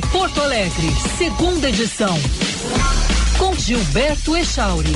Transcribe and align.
Porto 0.00 0.40
Alegre, 0.40 0.88
segunda 1.16 1.68
edição. 1.68 2.16
Com 3.38 3.54
Gilberto 3.54 4.36
Echauri. 4.36 4.92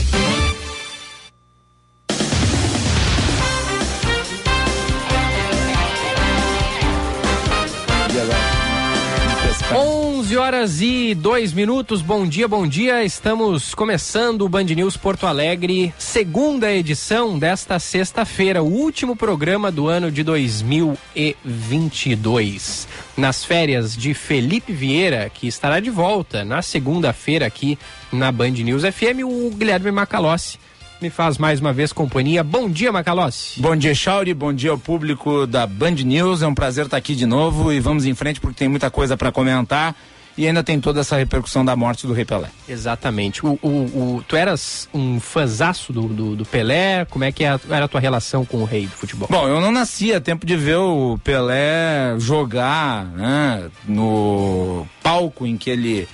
11 9.75 10.37
horas 10.37 10.83
e 10.83 11.15
2 11.15 11.55
minutos, 11.55 12.03
bom 12.03 12.27
dia, 12.27 12.47
bom 12.47 12.67
dia. 12.67 13.03
Estamos 13.03 13.75
começando 13.75 14.43
o 14.43 14.49
Band 14.49 14.65
News 14.65 14.95
Porto 14.95 15.27
Alegre, 15.27 15.91
segunda 15.97 16.71
edição 16.71 17.39
desta 17.39 17.79
sexta-feira, 17.79 18.63
o 18.63 18.71
último 18.71 19.17
programa 19.17 19.73
do 19.73 19.89
ano 19.89 20.11
de 20.11 20.23
2022. 20.23 22.87
Nas 23.17 23.43
férias 23.43 23.97
de 23.97 24.13
Felipe 24.13 24.75
Vieira, 24.75 25.31
que 25.33 25.47
estará 25.47 25.81
de 25.81 25.89
volta 25.89 26.45
na 26.45 26.61
segunda-feira 26.61 27.47
aqui 27.47 27.79
na 28.13 28.31
Band 28.31 28.51
News 28.51 28.83
FM, 28.83 29.25
o 29.25 29.51
Guilherme 29.51 29.91
Macalossi 29.91 30.59
me 31.01 31.11
faz 31.11 31.39
mais 31.39 31.61
uma 31.61 31.73
vez 31.73 31.93
companhia. 31.93 32.43
Bom 32.43 32.69
dia, 32.69 32.91
Macalossi. 32.91 33.61
Bom 33.61 33.77
dia, 33.77 33.95
Chauri. 33.95 34.35
Bom 34.35 34.53
dia 34.53 34.71
ao 34.71 34.79
público 34.79 35.47
da 35.47 35.67
Band 35.67 35.93
News. 35.93 36.43
É 36.43 36.47
um 36.47 36.55
prazer 36.55 36.87
estar 36.87 36.97
aqui 36.97 37.15
de 37.15 37.27
novo 37.27 37.73
e 37.73 37.81
vamos 37.81 38.05
em 38.05 38.15
frente 38.15 38.41
porque 38.41 38.59
tem 38.59 38.69
muita 38.69 38.91
coisa 38.91 39.17
para 39.17 39.31
comentar. 39.31 39.95
E 40.37 40.47
ainda 40.47 40.63
tem 40.63 40.81
toda 40.81 41.01
essa 41.01 41.17
repercussão 41.17 41.65
da 41.65 41.75
morte 41.75 42.07
do 42.07 42.13
Rei 42.13 42.25
Pelé. 42.25 42.49
Exatamente. 42.69 43.45
O, 43.45 43.59
o, 43.61 43.69
o 43.69 44.25
tu 44.27 44.37
eras 44.37 44.89
um 44.95 45.19
fanzaço 45.19 45.93
do, 45.93 46.03
do, 46.03 46.37
do, 46.37 46.45
Pelé? 46.45 47.05
Como 47.07 47.25
é 47.25 47.33
que 47.33 47.43
era 47.43 47.85
a 47.85 47.89
tua 47.89 48.01
relação 48.01 48.45
com 48.45 48.59
o 48.59 48.65
rei 48.65 48.87
do 48.87 48.93
futebol? 48.93 49.27
Bom, 49.29 49.49
eu 49.49 49.61
não 49.61 49.73
nasci 49.73 50.13
a 50.13 50.21
tempo 50.21 50.47
de 50.47 50.57
ver 50.57 50.77
o 50.77 51.19
Pelé 51.25 52.15
jogar 52.19 53.05
né, 53.07 53.69
no 53.85 54.87
palco 55.03 55.45
em 55.45 55.57
que 55.57 55.71
ele 55.71 56.09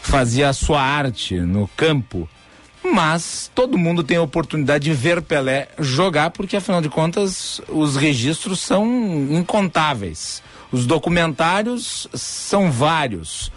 fazia 0.00 0.48
a 0.48 0.54
sua 0.54 0.80
arte, 0.80 1.38
no 1.38 1.68
campo. 1.76 2.26
Mas 2.82 3.50
todo 3.54 3.76
mundo 3.76 4.02
tem 4.02 4.16
a 4.16 4.22
oportunidade 4.22 4.84
de 4.84 4.92
ver 4.92 5.20
Pelé 5.20 5.68
jogar, 5.78 6.30
porque 6.30 6.56
afinal 6.56 6.80
de 6.80 6.88
contas 6.88 7.60
os 7.68 7.96
registros 7.96 8.60
são 8.60 8.86
incontáveis. 9.30 10.42
Os 10.72 10.86
documentários 10.86 12.08
são 12.14 12.70
vários. 12.70 13.52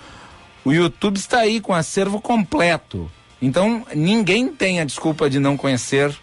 O 0.66 0.72
YouTube 0.72 1.18
está 1.18 1.40
aí 1.40 1.62
com 1.62 1.74
acervo 1.74 2.20
completo. 2.20 3.10
Então 3.42 3.86
ninguém 3.94 4.48
tem 4.48 4.80
a 4.80 4.86
desculpa 4.86 5.30
de 5.30 5.40
não 5.40 5.56
conhecer 5.56 6.14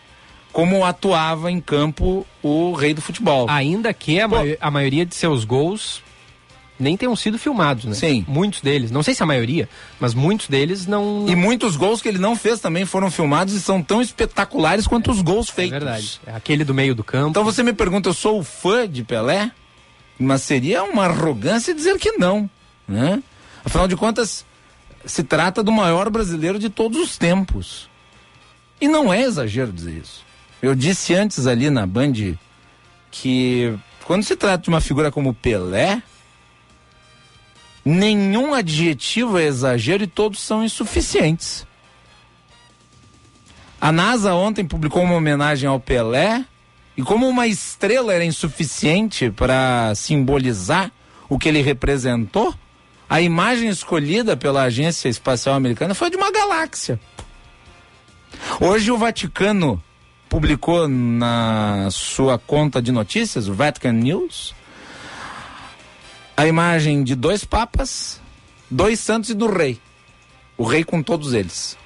como 0.52 0.84
atuava 0.84 1.50
em 1.50 1.60
campo 1.60 2.26
o 2.42 2.72
rei 2.72 2.92
do 2.92 3.00
futebol. 3.00 3.46
Ainda 3.48 3.92
que 3.94 4.20
a, 4.20 4.26
ma 4.26 4.38
a 4.60 4.70
maioria 4.70 5.06
de 5.06 5.14
seus 5.14 5.44
gols 5.44 6.02
nem 6.82 6.96
tenham 6.96 7.14
sido 7.14 7.38
filmados, 7.38 7.84
né? 7.84 7.94
Sim. 7.94 8.24
Muitos 8.26 8.60
deles, 8.60 8.90
não 8.90 9.02
sei 9.02 9.14
se 9.14 9.22
a 9.22 9.26
maioria, 9.26 9.68
mas 9.98 10.14
muitos 10.14 10.48
deles 10.48 10.86
não. 10.86 11.26
E 11.28 11.36
muitos 11.36 11.76
gols 11.76 12.00
que 12.00 12.08
ele 12.08 12.18
não 12.18 12.34
fez 12.34 12.60
também 12.60 12.84
foram 12.84 13.10
filmados 13.10 13.54
e 13.54 13.60
são 13.60 13.82
tão 13.82 14.00
espetaculares 14.00 14.86
quanto 14.86 15.10
os 15.10 15.20
gols 15.20 15.48
feitos. 15.48 15.76
É 15.76 15.78
verdade. 15.78 16.20
É 16.26 16.34
aquele 16.34 16.64
do 16.64 16.74
meio 16.74 16.94
do 16.94 17.04
campo. 17.04 17.30
Então 17.30 17.44
você 17.44 17.62
me 17.62 17.72
pergunta, 17.72 18.08
eu 18.08 18.14
sou 18.14 18.42
fã 18.42 18.88
de 18.88 19.04
Pelé? 19.04 19.50
Mas 20.18 20.42
seria 20.42 20.82
uma 20.82 21.06
arrogância 21.06 21.74
dizer 21.74 21.98
que 21.98 22.12
não, 22.12 22.48
né? 22.86 23.22
Afinal 23.64 23.88
de 23.88 23.96
contas, 23.96 24.44
se 25.04 25.22
trata 25.22 25.62
do 25.62 25.72
maior 25.72 26.10
brasileiro 26.10 26.58
de 26.58 26.68
todos 26.68 26.98
os 27.00 27.16
tempos. 27.16 27.88
E 28.80 28.88
não 28.88 29.12
é 29.12 29.22
exagero 29.22 29.72
dizer 29.72 29.92
isso. 29.92 30.24
Eu 30.62 30.74
disse 30.74 31.14
antes 31.14 31.46
ali 31.46 31.70
na 31.70 31.86
Band 31.86 32.34
que 33.10 33.74
quando 34.04 34.22
se 34.24 34.36
trata 34.36 34.64
de 34.64 34.68
uma 34.68 34.80
figura 34.80 35.10
como 35.10 35.32
Pelé, 35.32 36.02
nenhum 37.84 38.54
adjetivo 38.54 39.38
é 39.38 39.44
exagero 39.44 40.04
e 40.04 40.06
todos 40.06 40.40
são 40.40 40.64
insuficientes. 40.64 41.66
A 43.80 43.90
NASA 43.90 44.34
ontem 44.34 44.64
publicou 44.64 45.02
uma 45.02 45.14
homenagem 45.14 45.68
ao 45.68 45.80
Pelé 45.80 46.44
e 46.96 47.02
como 47.02 47.26
uma 47.26 47.46
estrela 47.46 48.12
era 48.12 48.24
insuficiente 48.24 49.30
para 49.30 49.94
simbolizar 49.94 50.92
o 51.28 51.38
que 51.38 51.48
ele 51.48 51.62
representou, 51.62 52.54
a 53.08 53.20
imagem 53.20 53.68
escolhida 53.68 54.36
pela 54.36 54.62
Agência 54.62 55.08
Espacial 55.08 55.54
Americana 55.54 55.94
foi 55.94 56.10
de 56.10 56.16
uma 56.16 56.30
galáxia. 56.30 57.00
Hoje 58.60 58.90
o 58.90 58.98
Vaticano 58.98 59.82
publicou 60.28 60.86
na 60.86 61.88
sua 61.90 62.38
conta 62.38 62.80
de 62.80 62.92
notícias, 62.92 63.48
o 63.48 63.54
Vatican 63.54 63.92
News, 63.92 64.54
a 66.40 66.46
imagem 66.46 67.04
de 67.04 67.14
dois 67.14 67.44
papas, 67.44 68.18
dois 68.70 68.98
santos 68.98 69.28
e 69.28 69.34
do 69.34 69.46
rei. 69.46 69.78
O 70.56 70.64
rei 70.64 70.82
com 70.82 71.02
todos 71.02 71.34
eles. 71.34 71.76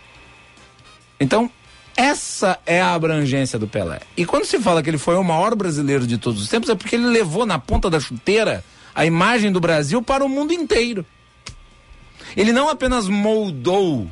Então, 1.19 1.51
essa 1.97 2.61
é 2.65 2.81
a 2.81 2.95
abrangência 2.95 3.59
do 3.59 3.67
Pelé. 3.67 3.99
E 4.17 4.25
quando 4.25 4.45
se 4.45 4.61
fala 4.61 4.81
que 4.81 4.89
ele 4.89 4.97
foi 4.97 5.17
o 5.17 5.25
maior 5.25 5.57
brasileiro 5.57 6.07
de 6.07 6.19
todos 6.19 6.41
os 6.41 6.49
tempos, 6.49 6.69
é 6.69 6.77
porque 6.77 6.95
ele 6.95 7.07
levou 7.07 7.45
na 7.45 7.59
ponta 7.59 7.91
da 7.91 7.99
chuteira 7.99 8.65
a 8.95 9.05
imagem 9.05 9.51
do 9.51 9.59
Brasil 9.59 10.01
para 10.01 10.25
o 10.25 10.29
mundo 10.29 10.53
inteiro. 10.53 11.05
Ele 12.37 12.53
não 12.53 12.69
apenas 12.69 13.09
moldou 13.09 14.09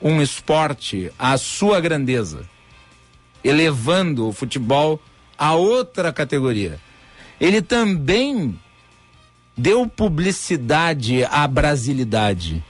um 0.00 0.22
esporte 0.22 1.10
à 1.18 1.36
sua 1.36 1.80
grandeza, 1.80 2.48
elevando 3.42 4.28
o 4.28 4.32
futebol 4.32 5.02
a 5.36 5.56
outra 5.56 6.12
categoria. 6.12 6.78
Ele 7.40 7.60
também 7.60 8.56
deu 9.56 9.86
publicidade 9.86 11.24
à 11.24 11.46
brasilidade. 11.46 12.64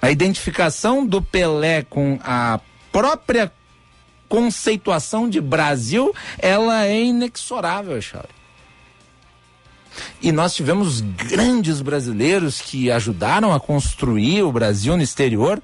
A 0.00 0.10
identificação 0.10 1.04
do 1.06 1.20
Pelé 1.20 1.82
com 1.82 2.18
a 2.22 2.60
própria 2.92 3.52
conceituação 4.28 5.28
de 5.28 5.40
Brasil, 5.40 6.14
ela 6.38 6.86
é 6.86 7.02
inexorável, 7.02 8.00
Charlie. 8.00 8.38
E 10.22 10.30
nós 10.30 10.54
tivemos 10.54 11.00
grandes 11.00 11.80
brasileiros 11.80 12.60
que 12.60 12.90
ajudaram 12.90 13.52
a 13.52 13.58
construir 13.58 14.42
o 14.42 14.52
Brasil 14.52 14.96
no 14.96 15.02
exterior, 15.02 15.60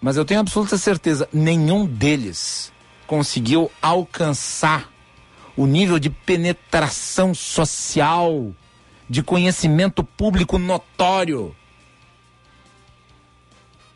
mas 0.00 0.16
eu 0.16 0.24
tenho 0.24 0.40
absoluta 0.40 0.78
certeza, 0.78 1.28
nenhum 1.32 1.84
deles 1.84 2.72
conseguiu 3.06 3.70
alcançar 3.82 4.88
o 5.56 5.66
nível 5.66 5.98
de 5.98 6.08
penetração 6.08 7.34
social 7.34 8.54
de 9.10 9.22
conhecimento 9.24 10.04
público 10.04 10.56
notório, 10.56 11.52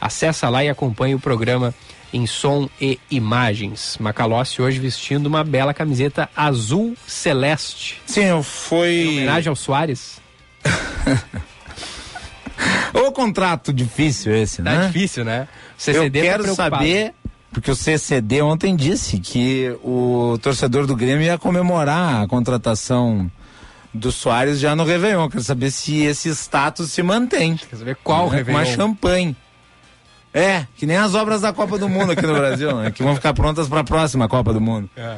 Acesse 0.00 0.46
lá 0.46 0.64
e 0.64 0.70
acompanhe 0.70 1.14
o 1.14 1.20
programa 1.20 1.74
em 2.12 2.26
som 2.26 2.68
e 2.80 2.98
imagens. 3.10 3.96
Macalossi 3.98 4.60
hoje 4.60 4.78
vestindo 4.78 5.26
uma 5.26 5.42
bela 5.42 5.72
camiseta 5.72 6.28
azul 6.36 6.94
celeste. 7.06 8.00
Sim, 8.06 8.42
foi. 8.42 8.94
Em 8.94 9.08
homenagem 9.08 9.48
ao 9.48 9.56
Soares. 9.56 10.20
o 12.94 13.10
contrato 13.12 13.72
difícil 13.72 14.34
esse, 14.34 14.62
tá 14.62 14.70
né? 14.70 14.80
Tá 14.80 14.86
difícil, 14.86 15.24
né? 15.24 15.48
O 15.78 15.82
CCD 15.82 16.18
Eu 16.18 16.22
quero 16.22 16.44
tá 16.44 16.54
saber, 16.54 17.14
porque 17.52 17.70
o 17.70 17.76
CCD 17.76 18.42
ontem 18.42 18.76
disse 18.76 19.18
que 19.18 19.74
o 19.82 20.38
torcedor 20.42 20.86
do 20.86 20.94
Grêmio 20.94 21.24
ia 21.24 21.38
comemorar 21.38 22.22
a 22.22 22.28
contratação 22.28 23.30
do 23.92 24.10
Soares 24.10 24.58
já 24.58 24.74
no 24.74 24.84
Réveillon. 24.84 25.28
Quero 25.28 25.42
saber 25.42 25.70
se 25.70 26.02
esse 26.02 26.30
status 26.30 26.92
se 26.92 27.02
mantém. 27.02 27.56
Quer 27.56 27.76
saber 27.76 27.96
qual 28.02 28.30
né? 28.30 28.36
Réveillon? 28.36 28.58
Uma 28.58 28.66
champanhe. 28.66 29.36
É, 30.34 30.66
que 30.76 30.86
nem 30.86 30.96
as 30.96 31.14
obras 31.14 31.42
da 31.42 31.52
Copa 31.52 31.76
do 31.78 31.88
Mundo 31.88 32.12
aqui 32.12 32.26
no 32.26 32.34
Brasil, 32.34 32.74
né? 32.76 32.90
Que 32.90 33.02
vão 33.02 33.14
ficar 33.14 33.34
prontas 33.34 33.68
para 33.68 33.80
a 33.80 33.84
próxima 33.84 34.28
Copa 34.28 34.52
do 34.52 34.60
Mundo. 34.60 34.88
É. 34.96 35.16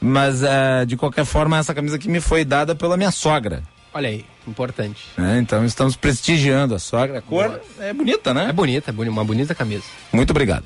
Mas, 0.00 0.42
uh, 0.42 0.86
de 0.86 0.96
qualquer 0.96 1.24
forma, 1.24 1.58
essa 1.58 1.74
camisa 1.74 1.96
aqui 1.96 2.08
me 2.08 2.20
foi 2.20 2.44
dada 2.44 2.74
pela 2.74 2.96
minha 2.96 3.10
sogra. 3.10 3.62
Olha 3.94 4.08
aí, 4.08 4.24
importante. 4.46 5.04
É, 5.18 5.38
então 5.38 5.64
estamos 5.64 5.96
prestigiando 5.96 6.74
a 6.74 6.78
sogra. 6.78 7.18
A 7.18 7.22
cor 7.22 7.48
Boa. 7.48 7.62
é 7.80 7.92
bonita, 7.92 8.32
né? 8.32 8.46
É 8.48 8.52
bonita, 8.52 8.90
é 8.90 9.08
uma 9.08 9.24
bonita 9.24 9.54
camisa. 9.54 9.84
Muito 10.12 10.30
obrigado. 10.30 10.64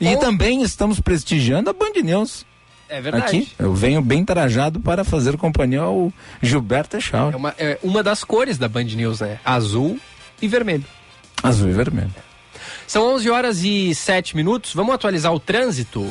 E 0.00 0.16
também 0.16 0.62
estamos 0.62 1.00
prestigiando 1.00 1.70
a 1.70 1.72
Band 1.72 2.00
News. 2.02 2.44
É 2.88 3.00
verdade. 3.00 3.24
Aqui, 3.24 3.52
eu 3.58 3.74
venho 3.74 4.00
bem 4.02 4.24
trajado 4.24 4.78
para 4.78 5.04
fazer 5.04 5.36
companhia 5.36 5.80
ao 5.80 6.12
Gilberto 6.42 6.96
Echau. 6.96 7.30
É 7.32 7.36
uma, 7.36 7.54
é 7.58 7.78
uma 7.82 8.02
das 8.02 8.22
cores 8.22 8.58
da 8.58 8.68
Band 8.68 8.84
News, 8.84 9.20
né? 9.20 9.38
Azul 9.44 9.98
e 10.40 10.46
vermelho. 10.46 10.84
Azul 11.42 11.68
e 11.70 11.72
vermelho. 11.72 12.12
São 12.86 13.14
11 13.14 13.30
horas 13.30 13.64
e 13.64 13.94
7 13.94 14.36
minutos. 14.36 14.74
Vamos 14.74 14.94
atualizar 14.94 15.32
o 15.32 15.40
trânsito? 15.40 16.06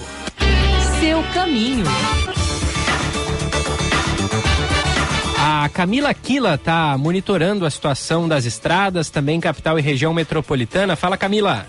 Seu 1.00 1.24
caminho. 1.34 1.86
A 5.38 5.70
Camila 5.70 6.14
Quila 6.14 6.56
está 6.56 6.98
monitorando 6.98 7.66
a 7.66 7.70
situação 7.70 8.28
das 8.28 8.46
estradas, 8.46 9.10
também 9.10 9.40
capital 9.40 9.78
e 9.78 9.82
região 9.82 10.14
metropolitana. 10.14 10.96
Fala, 10.96 11.18
Camila. 11.18 11.66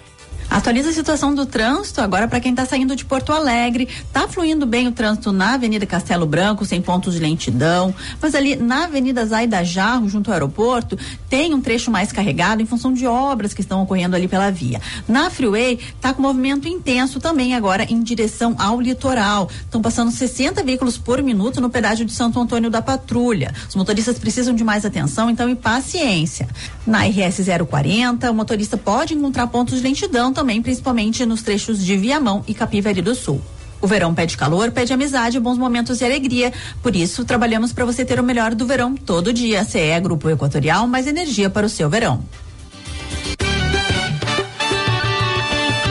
Atualiza 0.50 0.90
a 0.90 0.92
situação 0.92 1.34
do 1.34 1.46
trânsito 1.46 2.00
agora 2.00 2.28
para 2.28 2.40
quem 2.40 2.52
está 2.52 2.64
saindo 2.64 2.94
de 2.94 3.04
Porto 3.04 3.32
Alegre. 3.32 3.88
Tá 4.12 4.28
fluindo 4.28 4.66
bem 4.66 4.86
o 4.86 4.92
trânsito 4.92 5.32
na 5.32 5.54
Avenida 5.54 5.86
Castelo 5.86 6.26
Branco, 6.26 6.64
sem 6.64 6.80
pontos 6.80 7.14
de 7.14 7.20
lentidão. 7.20 7.94
Mas 8.20 8.34
ali 8.34 8.54
na 8.54 8.84
Avenida 8.84 9.24
Zaida 9.26 9.64
Jarro, 9.64 10.08
junto 10.08 10.28
ao 10.28 10.34
aeroporto, 10.34 10.98
tem 11.28 11.54
um 11.54 11.60
trecho 11.60 11.90
mais 11.90 12.12
carregado 12.12 12.62
em 12.62 12.66
função 12.66 12.92
de 12.92 13.06
obras 13.06 13.52
que 13.54 13.60
estão 13.62 13.82
ocorrendo 13.82 14.14
ali 14.14 14.28
pela 14.28 14.50
via. 14.50 14.80
Na 15.08 15.30
Freeway, 15.30 15.78
tá 16.00 16.12
com 16.12 16.22
movimento 16.22 16.68
intenso 16.68 17.18
também 17.18 17.54
agora 17.54 17.84
em 17.84 18.02
direção 18.02 18.54
ao 18.58 18.80
litoral. 18.80 19.48
Estão 19.62 19.82
passando 19.82 20.10
60 20.10 20.62
veículos 20.62 20.96
por 20.96 21.22
minuto 21.22 21.60
no 21.60 21.70
pedágio 21.70 22.04
de 22.04 22.12
Santo 22.12 22.38
Antônio 22.38 22.70
da 22.70 22.82
Patrulha. 22.82 23.52
Os 23.68 23.74
motoristas 23.74 24.18
precisam 24.18 24.54
de 24.54 24.62
mais 24.62 24.84
atenção, 24.84 25.30
então, 25.30 25.48
e 25.48 25.54
paciência. 25.54 26.48
Na 26.86 27.04
RS 27.04 27.40
040, 27.68 28.30
o 28.30 28.34
motorista 28.34 28.76
pode 28.76 29.14
encontrar 29.14 29.46
pontos 29.46 29.78
de 29.78 29.82
lentidão 29.82 30.32
também, 30.34 30.60
principalmente 30.60 31.24
nos 31.24 31.40
trechos 31.40 31.82
de 31.82 31.96
Viamão 31.96 32.44
e 32.46 32.52
Capivari 32.52 33.00
do 33.00 33.14
Sul. 33.14 33.40
O 33.80 33.86
verão 33.86 34.14
pede 34.14 34.36
calor, 34.36 34.70
pede 34.70 34.92
amizade, 34.92 35.38
bons 35.38 35.58
momentos 35.58 36.00
e 36.00 36.04
alegria. 36.04 36.52
Por 36.82 36.96
isso, 36.96 37.24
trabalhamos 37.24 37.72
para 37.72 37.84
você 37.84 38.04
ter 38.04 38.18
o 38.18 38.22
melhor 38.22 38.54
do 38.54 38.66
verão 38.66 38.94
todo 38.94 39.32
dia. 39.32 39.64
CE 39.64 40.00
Grupo 40.02 40.28
Equatorial, 40.28 40.86
mais 40.86 41.06
energia 41.06 41.48
para 41.48 41.66
o 41.66 41.68
seu 41.68 41.88
verão. 41.88 42.24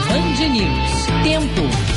Band 0.07 0.47
News. 0.49 1.23
Tempo. 1.23 1.92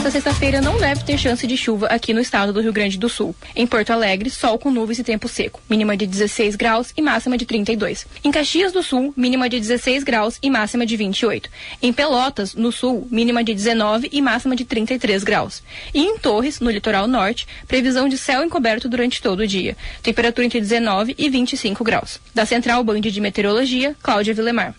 Esta 0.00 0.12
sexta-feira 0.12 0.62
não 0.62 0.78
deve 0.78 1.04
ter 1.04 1.18
chance 1.18 1.46
de 1.46 1.58
chuva 1.58 1.86
aqui 1.88 2.14
no 2.14 2.22
estado 2.22 2.54
do 2.54 2.60
Rio 2.62 2.72
Grande 2.72 2.98
do 2.98 3.06
Sul. 3.06 3.36
Em 3.54 3.66
Porto 3.66 3.90
Alegre, 3.90 4.30
sol 4.30 4.58
com 4.58 4.70
nuvens 4.70 4.98
e 4.98 5.04
tempo 5.04 5.28
seco, 5.28 5.60
mínima 5.68 5.94
de 5.94 6.06
16 6.06 6.56
graus 6.56 6.90
e 6.96 7.02
máxima 7.02 7.36
de 7.36 7.44
32. 7.44 8.06
Em 8.24 8.30
Caxias 8.30 8.72
do 8.72 8.82
Sul, 8.82 9.12
mínima 9.14 9.46
de 9.46 9.60
16 9.60 10.02
graus 10.02 10.38
e 10.42 10.48
máxima 10.48 10.86
de 10.86 10.96
28. 10.96 11.50
Em 11.82 11.92
Pelotas, 11.92 12.54
no 12.54 12.72
sul, 12.72 13.06
mínima 13.10 13.44
de 13.44 13.52
19 13.52 14.08
e 14.10 14.22
máxima 14.22 14.56
de 14.56 14.64
33 14.64 15.22
graus. 15.22 15.62
E 15.92 16.00
em 16.00 16.16
Torres, 16.16 16.60
no 16.60 16.70
litoral 16.70 17.06
norte, 17.06 17.46
previsão 17.68 18.08
de 18.08 18.16
céu 18.16 18.42
encoberto 18.42 18.88
durante 18.88 19.20
todo 19.20 19.40
o 19.40 19.46
dia. 19.46 19.76
Temperatura 20.02 20.46
entre 20.46 20.62
19 20.62 21.14
e 21.18 21.28
25 21.28 21.84
graus. 21.84 22.18
Da 22.34 22.46
Central 22.46 22.82
Band 22.82 23.02
de 23.02 23.20
Meteorologia, 23.20 23.94
Cláudia 24.02 24.32
Vilemar. 24.32 24.74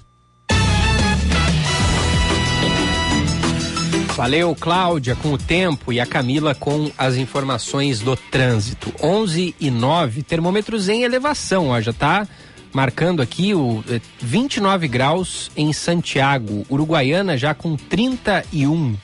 Valeu, 4.15 4.55
Cláudia, 4.55 5.15
com 5.15 5.33
o 5.33 5.37
tempo 5.37 5.91
e 5.91 5.99
a 5.99 6.05
Camila 6.05 6.53
com 6.53 6.91
as 6.97 7.15
informações 7.15 8.01
do 8.01 8.15
trânsito. 8.15 8.93
11 9.01 9.55
e 9.59 9.71
9, 9.71 10.23
termômetros 10.23 10.89
em 10.89 11.03
elevação, 11.03 11.69
ó, 11.69 11.79
já 11.81 11.93
tá 11.93 12.27
marcando 12.73 13.21
aqui 13.21 13.53
o 13.53 13.83
29 14.19 14.85
eh, 14.85 14.89
graus 14.89 15.51
em 15.55 15.73
Santiago, 15.73 16.65
Uruguaiana 16.69 17.37
já 17.37 17.53
com 17.53 17.75
31. 17.75 18.95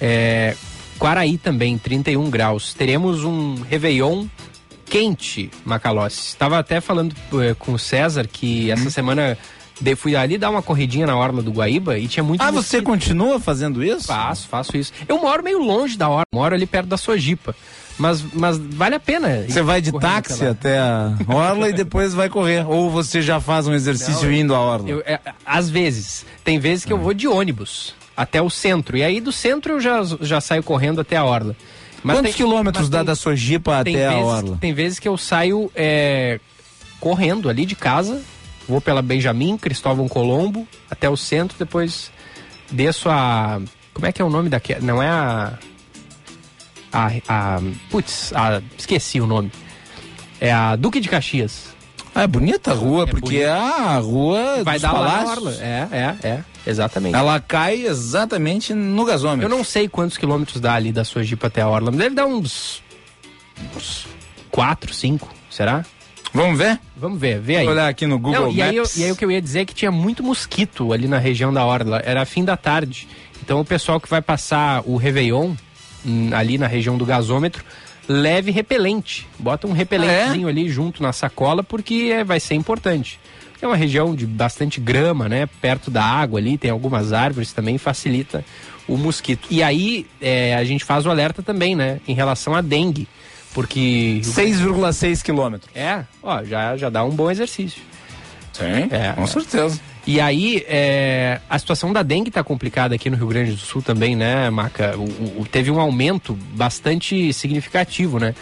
É, 0.00 0.56
Quaraí 0.98 1.36
também, 1.36 1.76
31 1.76 2.30
graus. 2.30 2.72
Teremos 2.74 3.22
um 3.22 3.56
Réveillon 3.62 4.26
quente, 4.86 5.50
Macalossi. 5.64 6.28
Estava 6.28 6.58
até 6.58 6.80
falando 6.80 7.14
eh, 7.34 7.54
com 7.58 7.72
o 7.72 7.78
César 7.78 8.26
que 8.26 8.70
essa 8.70 8.86
hum. 8.86 8.90
semana 8.90 9.38
de, 9.80 9.94
fui 9.94 10.16
ali 10.16 10.38
dar 10.38 10.50
uma 10.50 10.62
corridinha 10.62 11.06
na 11.06 11.16
orla 11.16 11.42
do 11.42 11.52
Guaíba 11.52 11.98
e 11.98 12.08
tinha 12.08 12.24
muito. 12.24 12.40
Ah, 12.40 12.50
mosquito. 12.50 12.70
você 12.70 12.82
continua 12.82 13.38
fazendo 13.38 13.84
isso? 13.84 14.06
Faço, 14.06 14.48
faço 14.48 14.76
isso. 14.76 14.92
Eu 15.06 15.20
moro 15.20 15.42
meio 15.42 15.58
longe 15.58 15.98
da 15.98 16.08
orla, 16.08 16.24
moro 16.32 16.54
ali 16.54 16.66
perto 16.66 16.86
da 16.86 16.96
Sojipa. 16.96 17.54
Mas, 17.98 18.22
mas 18.32 18.58
vale 18.58 18.94
a 18.94 19.00
pena. 19.00 19.44
Você 19.48 19.62
vai 19.62 19.80
de 19.80 19.90
táxi 19.90 20.44
até 20.44 20.78
a 20.78 21.14
orla 21.28 21.70
e 21.70 21.72
depois 21.72 22.12
vai 22.12 22.28
correr. 22.28 22.66
Ou 22.68 22.90
você 22.90 23.22
já 23.22 23.40
faz 23.40 23.66
um 23.66 23.72
exercício 23.72 24.26
Não, 24.28 24.32
indo 24.32 24.54
à 24.54 24.60
orla? 24.60 24.88
Eu, 24.88 25.02
é, 25.06 25.18
às 25.44 25.70
vezes. 25.70 26.26
Tem 26.44 26.58
vezes 26.58 26.84
que 26.84 26.92
eu 26.92 26.98
vou 26.98 27.14
de 27.14 27.26
ônibus 27.26 27.94
até 28.16 28.40
o 28.40 28.50
centro. 28.50 28.96
E 28.96 29.02
aí 29.02 29.20
do 29.20 29.32
centro 29.32 29.74
eu 29.74 29.80
já, 29.80 30.02
já 30.20 30.40
saio 30.40 30.62
correndo 30.62 31.00
até 31.00 31.16
a 31.16 31.24
orla. 31.24 31.56
Mas 32.02 32.16
Quantos 32.18 32.32
tem, 32.32 32.36
quilômetros 32.36 32.88
dá 32.88 32.98
tem, 32.98 33.06
da 33.06 33.14
Sojipa 33.14 33.80
até 33.80 33.92
vezes, 33.92 34.14
a 34.14 34.18
orla? 34.18 34.58
Tem 34.60 34.72
vezes 34.74 34.98
que 34.98 35.08
eu 35.08 35.16
saio 35.16 35.70
é, 35.74 36.38
correndo 37.00 37.48
ali 37.48 37.64
de 37.64 37.74
casa 37.74 38.22
Vou 38.68 38.80
pela 38.80 39.00
Benjamin, 39.00 39.56
Cristóvão 39.56 40.08
Colombo, 40.08 40.66
até 40.90 41.08
o 41.08 41.16
centro, 41.16 41.56
depois 41.58 42.10
desço 42.70 43.08
a. 43.08 43.60
Como 43.94 44.06
é 44.06 44.12
que 44.12 44.20
é 44.20 44.24
o 44.24 44.30
nome 44.30 44.48
daquela? 44.48 44.80
Não 44.80 45.02
é 45.02 45.08
a. 45.08 45.58
A. 46.92 47.10
a 47.28 47.60
putz, 47.90 48.32
a, 48.34 48.60
esqueci 48.76 49.20
o 49.20 49.26
nome. 49.26 49.50
É 50.40 50.52
a 50.52 50.76
Duque 50.76 51.00
de 51.00 51.08
Caxias. 51.08 51.74
Ah, 52.14 52.22
é 52.22 52.26
bonita 52.26 52.70
a 52.70 52.74
rua, 52.74 53.02
é 53.02 53.06
porque 53.06 53.26
bonita. 53.26 53.44
é 53.44 53.50
a 53.50 53.98
rua 53.98 54.64
Vai 54.64 54.78
dar 54.78 54.92
lá 54.92 55.22
na 55.22 55.30
orla. 55.30 55.54
É, 55.60 55.88
é, 55.92 56.28
é. 56.28 56.44
Exatamente. 56.66 57.14
Ela 57.14 57.38
cai 57.38 57.86
exatamente 57.86 58.72
no 58.72 59.04
gasômetro. 59.04 59.44
Eu 59.44 59.54
não 59.54 59.62
sei 59.62 59.86
quantos 59.86 60.16
quilômetros 60.16 60.58
dá 60.58 60.74
ali 60.74 60.92
da 60.92 61.04
sua 61.04 61.22
Jeep 61.22 61.44
até 61.44 61.60
a 61.60 61.68
orla, 61.68 61.90
mas 61.90 62.00
deve 62.00 62.14
dar 62.14 62.24
uns. 62.24 62.82
uns 63.76 64.06
4, 64.50 64.94
5, 64.94 65.28
será? 65.50 65.84
Vamos 66.32 66.58
ver? 66.58 66.78
Vamos 66.96 67.20
ver, 67.20 67.40
vê 67.40 67.56
aí. 67.56 67.64
Vou 67.64 67.72
olhar 67.72 67.88
aqui 67.88 68.06
no 68.06 68.18
Google 68.18 68.42
Não, 68.42 68.52
e 68.52 68.60
Aí 68.60 68.76
eu, 68.76 68.84
e 68.96 69.04
aí 69.04 69.12
o 69.12 69.16
que 69.16 69.24
eu 69.24 69.30
ia 69.30 69.40
dizer 69.40 69.60
é 69.60 69.64
que 69.64 69.74
tinha 69.74 69.90
muito 69.90 70.22
mosquito 70.22 70.92
ali 70.92 71.08
na 71.08 71.18
região 71.18 71.52
da 71.52 71.64
Orla. 71.64 72.02
Era 72.04 72.24
fim 72.24 72.44
da 72.44 72.56
tarde. 72.56 73.08
Então 73.42 73.60
o 73.60 73.64
pessoal 73.64 74.00
que 74.00 74.08
vai 74.08 74.20
passar 74.20 74.82
o 74.84 74.96
Réveillon 74.96 75.54
hum, 76.04 76.30
ali 76.32 76.58
na 76.58 76.66
região 76.66 76.98
do 76.98 77.06
gasômetro, 77.06 77.64
leve 78.08 78.50
repelente. 78.50 79.26
Bota 79.38 79.66
um 79.66 79.72
repelentezinho 79.72 80.46
ah, 80.46 80.50
é? 80.50 80.52
ali 80.52 80.68
junto 80.68 81.02
na 81.02 81.12
sacola, 81.12 81.62
porque 81.62 82.10
é, 82.12 82.24
vai 82.24 82.40
ser 82.40 82.54
importante. 82.54 83.18
É 83.60 83.66
uma 83.66 83.76
região 83.76 84.14
de 84.14 84.26
bastante 84.26 84.80
grama, 84.80 85.28
né? 85.28 85.46
Perto 85.60 85.90
da 85.90 86.04
água 86.04 86.38
ali, 86.38 86.58
tem 86.58 86.70
algumas 86.70 87.12
árvores 87.12 87.52
também, 87.52 87.78
facilita 87.78 88.44
o 88.86 88.96
mosquito. 88.96 89.48
E 89.50 89.62
aí 89.62 90.06
é, 90.20 90.54
a 90.54 90.64
gente 90.64 90.84
faz 90.84 91.06
o 91.06 91.10
alerta 91.10 91.42
também, 91.42 91.74
né? 91.74 92.00
Em 92.06 92.14
relação 92.14 92.54
à 92.54 92.60
dengue. 92.60 93.08
Porque. 93.56 94.20
6,6 94.22 95.22
quilômetros. 95.22 95.70
É, 95.74 96.04
ó, 96.22 96.44
já, 96.44 96.76
já 96.76 96.90
dá 96.90 97.02
um 97.02 97.10
bom 97.10 97.30
exercício. 97.30 97.80
Sim, 98.52 98.88
é, 98.90 99.14
com 99.14 99.26
certeza. 99.26 99.80
E 100.06 100.20
aí, 100.20 100.62
é, 100.68 101.40
a 101.48 101.58
situação 101.58 101.90
da 101.90 102.02
dengue 102.02 102.28
está 102.28 102.44
complicada 102.44 102.94
aqui 102.94 103.08
no 103.08 103.16
Rio 103.16 103.28
Grande 103.28 103.52
do 103.52 103.56
Sul 103.56 103.80
também, 103.80 104.14
né, 104.14 104.50
Maca? 104.50 104.94
O, 104.98 105.40
o, 105.40 105.46
teve 105.50 105.70
um 105.70 105.80
aumento 105.80 106.34
bastante 106.52 107.32
significativo, 107.32 108.18
né? 108.18 108.34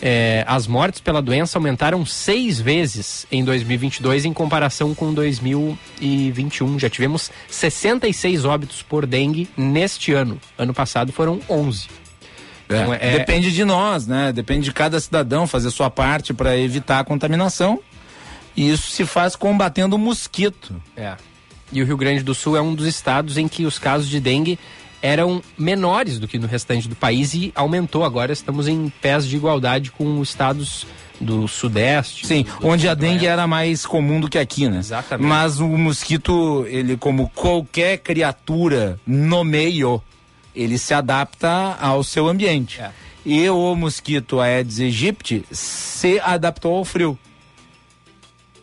É, 0.00 0.44
as 0.46 0.68
mortes 0.68 1.00
pela 1.00 1.20
doença 1.20 1.58
aumentaram 1.58 2.06
seis 2.06 2.60
vezes 2.60 3.26
em 3.30 3.44
2022 3.44 4.24
em 4.24 4.32
comparação 4.32 4.94
com 4.94 5.12
2021. 5.12 6.78
Já 6.78 6.88
tivemos 6.88 7.28
66 7.48 8.44
óbitos 8.44 8.82
por 8.82 9.04
dengue 9.04 9.48
neste 9.56 10.12
ano. 10.12 10.40
Ano 10.56 10.72
passado 10.72 11.12
foram 11.12 11.40
11. 11.50 11.88
Então, 12.70 12.94
é... 12.94 13.18
Depende 13.18 13.50
de 13.50 13.64
nós, 13.64 14.06
né? 14.06 14.32
Depende 14.32 14.64
de 14.64 14.72
cada 14.72 15.00
cidadão 15.00 15.46
fazer 15.46 15.70
sua 15.70 15.90
parte 15.90 16.32
para 16.32 16.56
evitar 16.56 17.00
a 17.00 17.04
contaminação. 17.04 17.80
E 18.56 18.70
isso 18.70 18.90
se 18.90 19.04
faz 19.04 19.34
combatendo 19.34 19.96
o 19.96 19.98
mosquito. 19.98 20.80
É. 20.96 21.14
E 21.72 21.82
o 21.82 21.86
Rio 21.86 21.96
Grande 21.96 22.22
do 22.22 22.34
Sul 22.34 22.56
é 22.56 22.60
um 22.60 22.74
dos 22.74 22.86
estados 22.86 23.36
em 23.36 23.48
que 23.48 23.64
os 23.64 23.78
casos 23.78 24.08
de 24.08 24.20
dengue 24.20 24.58
eram 25.02 25.42
menores 25.56 26.18
do 26.18 26.28
que 26.28 26.38
no 26.38 26.46
restante 26.46 26.88
do 26.88 26.94
país 26.94 27.32
e 27.34 27.52
aumentou. 27.54 28.04
Agora 28.04 28.32
estamos 28.32 28.68
em 28.68 28.92
pés 29.00 29.26
de 29.26 29.36
igualdade 29.36 29.90
com 29.90 30.20
os 30.20 30.28
estados 30.28 30.86
do 31.20 31.46
Sudeste. 31.46 32.26
Sim, 32.26 32.44
do, 32.60 32.68
onde 32.68 32.88
a 32.88 32.94
dengue 32.94 33.26
era 33.26 33.46
mais 33.46 33.84
comum 33.86 34.20
do 34.20 34.28
que 34.28 34.38
aqui, 34.38 34.68
né? 34.68 34.78
Exatamente. 34.78 35.26
Mas 35.26 35.60
o 35.60 35.68
mosquito, 35.68 36.64
ele 36.68 36.96
como 36.96 37.28
qualquer 37.30 37.98
criatura 37.98 38.98
no 39.06 39.44
meio, 39.44 40.02
ele 40.62 40.78
se 40.78 40.92
adapta 40.92 41.76
ao 41.80 42.02
seu 42.02 42.28
ambiente. 42.28 42.80
É. 42.80 42.90
E 43.24 43.48
o 43.50 43.74
mosquito 43.74 44.40
Aedes 44.40 44.80
aegypti 44.80 45.44
se 45.50 46.18
adaptou 46.20 46.76
ao 46.76 46.84
frio. 46.84 47.18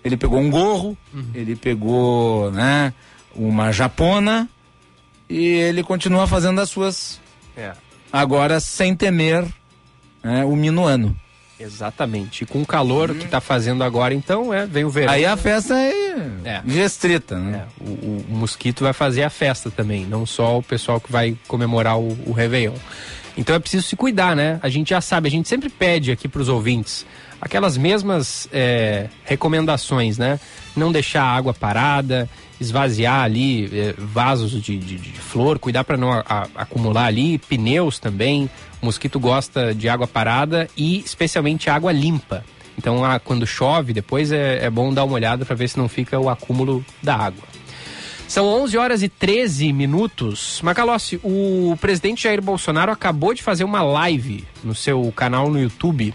Ele 0.04 0.18
pegou 0.18 0.39
um 0.39 0.50
gorro, 0.50 0.98
uhum. 1.13 1.32
ele 1.34 1.56
pegou, 1.56 2.51
né, 2.51 2.94
uma 3.36 3.72
japona 3.72 4.48
e 5.30 5.46
ele 5.46 5.84
continua 5.84 6.27
fazendo 6.27 6.62
as 6.62 6.70
suas. 6.70 7.20
É. 7.56 7.74
Agora 8.12 8.60
sem 8.60 8.96
temer 8.96 9.46
né, 10.24 10.46
o 10.46 10.56
minuano. 10.56 11.16
Exatamente. 11.60 12.44
E 12.44 12.46
com 12.46 12.62
o 12.62 12.66
calor 12.66 13.14
que 13.16 13.26
está 13.26 13.42
fazendo 13.42 13.84
agora, 13.84 14.14
então, 14.14 14.54
é, 14.54 14.66
vem 14.66 14.84
o 14.86 14.90
verão. 14.90 15.14
Aí 15.14 15.26
a 15.26 15.36
festa 15.36 15.76
é, 15.76 15.92
é. 16.46 16.62
restrita, 16.66 17.38
né? 17.38 17.66
É. 17.80 17.84
O, 17.84 17.92
o, 17.92 18.26
mosquito 18.30 18.84
vai 18.84 18.94
fazer 18.94 19.24
a 19.24 19.30
festa 19.30 19.72
também, 19.72 20.06
não 20.06 20.26
só 20.26 20.60
o 20.60 20.64
pessoal 20.64 21.00
que 21.00 21.12
vai 21.12 21.36
comemorar 21.48 22.00
o, 22.00 22.18
o 22.26 22.32
Réveillon. 22.32 22.76
Então 23.36 23.56
é 23.56 23.60
preciso 23.60 23.86
se 23.88 23.96
cuidar, 23.96 24.36
né? 24.36 24.60
A 24.62 24.70
gente 24.70 24.90
já 24.90 25.02
sabe, 25.02 25.28
a 25.28 25.32
gente 25.32 25.48
sempre 25.48 25.70
pede 25.70 26.12
aqui 26.12 26.28
para 26.28 26.42
os 26.42 26.50
ouvintes 26.50 27.06
aquelas 27.40 27.78
mesmas 27.78 28.48
é, 28.52 29.08
recomendações, 29.24 30.18
né? 30.18 30.40
Não 30.76 30.92
deixar 30.92 31.24
a 31.24 31.36
água 31.36 31.54
parada, 31.54 32.30
esvaziar 32.60 33.22
ali 33.22 33.66
eh, 33.72 33.94
vasos 33.98 34.52
de, 34.52 34.78
de, 34.78 34.98
de, 34.98 35.12
flor, 35.14 35.60
cuidar 35.60 35.84
para 35.84 35.98
não 35.98 36.12
a, 36.12 36.24
a, 36.28 36.48
acumular 36.56 37.06
ali, 37.06 37.38
pneus 37.38 38.00
também. 38.00 38.50
O 38.82 38.86
mosquito 38.86 39.20
gosta 39.20 39.74
de 39.74 39.88
água 39.88 40.08
parada 40.08 40.68
e 40.76 41.00
especialmente 41.00 41.70
água 41.70 41.92
limpa. 41.92 42.44
Então, 42.78 43.04
a, 43.04 43.20
quando 43.20 43.46
chove, 43.46 43.94
depois 43.94 44.32
é, 44.32 44.66
é 44.66 44.70
bom 44.70 44.94
dar 44.94 45.04
uma 45.04 45.16
olhada 45.16 45.46
para 45.46 45.56
ver 45.56 45.68
se 45.68 45.78
não 45.78 45.90
fica 45.90 46.20
o 46.20 46.30
acúmulo 46.30 46.86
da 47.02 47.16
água. 47.16 47.44
São 48.28 48.46
11 48.46 48.78
horas 48.78 49.04
e 49.04 49.08
13 49.08 49.72
minutos. 49.72 50.60
Macalossi, 50.62 51.20
o 51.24 51.78
presidente 51.80 52.24
Jair 52.24 52.42
Bolsonaro 52.42 52.92
acabou 52.92 53.34
de 53.34 53.42
fazer 53.42 53.64
uma 53.64 53.82
live 53.82 54.44
no 54.64 54.76
seu 54.76 55.12
canal 55.16 55.50
no 55.50 55.60
YouTube, 55.60 56.14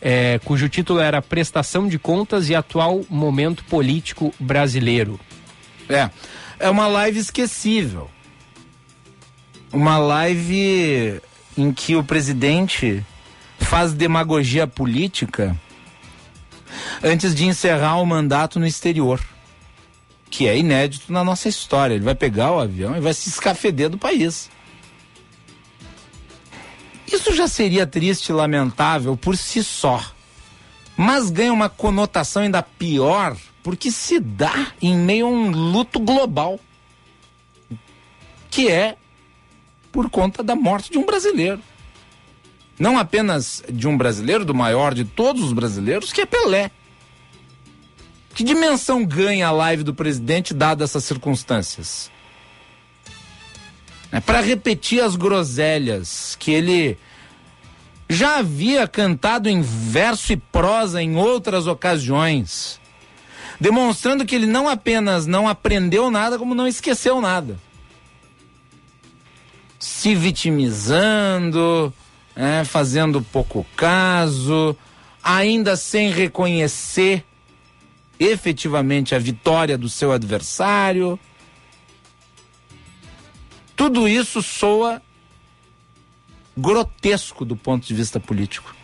é, 0.00 0.40
cujo 0.44 0.68
título 0.68 0.98
era 0.98 1.20
Prestação 1.20 1.86
de 1.88 1.98
Contas 1.98 2.48
e 2.48 2.54
Atual 2.54 3.02
Momento 3.10 3.64
Político 3.64 4.32
Brasileiro. 4.40 5.20
É, 5.88 6.10
é 6.58 6.70
uma 6.70 6.86
live 6.86 7.18
esquecível. 7.18 8.10
Uma 9.72 9.98
live 9.98 11.20
em 11.56 11.72
que 11.72 11.96
o 11.96 12.04
presidente 12.04 13.04
faz 13.58 13.92
demagogia 13.92 14.66
política 14.66 15.56
antes 17.02 17.34
de 17.34 17.46
encerrar 17.46 17.96
o 17.96 18.06
mandato 18.06 18.58
no 18.58 18.66
exterior 18.66 19.20
que 20.30 20.46
é 20.46 20.58
inédito 20.58 21.12
na 21.12 21.24
nossa 21.24 21.48
história. 21.48 21.94
Ele 21.94 22.04
vai 22.04 22.14
pegar 22.14 22.52
o 22.52 22.60
avião 22.60 22.96
e 22.96 23.00
vai 23.00 23.14
se 23.14 23.28
escafeder 23.28 23.88
do 23.88 23.98
país. 23.98 24.50
Isso 27.10 27.34
já 27.34 27.46
seria 27.46 27.86
triste 27.86 28.28
e 28.28 28.32
lamentável 28.32 29.16
por 29.16 29.36
si 29.36 29.62
só. 29.62 30.04
Mas 30.96 31.30
ganha 31.30 31.52
uma 31.52 31.68
conotação 31.68 32.42
ainda 32.42 32.62
pior 32.62 33.36
porque 33.66 33.90
se 33.90 34.20
dá 34.20 34.68
em 34.80 34.96
meio 34.96 35.26
a 35.26 35.28
um 35.28 35.50
luto 35.50 35.98
global. 35.98 36.60
Que 38.48 38.68
é 38.68 38.96
por 39.90 40.08
conta 40.08 40.40
da 40.40 40.54
morte 40.54 40.92
de 40.92 40.98
um 40.98 41.04
brasileiro. 41.04 41.60
Não 42.78 42.96
apenas 42.96 43.64
de 43.68 43.88
um 43.88 43.98
brasileiro, 43.98 44.44
do 44.44 44.54
maior 44.54 44.94
de 44.94 45.04
todos 45.04 45.42
os 45.42 45.52
brasileiros, 45.52 46.12
que 46.12 46.20
é 46.20 46.26
Pelé. 46.26 46.70
Que 48.36 48.44
dimensão 48.44 49.04
ganha 49.04 49.48
a 49.48 49.50
live 49.50 49.82
do 49.82 49.92
presidente 49.92 50.54
dadas 50.54 50.90
essas 50.90 51.02
circunstâncias? 51.02 52.08
É 54.12 54.20
para 54.20 54.42
repetir 54.42 55.02
as 55.02 55.16
groselhas 55.16 56.36
que 56.38 56.52
ele 56.52 56.96
já 58.08 58.38
havia 58.38 58.86
cantado 58.86 59.48
em 59.48 59.60
verso 59.60 60.32
e 60.32 60.36
prosa 60.36 61.02
em 61.02 61.16
outras 61.16 61.66
ocasiões, 61.66 62.80
demonstrando 63.60 64.24
que 64.24 64.34
ele 64.34 64.46
não 64.46 64.68
apenas 64.68 65.26
não 65.26 65.48
aprendeu 65.48 66.10
nada, 66.10 66.38
como 66.38 66.54
não 66.54 66.66
esqueceu 66.66 67.20
nada. 67.20 67.58
Se 69.78 70.14
vitimizando, 70.14 71.92
é, 72.34 72.64
fazendo 72.64 73.22
pouco 73.22 73.66
caso, 73.76 74.76
ainda 75.22 75.76
sem 75.76 76.10
reconhecer 76.10 77.24
efetivamente 78.18 79.14
a 79.14 79.18
vitória 79.18 79.76
do 79.76 79.88
seu 79.88 80.12
adversário. 80.12 81.18
Tudo 83.74 84.08
isso 84.08 84.42
soa 84.42 85.02
grotesco 86.56 87.44
do 87.44 87.56
ponto 87.56 87.86
de 87.86 87.94
vista 87.94 88.18
político. 88.18 88.74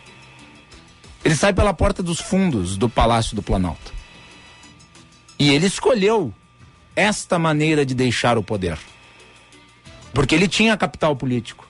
Ele 1.23 1.35
sai 1.35 1.53
pela 1.53 1.73
porta 1.73 2.03
dos 2.03 2.19
fundos 2.19 2.77
do 2.77 2.89
Palácio 2.89 3.35
do 3.35 3.41
Planalto. 3.41 3.92
E 5.43 5.49
ele 5.49 5.67
escolheu 5.67 6.33
esta 6.95 7.37
maneira 7.37 7.85
de 7.85 7.93
deixar 7.93 8.37
o 8.37 8.43
poder. 8.43 8.79
Porque 10.13 10.33
ele 10.33 10.47
tinha 10.47 10.77
capital 10.77 11.17
político. 11.17 11.67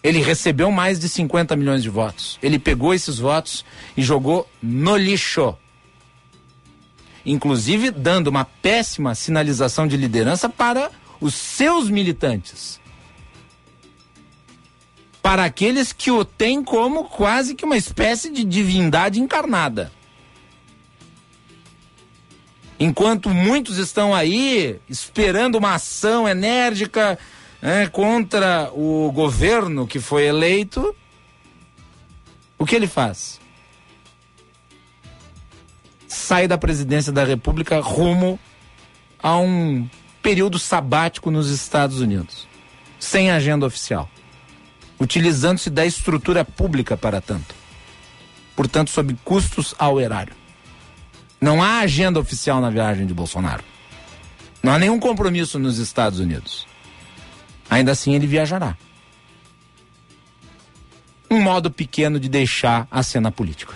Ele 0.00 0.22
recebeu 0.22 0.70
mais 0.70 1.00
de 1.00 1.08
50 1.08 1.56
milhões 1.56 1.82
de 1.82 1.90
votos. 1.90 2.38
Ele 2.40 2.56
pegou 2.56 2.94
esses 2.94 3.18
votos 3.18 3.64
e 3.96 4.02
jogou 4.02 4.48
no 4.62 4.96
lixo 4.96 5.56
inclusive 7.26 7.90
dando 7.90 8.28
uma 8.28 8.44
péssima 8.44 9.12
sinalização 9.12 9.88
de 9.88 9.96
liderança 9.96 10.48
para 10.48 10.92
os 11.20 11.34
seus 11.34 11.90
militantes. 11.90 12.80
Para 15.20 15.44
aqueles 15.44 15.92
que 15.92 16.12
o 16.12 16.24
têm 16.24 16.62
como 16.62 17.04
quase 17.04 17.56
que 17.56 17.64
uma 17.64 17.76
espécie 17.76 18.30
de 18.30 18.44
divindade 18.44 19.20
encarnada. 19.20 19.92
Enquanto 22.80 23.28
muitos 23.30 23.78
estão 23.78 24.14
aí 24.14 24.78
esperando 24.88 25.56
uma 25.56 25.74
ação 25.74 26.28
enérgica 26.28 27.18
né, 27.60 27.88
contra 27.88 28.70
o 28.72 29.10
governo 29.12 29.86
que 29.86 29.98
foi 29.98 30.26
eleito, 30.26 30.94
o 32.56 32.64
que 32.64 32.76
ele 32.76 32.86
faz? 32.86 33.40
sai 36.08 36.48
da 36.48 36.58
presidência 36.58 37.12
da 37.12 37.22
República 37.22 37.80
rumo 37.80 38.40
a 39.22 39.38
um 39.38 39.88
período 40.22 40.58
sabático 40.58 41.30
nos 41.30 41.50
Estados 41.50 42.00
Unidos, 42.00 42.48
sem 42.98 43.30
agenda 43.30 43.66
oficial, 43.66 44.10
utilizando-se 44.98 45.70
da 45.70 45.84
estrutura 45.84 46.44
pública 46.44 46.96
para 46.96 47.20
tanto, 47.20 47.54
portanto, 48.56 48.90
sob 48.90 49.14
custos 49.24 49.74
ao 49.78 50.00
erário. 50.00 50.34
Não 51.40 51.62
há 51.62 51.80
agenda 51.80 52.18
oficial 52.18 52.60
na 52.60 52.70
viagem 52.70 53.06
de 53.06 53.14
Bolsonaro. 53.14 53.62
Não 54.62 54.72
há 54.72 54.78
nenhum 54.78 54.98
compromisso 54.98 55.58
nos 55.58 55.78
Estados 55.78 56.18
Unidos. 56.18 56.66
Ainda 57.70 57.92
assim, 57.92 58.14
ele 58.14 58.26
viajará. 58.26 58.76
Um 61.30 61.40
modo 61.40 61.70
pequeno 61.70 62.18
de 62.18 62.28
deixar 62.28 62.88
a 62.90 63.02
cena 63.02 63.30
política. 63.30 63.74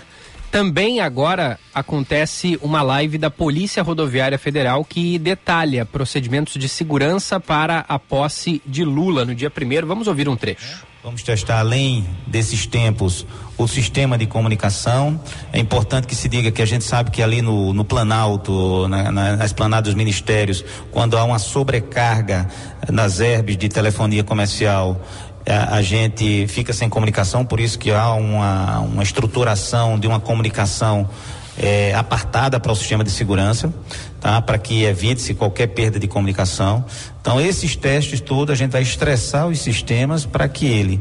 Também 0.51 0.99
agora 0.99 1.59
acontece 1.73 2.59
uma 2.61 2.81
live 2.81 3.17
da 3.17 3.31
Polícia 3.31 3.81
Rodoviária 3.81 4.37
Federal 4.37 4.85
que 4.85 5.17
detalha 5.17 5.85
procedimentos 5.85 6.53
de 6.53 6.69
segurança 6.69 7.39
para 7.39 7.85
a 7.87 7.97
posse 7.97 8.61
de 8.65 8.83
Lula 8.83 9.25
no 9.25 9.33
dia 9.33 9.49
primeiro. 9.49 9.87
Vamos 9.87 10.07
ouvir 10.07 10.29
um 10.29 10.35
trecho. 10.35 10.85
Vamos 11.03 11.21
testar, 11.21 11.59
além 11.59 12.07
desses 12.25 12.65
tempos, 12.65 13.27
o 13.57 13.67
sistema 13.67 14.17
de 14.17 14.25
comunicação. 14.25 15.19
É 15.51 15.59
importante 15.59 16.07
que 16.07 16.15
se 16.15 16.29
diga 16.29 16.49
que 16.49 16.61
a 16.61 16.65
gente 16.65 16.85
sabe 16.85 17.11
que 17.11 17.21
ali 17.21 17.41
no, 17.41 17.73
no 17.73 17.83
Planalto, 17.83 18.87
na, 18.87 19.11
na, 19.11 19.35
na 19.35 19.45
esplanada 19.45 19.81
dos 19.81 19.95
ministérios, 19.95 20.63
quando 20.91 21.17
há 21.17 21.25
uma 21.25 21.39
sobrecarga 21.39 22.47
nas 22.89 23.19
herbes 23.19 23.57
de 23.57 23.67
telefonia 23.67 24.23
comercial, 24.23 25.01
a, 25.45 25.75
a, 25.75 25.81
gente 25.81 26.47
fica 26.47 26.71
sem 26.71 26.87
comunicação, 26.87 27.43
por 27.45 27.59
isso 27.59 27.77
que 27.77 27.91
há 27.91 28.13
uma, 28.13 28.79
uma 28.79 29.03
estruturação 29.03 29.99
de 29.99 30.07
uma 30.07 30.21
comunicação 30.21 31.09
é, 31.57 31.93
apartada 31.93 32.59
para 32.59 32.71
o 32.71 32.75
sistema 32.75 33.03
de 33.03 33.11
segurança, 33.11 33.73
tá? 34.19 34.41
Para 34.41 34.57
que 34.57 34.83
evite-se 34.83 35.33
qualquer 35.33 35.67
perda 35.67 35.99
de 35.99 36.07
comunicação. 36.07 36.85
Então, 37.21 37.39
esses 37.39 37.75
testes 37.75 38.19
todos 38.19 38.53
a 38.53 38.55
gente 38.55 38.71
vai 38.71 38.81
estressar 38.81 39.47
os 39.47 39.59
sistemas 39.59 40.25
para 40.25 40.47
que 40.47 40.65
ele 40.65 40.99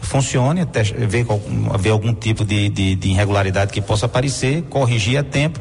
funcione, 0.00 0.66
ver, 1.08 1.26
ver 1.78 1.90
algum 1.90 2.14
tipo 2.14 2.44
de, 2.44 2.68
de, 2.68 2.94
de, 2.96 3.08
irregularidade 3.10 3.72
que 3.72 3.80
possa 3.80 4.06
aparecer, 4.06 4.62
corrigir 4.62 5.18
a 5.18 5.22
tempo 5.22 5.60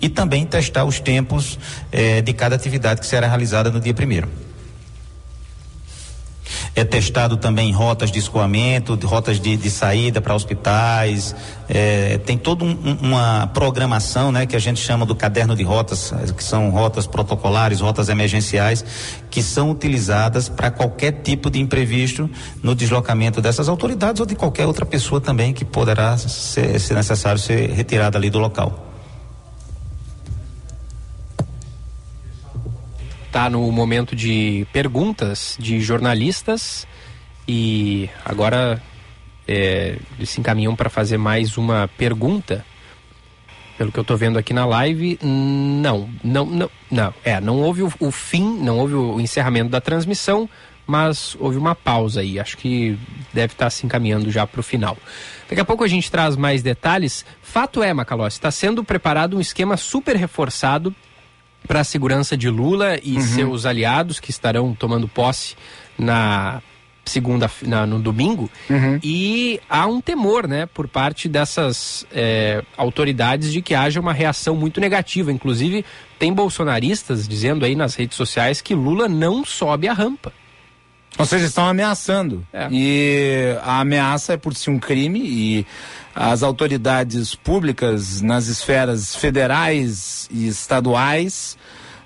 e 0.00 0.08
também 0.08 0.46
testar 0.46 0.84
os 0.84 1.00
tempos 1.00 1.58
eh, 1.90 2.22
de 2.22 2.32
cada 2.32 2.54
atividade 2.54 3.00
que 3.00 3.06
será 3.06 3.26
realizada 3.26 3.70
no 3.70 3.80
dia 3.80 3.92
primeiro. 3.92 4.28
É 6.74 6.84
testado 6.84 7.36
também 7.36 7.72
rotas 7.72 8.10
de 8.10 8.18
escoamento, 8.18 8.94
rotas 9.06 9.40
de, 9.40 9.56
de 9.56 9.70
saída 9.70 10.20
para 10.20 10.34
hospitais. 10.34 11.34
É, 11.68 12.18
tem 12.18 12.36
toda 12.36 12.64
um, 12.64 12.76
uma 13.00 13.46
programação, 13.48 14.32
né, 14.32 14.46
que 14.46 14.56
a 14.56 14.58
gente 14.58 14.80
chama 14.80 15.06
do 15.06 15.14
caderno 15.14 15.54
de 15.54 15.62
rotas, 15.62 16.12
que 16.36 16.42
são 16.42 16.70
rotas 16.70 17.06
protocolares, 17.06 17.80
rotas 17.80 18.08
emergenciais, 18.08 18.84
que 19.30 19.42
são 19.42 19.70
utilizadas 19.70 20.48
para 20.48 20.70
qualquer 20.70 21.12
tipo 21.22 21.50
de 21.50 21.60
imprevisto 21.60 22.28
no 22.62 22.74
deslocamento 22.74 23.40
dessas 23.40 23.68
autoridades 23.68 24.20
ou 24.20 24.26
de 24.26 24.34
qualquer 24.34 24.66
outra 24.66 24.84
pessoa 24.84 25.20
também 25.20 25.52
que 25.52 25.64
poderá 25.64 26.16
ser, 26.16 26.78
ser 26.80 26.94
necessário 26.94 27.38
ser 27.38 27.70
retirada 27.70 28.18
ali 28.18 28.30
do 28.30 28.38
local. 28.38 28.89
Está 33.30 33.48
no 33.48 33.70
momento 33.70 34.16
de 34.16 34.66
perguntas 34.72 35.56
de 35.56 35.80
jornalistas 35.80 36.84
e 37.46 38.10
agora 38.24 38.82
é, 39.46 39.96
eles 40.18 40.30
se 40.30 40.40
encaminham 40.40 40.74
para 40.74 40.90
fazer 40.90 41.16
mais 41.16 41.56
uma 41.56 41.88
pergunta. 41.96 42.64
Pelo 43.78 43.92
que 43.92 43.98
eu 43.98 44.02
estou 44.02 44.16
vendo 44.16 44.36
aqui 44.36 44.52
na 44.52 44.66
live, 44.66 45.16
não, 45.22 46.10
não, 46.24 46.44
não, 46.44 46.70
não, 46.90 47.14
é, 47.24 47.40
não 47.40 47.60
houve 47.60 47.84
o, 47.84 47.92
o 48.00 48.10
fim, 48.10 48.58
não 48.58 48.78
houve 48.78 48.94
o 48.94 49.20
encerramento 49.20 49.70
da 49.70 49.80
transmissão, 49.80 50.50
mas 50.84 51.36
houve 51.38 51.56
uma 51.56 51.74
pausa 51.74 52.22
aí. 52.22 52.38
Acho 52.38 52.58
que 52.58 52.98
deve 53.32 53.54
estar 53.54 53.66
tá 53.66 53.70
se 53.70 53.86
encaminhando 53.86 54.28
já 54.28 54.44
para 54.44 54.58
o 54.58 54.62
final. 54.62 54.98
Daqui 55.48 55.60
a 55.60 55.64
pouco 55.64 55.84
a 55.84 55.88
gente 55.88 56.10
traz 56.10 56.34
mais 56.34 56.64
detalhes. 56.64 57.24
Fato 57.40 57.80
é, 57.80 57.94
Macalossi, 57.94 58.38
está 58.38 58.50
sendo 58.50 58.82
preparado 58.82 59.36
um 59.36 59.40
esquema 59.40 59.76
super 59.76 60.16
reforçado 60.16 60.92
para 61.70 61.82
a 61.82 61.84
segurança 61.84 62.36
de 62.36 62.50
Lula 62.50 62.98
e 63.00 63.14
Uhum. 63.14 63.20
seus 63.22 63.64
aliados 63.64 64.18
que 64.18 64.28
estarão 64.32 64.74
tomando 64.74 65.06
posse 65.06 65.54
na 65.96 66.60
segunda 67.04 67.48
na- 67.62 67.86
no 67.86 68.00
domingo 68.00 68.50
Uhum. 68.68 68.98
e 69.04 69.60
há 69.70 69.86
um 69.86 70.00
temor 70.00 70.48
né 70.48 70.66
por 70.66 70.88
parte 70.88 71.28
dessas 71.28 72.04
é, 72.12 72.62
autoridades 72.76 73.52
de 73.52 73.62
que 73.62 73.72
haja 73.72 74.00
uma 74.00 74.12
reação 74.12 74.56
muito 74.56 74.80
negativa 74.80 75.30
inclusive 75.30 75.84
tem 76.18 76.32
bolsonaristas 76.32 77.28
dizendo 77.28 77.64
aí 77.64 77.76
nas 77.76 77.94
redes 77.94 78.16
sociais 78.16 78.60
que 78.60 78.74
Lula 78.74 79.08
não 79.08 79.44
sobe 79.44 79.86
a 79.86 79.92
rampa 79.92 80.32
Ou 81.18 81.26
seja, 81.26 81.46
estão 81.46 81.66
ameaçando. 81.68 82.46
É. 82.52 82.68
E 82.70 83.56
a 83.62 83.80
ameaça 83.80 84.32
é 84.34 84.36
por 84.36 84.54
si 84.54 84.70
um 84.70 84.78
crime 84.78 85.20
e 85.20 85.66
as 86.22 86.42
autoridades 86.42 87.34
públicas 87.34 88.20
nas 88.20 88.46
esferas 88.46 89.16
federais 89.16 90.28
e 90.30 90.46
estaduais 90.48 91.56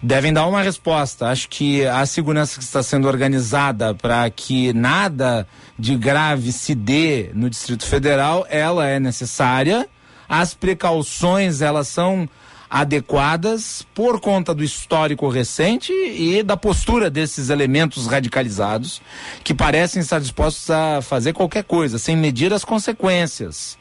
devem 0.00 0.33
dar 0.33 0.47
uma 0.47 0.62
resposta. 0.62 1.26
Acho 1.26 1.49
que 1.49 1.85
a 1.85 2.06
segurança 2.06 2.56
que 2.56 2.64
está 2.64 2.80
sendo 2.80 3.09
organizada 3.09 3.92
para 3.92 4.30
que 4.30 4.73
nada 4.73 5.44
de 5.76 5.97
grave 5.97 6.52
se 6.52 6.76
dê 6.76 7.33
no 7.35 7.50
Distrito 7.50 7.85
Federal, 7.85 8.47
ela 8.49 8.87
é 8.87 9.00
necessária. 9.00 9.88
As 10.28 10.54
precauções, 10.54 11.61
elas 11.61 11.88
são 11.88 12.28
adequadas 12.71 13.85
por 13.97 14.21
conta 14.21 14.54
do 14.54 14.62
histórico 14.62 15.28
recente 15.28 15.92
e 15.92 16.40
da 16.44 16.56
postura 16.56 17.11
desses 17.11 17.50
elementos 17.50 18.06
radicalizados 18.06 19.02
que 19.42 19.52
parecem 19.52 20.00
estar 20.00 20.21
dispostos 20.21 20.71
a 20.71 21.02
fazer 21.02 21.33
qualquer 21.33 21.64
coisa 21.64 21.99
sem 21.99 22.16
medir 22.16 22.52
as 22.52 22.64
consequências 22.64 23.76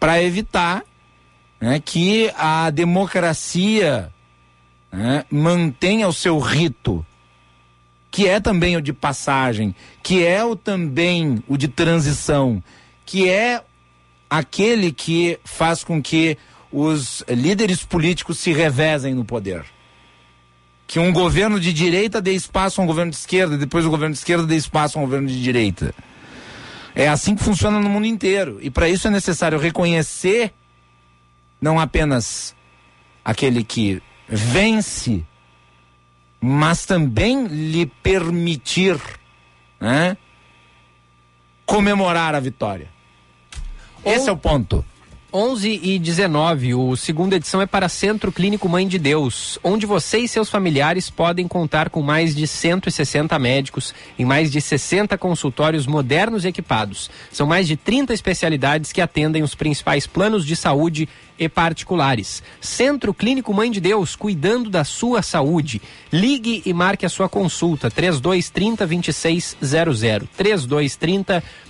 para 0.00 0.20
evitar 0.22 0.82
né, 1.60 1.78
que 1.78 2.32
a 2.36 2.70
democracia 2.70 4.10
né, 4.90 5.24
mantenha 5.30 6.08
o 6.08 6.12
seu 6.12 6.38
rito 6.40 7.06
que 8.10 8.26
é 8.26 8.40
também 8.40 8.76
o 8.76 8.82
de 8.82 8.92
passagem, 8.92 9.74
que 10.02 10.26
é 10.26 10.44
o 10.44 10.56
também 10.56 11.42
o 11.46 11.56
de 11.56 11.68
transição, 11.68 12.62
que 13.06 13.28
é 13.28 13.62
aquele 14.28 14.92
que 14.92 15.38
faz 15.44 15.84
com 15.84 16.02
que 16.02 16.36
os 16.72 17.24
líderes 17.28 17.84
políticos 17.84 18.38
se 18.38 18.52
revezem 18.52 19.14
no 19.14 19.24
poder. 19.24 19.64
Que 20.86 20.98
um 20.98 21.12
governo 21.12 21.60
de 21.60 21.72
direita 21.72 22.20
dê 22.20 22.32
espaço 22.32 22.80
a 22.80 22.84
um 22.84 22.86
governo 22.86 23.12
de 23.12 23.16
esquerda, 23.16 23.56
depois 23.56 23.86
o 23.86 23.90
governo 23.90 24.12
de 24.12 24.18
esquerda 24.18 24.44
dê 24.44 24.56
espaço 24.56 24.98
a 24.98 25.00
um 25.00 25.04
governo 25.04 25.28
de 25.28 25.40
direita. 25.40 25.94
É 26.94 27.08
assim 27.08 27.34
que 27.34 27.42
funciona 27.42 27.80
no 27.80 27.88
mundo 27.88 28.06
inteiro. 28.06 28.58
E 28.60 28.70
para 28.70 28.88
isso 28.88 29.08
é 29.08 29.10
necessário 29.10 29.58
reconhecer 29.58 30.52
não 31.60 31.78
apenas 31.78 32.54
aquele 33.24 33.62
que 33.62 34.02
vence, 34.28 35.24
mas 36.40 36.86
também 36.86 37.46
lhe 37.46 37.86
permitir 37.86 38.98
né, 39.78 40.16
comemorar 41.66 42.34
a 42.34 42.40
vitória. 42.40 42.88
Esse 44.04 44.28
é 44.28 44.32
o 44.32 44.36
ponto. 44.36 44.84
11 45.32 45.80
e 45.80 45.98
19, 46.00 46.74
o 46.74 46.96
segunda 46.96 47.36
edição 47.36 47.62
é 47.62 47.66
para 47.66 47.88
Centro 47.88 48.32
Clínico 48.32 48.68
Mãe 48.68 48.88
de 48.88 48.98
Deus, 48.98 49.60
onde 49.62 49.86
você 49.86 50.18
e 50.18 50.26
seus 50.26 50.50
familiares 50.50 51.08
podem 51.08 51.46
contar 51.46 51.88
com 51.88 52.02
mais 52.02 52.34
de 52.34 52.48
160 52.48 53.38
médicos 53.38 53.94
em 54.18 54.24
mais 54.24 54.50
de 54.50 54.60
60 54.60 55.16
consultórios 55.16 55.86
modernos 55.86 56.44
e 56.44 56.48
equipados. 56.48 57.08
São 57.30 57.46
mais 57.46 57.68
de 57.68 57.76
30 57.76 58.12
especialidades 58.12 58.90
que 58.90 59.00
atendem 59.00 59.44
os 59.44 59.54
principais 59.54 60.04
planos 60.04 60.44
de 60.44 60.56
saúde 60.56 61.08
e 61.38 61.48
particulares. 61.48 62.42
Centro 62.60 63.14
Clínico 63.14 63.54
Mãe 63.54 63.70
de 63.70 63.80
Deus, 63.80 64.16
cuidando 64.16 64.68
da 64.68 64.82
sua 64.82 65.22
saúde. 65.22 65.80
Ligue 66.12 66.60
e 66.66 66.72
marque 66.72 67.06
a 67.06 67.08
sua 67.08 67.28
consulta 67.28 67.88
3230 67.88 68.84
2600 68.84 70.28
3230 70.36 70.66
2600. 70.66 71.69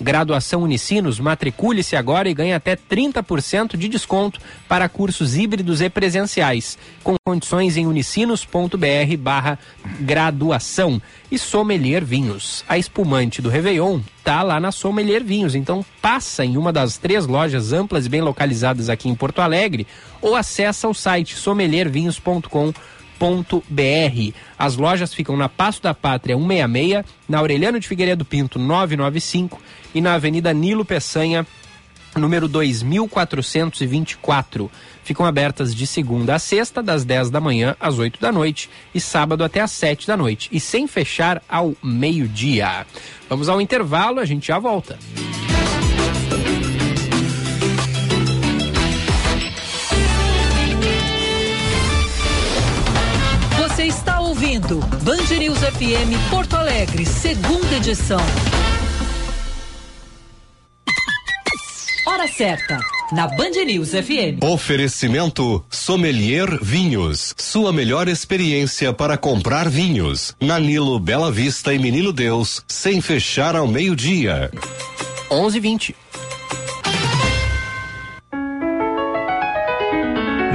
Graduação 0.00 0.62
Unicinos, 0.62 1.20
matricule-se 1.20 1.96
agora 1.96 2.28
e 2.28 2.34
ganhe 2.34 2.52
até 2.52 2.76
30% 2.76 3.76
de 3.76 3.88
desconto 3.88 4.40
para 4.68 4.88
cursos 4.88 5.36
híbridos 5.36 5.80
e 5.80 5.88
presenciais, 5.88 6.78
com 7.02 7.14
condições 7.24 7.76
em 7.76 7.86
unicinos.br 7.86 9.16
barra 9.18 9.58
graduação. 10.00 11.00
E 11.30 11.38
Sommelier 11.38 12.04
Vinhos, 12.04 12.62
a 12.68 12.76
espumante 12.76 13.40
do 13.40 13.48
Réveillon 13.48 14.00
tá 14.22 14.42
lá 14.42 14.60
na 14.60 14.70
Sommelier 14.70 15.24
Vinhos, 15.24 15.54
então 15.54 15.84
passa 16.00 16.44
em 16.44 16.56
uma 16.56 16.72
das 16.72 16.98
três 16.98 17.26
lojas 17.26 17.72
amplas 17.72 18.06
e 18.06 18.08
bem 18.08 18.20
localizadas 18.20 18.88
aqui 18.88 19.08
em 19.08 19.14
Porto 19.14 19.40
Alegre 19.40 19.86
ou 20.20 20.36
acessa 20.36 20.88
o 20.88 20.94
site 20.94 21.36
sommeliervinhos.com 21.36 22.72
br 23.68 24.32
As 24.58 24.76
lojas 24.76 25.14
ficam 25.14 25.36
na 25.36 25.48
Passo 25.48 25.80
da 25.82 25.94
Pátria 25.94 26.36
166, 26.36 27.04
na 27.28 27.38
Aureliano 27.38 27.78
de 27.78 27.86
Figueiredo 27.86 28.24
Pinto 28.24 28.58
995 28.58 29.60
e 29.94 30.00
na 30.00 30.14
Avenida 30.14 30.52
Nilo 30.52 30.84
Peçanha, 30.84 31.46
número 32.16 32.48
2424. 32.48 34.68
Ficam 35.04 35.24
abertas 35.26 35.74
de 35.74 35.86
segunda 35.86 36.34
a 36.34 36.38
sexta, 36.38 36.82
das 36.82 37.04
10 37.04 37.30
da 37.30 37.40
manhã 37.40 37.76
às 37.80 37.98
8 37.98 38.20
da 38.20 38.32
noite 38.32 38.70
e 38.94 39.00
sábado 39.00 39.44
até 39.44 39.60
às 39.60 39.72
7 39.72 40.06
da 40.06 40.16
noite, 40.16 40.48
e 40.52 40.60
sem 40.60 40.86
fechar 40.86 41.42
ao 41.48 41.74
meio-dia. 41.82 42.86
Vamos 43.28 43.48
ao 43.48 43.60
intervalo, 43.60 44.20
a 44.20 44.24
gente 44.24 44.46
já 44.48 44.58
volta. 44.58 44.98
Você 53.82 53.88
está 53.88 54.20
ouvindo 54.20 54.78
Band 55.02 55.36
News 55.36 55.58
FM 55.58 56.30
Porto 56.30 56.54
Alegre, 56.54 57.04
segunda 57.04 57.74
edição. 57.74 58.20
Hora 62.06 62.28
certa, 62.28 62.78
na 63.10 63.26
Band 63.26 63.64
News 63.66 63.88
FM. 63.88 64.40
Oferecimento 64.40 65.64
Sommelier 65.68 66.62
Vinhos. 66.62 67.34
Sua 67.36 67.72
melhor 67.72 68.06
experiência 68.06 68.92
para 68.92 69.18
comprar 69.18 69.68
vinhos. 69.68 70.32
Na 70.40 70.60
Nilo, 70.60 71.00
Bela 71.00 71.32
Vista 71.32 71.74
e 71.74 71.78
Menino 71.80 72.12
Deus, 72.12 72.62
sem 72.68 73.00
fechar 73.00 73.56
ao 73.56 73.66
meio-dia. 73.66 74.48
11 75.28 75.58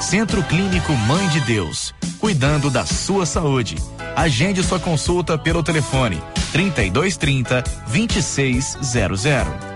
Centro 0.00 0.42
Clínico 0.44 0.92
Mãe 0.92 1.28
de 1.28 1.40
Deus, 1.40 1.92
cuidando 2.20 2.70
da 2.70 2.86
sua 2.86 3.26
saúde. 3.26 3.76
Agende 4.14 4.62
sua 4.62 4.78
consulta 4.78 5.36
pelo 5.36 5.62
telefone 5.62 6.22
3230 6.52 7.64
2600. 7.88 9.68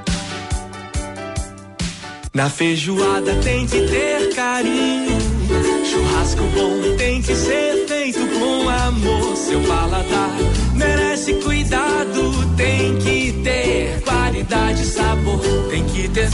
Na 2.32 2.48
feijoada 2.48 3.34
tem 3.42 3.66
que 3.66 3.80
ter 3.82 4.34
carinho. 4.34 5.18
Churrasco 5.84 6.42
bom 6.54 6.96
tem 6.96 7.20
que 7.20 7.34
ser 7.34 7.84
feito 7.88 8.20
com 8.38 8.68
amor. 8.68 9.36
Seu 9.36 9.60
paladar 9.62 10.30
merece 10.74 11.34
cuidado. 11.34 12.32
Tem 12.56 12.96
que 12.98 13.40
ter 13.42 14.00
qualidade 14.02 14.84
sabor. 14.86 15.40
Tem 15.68 15.84
que 15.84 16.08
ter 16.08 16.30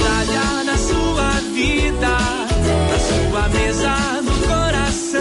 na 0.64 0.76
sua 0.76 1.30
vida 1.52 2.47
sua 3.08 3.48
mesa 3.48 3.94
no 4.22 4.36
coração. 4.46 5.20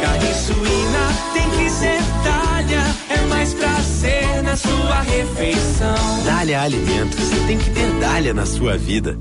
Carne 0.00 0.34
suína 0.34 1.04
tem 1.34 1.50
que 1.50 1.70
ser 1.70 1.98
talha, 2.24 2.82
é 3.10 3.26
mais 3.28 3.54
prazer 3.54 4.42
na 4.42 4.56
sua 4.56 5.00
refeição. 5.02 6.24
Dália 6.24 6.56
é 6.56 6.58
Alimentos, 6.60 7.30
tem 7.46 7.58
que 7.58 7.70
ter 7.70 8.00
talha 8.00 8.32
na 8.34 8.46
sua 8.46 8.76
vida. 8.76 9.18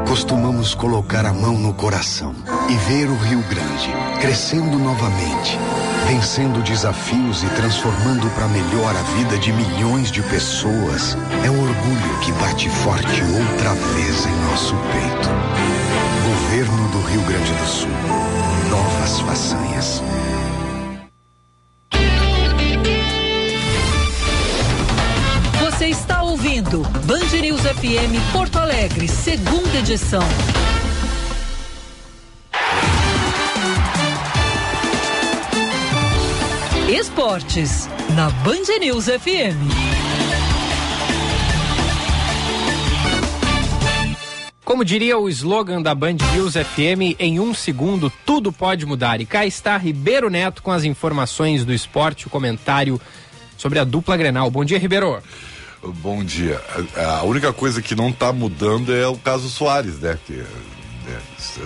costumamos 0.08 0.74
colocar 0.74 1.26
a 1.26 1.32
mão 1.32 1.58
no 1.58 1.74
coração 1.74 2.35
e 2.70 2.74
ver 2.88 3.06
o 3.06 3.16
Rio 3.16 3.42
Grande 3.50 3.90
crescendo 4.18 4.78
novamente, 4.78 5.58
vencendo 6.06 6.62
desafios 6.62 7.42
e 7.42 7.46
transformando 7.50 8.30
para 8.35 8.48
melhor 8.48 8.96
a 8.96 9.02
vida 9.18 9.37
de 9.37 9.52
milhões 9.52 10.11
de 10.11 10.22
pessoas. 10.22 11.18
É 11.44 11.50
um 11.50 11.61
orgulho 11.61 12.18
que 12.22 12.32
bate 12.32 12.70
forte 12.70 13.22
outra 13.22 13.74
vez 13.74 14.26
em 14.26 14.50
nosso 14.50 14.74
peito. 14.74 15.28
Governo 16.24 16.88
do 16.88 17.00
Rio 17.08 17.22
Grande 17.22 17.52
do 17.52 17.66
Sul. 17.66 17.90
Novas 18.70 19.20
façanhas. 19.20 20.02
Ouvindo 26.33 26.83
Band 27.05 27.40
News 27.42 27.61
FM 27.61 28.33
Porto 28.33 28.57
Alegre, 28.57 29.07
segunda 29.07 29.77
edição. 29.79 30.23
Esportes, 36.88 37.87
na 38.16 38.31
Band 38.31 38.79
News 38.81 39.05
FM. 39.05 39.61
Como 44.64 44.87
diria 44.87 45.18
o 45.18 45.29
slogan 45.29 45.83
da 45.83 45.95
Band 45.95 46.16
News 46.33 46.55
FM, 46.55 47.14
em 47.18 47.40
um 47.40 47.53
segundo 47.53 48.11
tudo 48.25 48.51
pode 48.51 48.87
mudar. 48.87 49.21
E 49.21 49.27
cá 49.27 49.45
está 49.45 49.77
Ribeiro 49.77 50.31
Neto 50.31 50.62
com 50.62 50.71
as 50.71 50.85
informações 50.85 51.62
do 51.62 51.75
esporte, 51.75 52.27
o 52.27 52.31
comentário 52.31 52.99
sobre 53.59 53.79
a 53.79 53.85
dupla 53.85 54.16
Grenal. 54.16 54.51
Bom 54.51 54.64
dia, 54.64 54.79
Ribeiro. 54.79 55.23
Bom 55.83 56.23
dia. 56.23 56.61
A, 56.97 57.25
única 57.25 57.53
coisa 57.53 57.83
que 57.83 57.95
não 57.95 58.11
está 58.11 58.33
mudando 58.33 58.95
é 58.95 59.07
o 59.07 59.16
caso 59.16 59.49
Soares, 59.49 59.99
né? 59.99 60.16
Que, 60.25 60.35
né, 60.35 61.18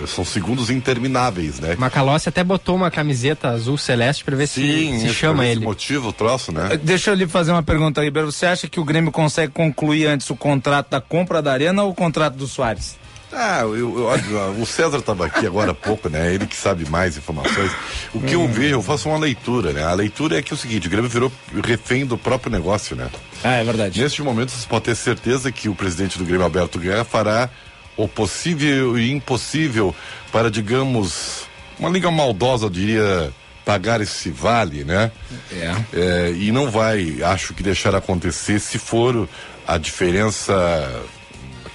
são 0.07 0.25
segundos 0.25 0.69
intermináveis, 0.71 1.59
né? 1.59 1.75
Macalossi 1.77 2.27
até 2.27 2.43
botou 2.43 2.75
uma 2.75 2.89
camiseta 2.89 3.49
azul 3.49 3.77
celeste 3.77 4.23
para 4.23 4.35
ver 4.35 4.47
Sim, 4.47 4.99
se, 4.99 5.09
se 5.09 5.13
chama 5.13 5.45
ele. 5.45 5.63
motivo 5.63 6.09
o 6.09 6.13
troço, 6.13 6.51
né? 6.51 6.77
Deixa 6.81 7.11
eu 7.11 7.15
lhe 7.15 7.27
fazer 7.27 7.51
uma 7.51 7.61
pergunta, 7.61 8.03
Ribeiro. 8.03 8.31
Você 8.31 8.47
acha 8.47 8.67
que 8.67 8.79
o 8.79 8.83
Grêmio 8.83 9.11
consegue 9.11 9.53
concluir 9.53 10.07
antes 10.07 10.29
o 10.31 10.35
contrato 10.35 10.89
da 10.89 10.99
compra 10.99 11.41
da 11.41 11.53
Arena 11.53 11.83
ou 11.83 11.91
o 11.91 11.95
contrato 11.95 12.35
do 12.35 12.47
Soares? 12.47 12.97
Ah, 13.31 13.59
eu, 13.61 13.75
eu, 13.75 14.61
o 14.61 14.65
César 14.65 14.97
estava 14.97 15.25
aqui 15.25 15.45
agora 15.45 15.71
há 15.71 15.75
pouco, 15.75 16.09
né? 16.09 16.33
Ele 16.33 16.45
que 16.45 16.55
sabe 16.55 16.89
mais 16.89 17.17
informações. 17.17 17.71
O 18.13 18.21
que 18.21 18.35
hum. 18.35 18.43
eu 18.43 18.47
vejo, 18.47 18.75
eu 18.75 18.81
faço 18.81 19.09
uma 19.09 19.17
leitura, 19.17 19.73
né? 19.73 19.83
A 19.83 19.93
leitura 19.93 20.39
é 20.39 20.41
que 20.41 20.53
é 20.53 20.55
o 20.55 20.57
seguinte, 20.57 20.87
o 20.87 20.89
Grêmio 20.89 21.09
virou 21.09 21.31
refém 21.63 22.05
do 22.05 22.17
próprio 22.17 22.51
negócio, 22.51 22.95
né? 22.95 23.09
Ah, 23.43 23.55
é 23.55 23.63
verdade. 23.63 24.01
Neste 24.01 24.21
momento, 24.21 24.51
você 24.51 24.65
pode 24.65 24.85
ter 24.85 24.95
certeza 24.95 25.51
que 25.51 25.67
o 25.67 25.75
presidente 25.75 26.17
do 26.17 26.23
Grêmio, 26.23 26.43
Alberto 26.43 26.79
Guerra, 26.79 27.03
fará 27.03 27.49
o 27.97 28.07
possível 28.07 28.97
e 28.97 29.11
impossível 29.11 29.93
para, 30.31 30.49
digamos, 30.49 31.47
uma 31.77 31.89
liga 31.89 32.09
maldosa, 32.09 32.67
eu 32.67 32.69
diria, 32.69 33.33
pagar 33.65 33.99
esse 33.99 34.29
vale, 34.29 34.85
né? 34.85 35.11
É. 35.51 35.75
é. 35.93 36.31
E 36.31 36.51
não 36.51 36.71
vai, 36.71 37.21
acho 37.21 37.53
que 37.53 37.61
deixar 37.61 37.93
acontecer 37.93 38.59
se 38.59 38.79
for 38.79 39.27
a 39.67 39.77
diferença 39.77 41.03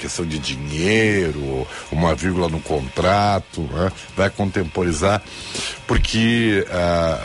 questão 0.02 0.26
de 0.26 0.38
dinheiro, 0.38 1.66
uma 1.92 2.14
vírgula 2.14 2.48
no 2.48 2.60
contrato, 2.60 3.60
né? 3.72 3.92
vai 4.16 4.28
contemporizar, 4.28 5.22
porque 5.86 6.66
ah, 6.70 7.24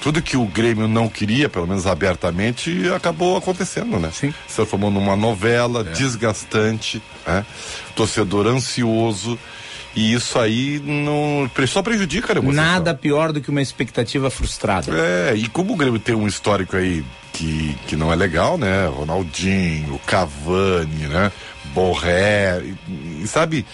tudo 0.00 0.22
que 0.22 0.36
o 0.36 0.46
Grêmio 0.46 0.88
não 0.88 1.08
queria, 1.08 1.48
pelo 1.48 1.66
menos 1.66 1.86
abertamente, 1.86 2.88
acabou 2.94 3.36
acontecendo, 3.36 3.98
né? 3.98 4.10
Sim. 4.12 4.32
Se 4.48 4.56
transformou 4.56 4.90
numa 4.90 5.14
novela 5.14 5.80
é. 5.80 5.92
desgastante, 5.92 7.02
né? 7.26 7.44
torcedor 7.94 8.46
ansioso. 8.46 9.38
E 9.94 10.14
isso 10.14 10.38
aí 10.38 10.80
não, 10.84 11.50
só 11.66 11.82
prejudica 11.82 12.32
a 12.32 12.34
negociação. 12.36 12.64
Nada 12.64 12.94
pior 12.94 13.32
do 13.32 13.40
que 13.40 13.50
uma 13.50 13.60
expectativa 13.60 14.30
frustrada. 14.30 14.92
É, 14.96 15.34
e 15.34 15.48
como 15.48 15.72
o 15.72 15.76
Grêmio 15.76 15.98
tem 15.98 16.14
um 16.14 16.28
histórico 16.28 16.76
aí 16.76 17.04
que, 17.32 17.76
que 17.88 17.96
não 17.96 18.12
é 18.12 18.16
legal, 18.16 18.56
né? 18.56 18.86
Ronaldinho, 18.86 20.00
Cavani, 20.06 21.08
né? 21.08 21.32
Borré, 21.74 22.60
e, 22.62 23.22
e, 23.22 23.26
sabe? 23.26 23.66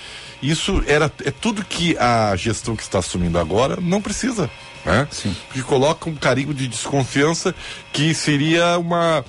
Isso 0.42 0.82
era 0.87 1.11
é 1.24 1.30
tudo 1.30 1.64
que 1.64 1.96
a 1.98 2.37
gestão 2.37 2.76
que 2.76 2.82
está 2.82 2.98
assumindo 2.98 3.38
agora 3.38 3.78
não 3.80 4.02
precisa, 4.02 4.50
né? 4.85 5.09
Sim. 5.11 5.35
Porque 5.46 5.62
coloca 5.62 6.09
um 6.09 6.14
carinho 6.14 6.52
de 6.52 6.68
desconfiança 6.68 7.54
que 7.92 8.14
seria 8.14 8.78
uma 8.78 9.24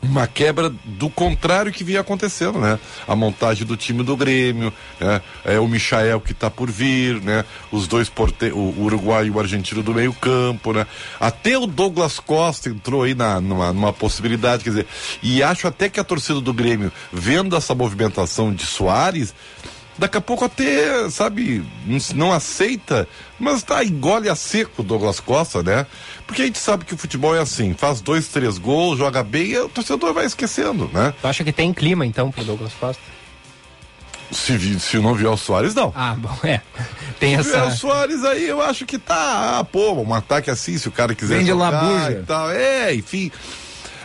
uma 0.00 0.26
quebra 0.26 0.72
do 0.84 1.10
contrário 1.10 1.72
que 1.72 1.82
vinha 1.82 2.00
acontecendo, 2.00 2.58
né? 2.58 2.78
A 3.06 3.16
montagem 3.16 3.66
do 3.66 3.76
time 3.76 4.02
do 4.02 4.16
Grêmio, 4.16 4.72
né? 5.00 5.20
É 5.44 5.58
o 5.58 5.66
Michael 5.66 6.20
que 6.20 6.32
está 6.32 6.48
por 6.50 6.70
vir, 6.70 7.20
né? 7.20 7.44
Os 7.72 7.88
dois 7.88 8.08
porte... 8.08 8.46
o 8.46 8.74
Uruguai 8.80 9.26
e 9.26 9.30
o 9.30 9.40
argentino 9.40 9.82
do 9.82 9.92
meio 9.92 10.12
campo, 10.12 10.72
né? 10.72 10.86
Até 11.18 11.58
o 11.58 11.66
Douglas 11.66 12.20
Costa 12.20 12.68
entrou 12.68 13.02
aí 13.02 13.14
na, 13.14 13.40
numa, 13.40 13.72
numa 13.72 13.92
possibilidade, 13.92 14.62
quer 14.62 14.70
dizer, 14.70 14.86
e 15.22 15.42
acho 15.42 15.66
até 15.66 15.88
que 15.88 15.98
a 15.98 16.04
torcida 16.04 16.40
do 16.40 16.52
Grêmio, 16.52 16.92
vendo 17.12 17.56
essa 17.56 17.74
movimentação 17.74 18.54
de 18.54 18.64
Soares, 18.64 19.34
daqui 19.98 20.16
a 20.16 20.20
pouco 20.20 20.44
até, 20.44 21.10
sabe, 21.10 21.64
não 22.14 22.32
aceita, 22.32 23.08
mas 23.38 23.62
tá, 23.64 23.84
engole 23.84 24.28
a 24.28 24.36
seco 24.36 24.82
o 24.82 24.84
Douglas 24.84 25.18
Costa, 25.18 25.62
né? 25.62 25.86
Porque 26.28 26.42
a 26.42 26.44
gente 26.44 26.58
sabe 26.58 26.84
que 26.84 26.92
o 26.92 26.98
futebol 26.98 27.34
é 27.34 27.40
assim, 27.40 27.72
faz 27.72 28.02
dois, 28.02 28.28
três 28.28 28.58
gols, 28.58 28.98
joga 28.98 29.24
bem 29.24 29.46
e 29.46 29.58
o 29.60 29.68
torcedor 29.68 30.12
vai 30.12 30.26
esquecendo, 30.26 30.88
né? 30.92 31.14
Tu 31.22 31.26
acha 31.26 31.42
que 31.42 31.52
tem 31.54 31.72
clima 31.72 32.04
então 32.04 32.30
pro 32.30 32.44
Douglas 32.44 32.74
Costa? 32.78 33.02
Se, 34.30 34.78
se 34.78 34.98
não 34.98 35.14
vier 35.14 35.30
o 35.30 35.38
Soares, 35.38 35.74
não. 35.74 35.90
Ah, 35.96 36.14
bom, 36.18 36.36
é. 36.44 36.60
Tem 37.18 37.34
se 37.42 37.48
essa. 37.48 37.60
vier 37.62 37.72
o 37.72 37.76
Soares 37.76 38.24
aí, 38.24 38.46
eu 38.46 38.60
acho 38.60 38.84
que 38.84 38.98
tá, 38.98 39.58
ah, 39.58 39.64
pô, 39.64 39.94
um 39.94 40.12
ataque 40.12 40.50
assim, 40.50 40.76
se 40.76 40.86
o 40.86 40.92
cara 40.92 41.14
quiser 41.14 41.36
Vem 41.36 41.44
de 41.44 41.50
jogar 41.50 41.70
labuja. 41.70 42.10
e 42.12 42.22
tal. 42.24 42.50
É, 42.50 42.94
enfim. 42.94 43.32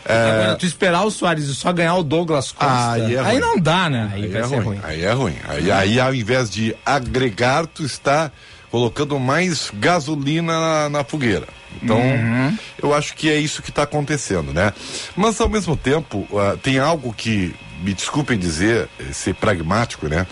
Agora, 0.06 0.56
tu 0.56 0.66
esperar 0.66 1.04
o 1.04 1.12
Soares 1.12 1.44
e 1.44 1.54
só 1.54 1.74
ganhar 1.74 1.96
o 1.96 2.04
Douglas 2.04 2.54
Costa. 2.54 2.92
Aí, 2.94 3.16
é 3.16 3.20
aí 3.20 3.40
não 3.40 3.58
dá, 3.58 3.90
né? 3.90 4.12
Aí, 4.14 4.34
é 4.34 4.42
ruim. 4.42 4.60
ruim. 4.64 4.80
Aí 4.82 5.04
é 5.04 5.12
ruim. 5.12 5.36
Aí, 5.46 5.72
aí, 5.72 6.00
ao 6.00 6.16
invés 6.16 6.50
de 6.50 6.74
agregar, 6.86 7.68
tu 7.68 7.84
está 7.86 8.32
colocando 8.74 9.20
mais 9.20 9.70
gasolina 9.72 10.60
na, 10.60 10.90
na 10.90 11.04
fogueira. 11.04 11.48
Então, 11.80 12.00
Uhum. 12.02 12.58
eu 12.82 12.92
acho 12.92 13.14
que 13.14 13.30
é 13.30 13.38
isso 13.38 13.62
que 13.62 13.70
está 13.70 13.84
acontecendo, 13.84 14.52
né? 14.52 14.74
Mas 15.16 15.40
ao 15.40 15.48
mesmo 15.48 15.78
tempo, 15.78 16.28
ah, 16.36 16.58
tem 16.60 16.80
algo 16.80 17.14
que, 17.14 17.54
me 17.84 17.94
desculpem 17.94 18.36
dizer, 18.36 18.90
eh, 19.00 19.14
ser 19.14 19.36
pragmático, 19.36 20.08
né? 20.08 20.26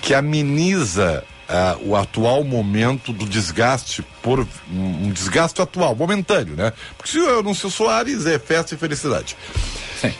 Que 0.00 0.14
ameniza 0.14 1.22
ah, 1.46 1.76
o 1.82 1.94
atual 1.94 2.42
momento 2.42 3.12
do 3.12 3.26
desgaste 3.26 4.02
por 4.22 4.48
um, 4.72 5.10
desgaste 5.10 5.60
atual, 5.60 5.94
momentâneo, 5.94 6.56
né? 6.56 6.72
Porque 6.96 7.12
se 7.12 7.18
eu 7.18 7.40
anunciar 7.40 7.68
o 7.68 7.70
Soares 7.70 8.24
é 8.24 8.38
festa 8.38 8.74
e 8.74 8.78
felicidade. 8.78 9.36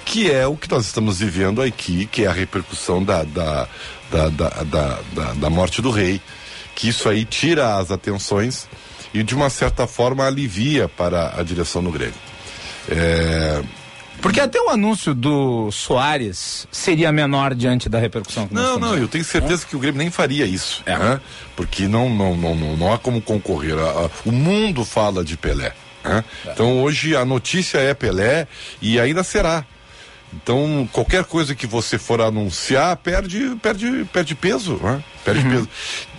Que 0.05 0.31
é 0.31 0.47
o 0.47 0.55
que 0.55 0.71
nós 0.71 0.85
estamos 0.85 1.19
vivendo 1.21 1.63
aqui, 1.63 2.05
que 2.13 2.25
é 2.25 2.27
a 2.27 2.33
repercussão 2.33 3.03
da, 3.03 3.23
da, 3.23 3.67
da, 4.11 4.29
da, 4.29 4.49
da, 5.15 5.33
da 5.33 5.49
morte 5.51 5.81
do 5.81 5.91
rei, 5.91 6.21
que 6.75 6.89
isso 6.89 7.09
aí 7.09 7.25
tira 7.25 7.77
as 7.77 7.91
atenções 7.91 8.67
e 9.13 9.23
de 9.23 9.35
uma 9.35 9.49
certa 9.49 9.87
forma 9.87 10.27
alivia 10.27 10.89
para 10.89 11.35
a 11.39 11.43
direção 11.43 11.83
do 11.83 11.91
Grêmio. 11.91 12.15
É, 12.89 13.63
Porque 14.21 14.41
até 14.41 14.61
o 14.61 14.69
anúncio 14.71 15.15
do 15.15 15.71
Soares 15.71 16.67
seria 16.71 17.11
menor 17.13 17.55
diante 17.55 17.89
da 17.89 17.99
repercussão. 17.99 18.47
que 18.49 18.55
Não, 18.55 18.79
não, 18.79 18.97
eu 18.97 19.09
tenho 19.09 19.25
certeza 19.25 19.65
que 19.67 19.77
o 19.77 19.79
Grêmio 19.79 19.99
nem 19.99 20.11
faria 20.11 20.45
isso, 20.45 20.83
né? 20.87 21.21
Porque 21.57 21.87
não, 21.87 22.09
não, 22.11 22.37
não, 22.37 22.55
não, 22.55 22.77
não 22.77 22.93
há 22.93 22.99
como 22.99 23.23
concorrer. 23.23 23.77
O 24.25 24.33
mundo 24.33 24.85
fala 24.85 25.25
de 25.25 25.37
Pelé. 25.37 25.73
né? 26.03 26.25
Então 26.47 26.83
hoje 26.83 27.17
a 27.17 27.25
notícia 27.25 27.79
é 27.79 27.95
Pelé 27.95 28.47
e 28.83 28.99
ainda 29.01 29.23
será. 29.23 29.65
Então 30.43 30.89
qualquer 30.93 31.25
coisa 31.25 31.55
que 31.55 31.67
você 31.67 31.99
for 31.99 32.21
anunciar 32.21 32.97
perde, 32.97 33.57
perde, 33.63 34.05
perde 34.13 34.35
peso, 34.35 34.81
né? 34.83 35.03
Perde 35.25 35.43
peso. 35.49 35.69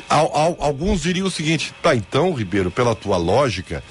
Al- 0.09 0.31
al- 0.35 0.57
alguns 0.59 1.01
diriam 1.01 1.27
o 1.27 1.31
seguinte: 1.31 1.73
tá, 1.81 1.95
então, 1.95 2.33
Ribeiro, 2.33 2.71
pela 2.71 2.95
tua 2.95 3.17
lógica, 3.17 3.83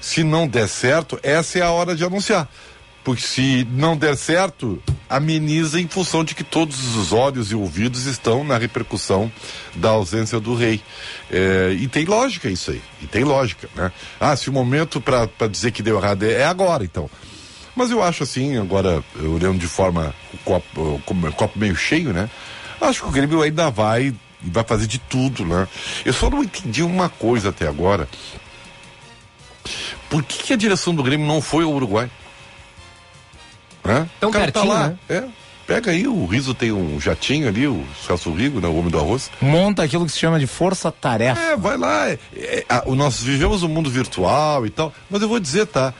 se 0.00 0.22
não 0.22 0.46
der 0.46 0.68
certo, 0.68 1.18
essa 1.22 1.58
é 1.58 1.62
a 1.62 1.70
hora 1.70 1.94
de 1.96 2.04
anunciar. 2.04 2.48
Porque 3.02 3.20
se 3.22 3.68
não 3.70 3.94
der 3.98 4.16
certo, 4.16 4.82
ameniza 5.10 5.78
em 5.78 5.86
função 5.86 6.24
de 6.24 6.34
que 6.34 6.42
todos 6.42 6.96
os 6.96 7.12
olhos 7.12 7.50
e 7.52 7.54
ouvidos 7.54 8.06
estão 8.06 8.42
na 8.42 8.56
repercussão 8.56 9.30
da 9.74 9.90
ausência 9.90 10.40
do 10.40 10.54
rei. 10.54 10.80
É, 11.30 11.76
e 11.78 11.86
tem 11.86 12.06
lógica 12.06 12.48
isso 12.48 12.70
aí. 12.70 12.80
E 13.02 13.06
tem 13.06 13.22
lógica, 13.22 13.68
né? 13.76 13.92
Ah, 14.18 14.34
se 14.36 14.48
o 14.48 14.52
momento 14.54 15.02
para 15.02 15.28
dizer 15.50 15.70
que 15.72 15.82
deu 15.82 15.98
errado 15.98 16.22
é, 16.22 16.32
é 16.40 16.44
agora, 16.46 16.82
então. 16.82 17.10
Mas 17.76 17.90
eu 17.90 18.02
acho 18.02 18.22
assim, 18.22 18.56
agora, 18.56 19.02
olhando 19.18 19.58
de 19.58 19.66
forma 19.66 20.14
o 20.32 20.36
copo, 20.38 20.80
o 20.80 21.02
co- 21.04 21.32
copo 21.32 21.58
meio 21.58 21.74
cheio, 21.74 22.12
né? 22.12 22.30
Acho 22.80 23.02
que 23.02 23.08
o 23.08 23.12
Grêmio 23.12 23.42
ainda 23.42 23.70
vai, 23.70 24.14
vai 24.40 24.62
fazer 24.64 24.86
de 24.86 24.98
tudo, 24.98 25.44
né? 25.44 25.66
Eu 26.04 26.12
só 26.12 26.30
não 26.30 26.42
entendi 26.44 26.82
uma 26.82 27.08
coisa 27.08 27.48
até 27.48 27.66
agora. 27.66 28.08
Por 30.08 30.22
que, 30.22 30.42
que 30.44 30.52
a 30.52 30.56
direção 30.56 30.94
do 30.94 31.02
Grêmio 31.02 31.26
não 31.26 31.40
foi 31.40 31.64
ao 31.64 31.72
Uruguai? 31.72 32.08
Hã? 33.84 34.08
Tão 34.20 34.30
O 34.30 34.32
cara 34.32 34.50
pertinho, 34.52 34.72
tá 34.72 34.80
lá, 34.80 34.88
né? 34.88 34.98
É. 35.08 35.24
Pega 35.66 35.90
aí, 35.92 36.06
o 36.06 36.26
Riso 36.26 36.52
tem 36.52 36.70
um 36.72 37.00
jatinho 37.00 37.48
ali, 37.48 37.66
o 37.66 37.86
Celso 38.06 38.30
Rigo, 38.34 38.60
né, 38.60 38.68
o 38.68 38.76
homem 38.76 38.90
do 38.90 38.98
arroz. 38.98 39.30
Monta 39.40 39.82
aquilo 39.82 40.04
que 40.04 40.12
se 40.12 40.18
chama 40.18 40.38
de 40.38 40.46
força-tarefa. 40.46 41.40
É, 41.40 41.56
vai 41.56 41.78
lá. 41.78 42.10
É, 42.10 42.18
é, 42.36 42.64
a- 42.68 42.82
o- 42.84 42.94
nós 42.94 43.22
vivemos 43.22 43.62
um 43.62 43.68
mundo 43.68 43.88
virtual 43.90 44.66
e 44.66 44.70
tal, 44.70 44.92
mas 45.08 45.22
eu 45.22 45.28
vou 45.28 45.40
dizer, 45.40 45.66
tá? 45.66 45.94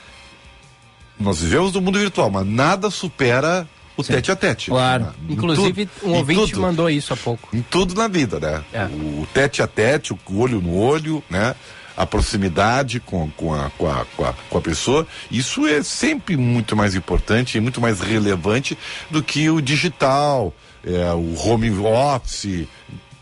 Nós 1.19 1.41
vivemos 1.41 1.73
no 1.73 1.81
mundo 1.81 1.99
virtual, 1.99 2.31
mas 2.31 2.47
nada 2.47 2.91
supera 2.91 3.67
o 3.97 4.03
tete 4.03 4.33
a 4.33 4.37
tete. 4.37 4.71
Claro. 4.71 5.15
Em 5.29 5.33
Inclusive, 5.35 5.87
tudo- 5.87 6.11
um 6.11 6.15
ouvinte 6.17 6.51
tudo. 6.53 6.63
mandou 6.63 6.91
isso 6.91 7.13
há 7.13 7.17
pouco. 7.17 7.49
Em 7.57 7.63
tudo 7.63 7.95
na 7.95 8.09
vida, 8.09 8.41
né? 8.41 8.65
É. 8.73 8.85
O 8.87 9.27
tete 9.33 9.63
a 9.63 9.67
tete, 9.67 10.13
o 10.13 10.19
olho 10.37 10.61
no 10.61 10.77
olho, 10.77 11.23
né? 11.31 11.55
A 11.97 12.05
proximidade 12.05 12.99
com, 12.99 13.31
com, 13.37 13.55
a, 13.55 13.71
com, 13.79 13.89
a, 13.89 14.05
com, 14.17 14.25
a, 14.25 14.35
com 14.51 14.59
a 14.59 14.61
pessoa, 14.61 15.07
isso 15.31 15.65
é 15.65 15.81
sempre 15.85 16.37
muito 16.37 16.75
mais 16.75 16.97
importante 16.97 17.57
e 17.57 17.61
muito 17.61 17.81
mais 17.81 18.01
relevante 18.01 18.77
do 19.09 19.23
que 19.23 19.49
o 19.49 19.61
digital, 19.61 20.53
é, 20.85 21.13
o 21.13 21.37
home 21.39 21.71
office, 21.71 22.67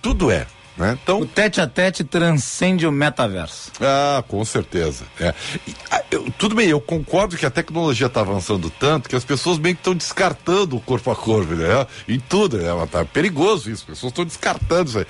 tudo 0.00 0.30
é. 0.30 0.46
Né? 0.76 0.98
Então, 1.02 1.20
O 1.20 1.26
tete 1.26 1.60
a 1.60 1.66
tete 1.66 2.02
transcende 2.02 2.86
o 2.86 2.92
metaverso. 2.92 3.70
ah, 3.80 4.24
com 4.26 4.42
certeza. 4.42 5.04
É. 5.20 5.34
E, 5.68 5.74
ah, 5.90 6.02
eu- 6.10 6.26
tudo 6.38 6.54
bem, 6.54 6.66
eu 6.68 6.80
concordo 6.80 7.36
que 7.36 7.44
a 7.44 7.50
tecnologia 7.50 8.06
está 8.06 8.20
avançando 8.22 8.70
tanto 8.70 9.06
que 9.08 9.14
as 9.14 9.24
pessoas 9.24 9.58
meio 9.58 9.74
que 9.74 9.80
estão 9.80 9.94
descartando 9.94 10.74
o 10.76 10.80
corpo 10.80 11.10
a 11.10 11.14
corpo, 11.16 11.54
né? 11.54 11.86
Em 12.08 12.18
tudo, 12.18 12.56
né? 12.56 12.68
Tá 12.90 13.04
perigoso 13.04 13.70
isso, 13.70 13.82
as 13.82 13.88
pessoas 13.90 14.12
estão 14.12 14.24
descartando 14.24 14.88
isso 14.88 14.98
aí. 15.00 15.06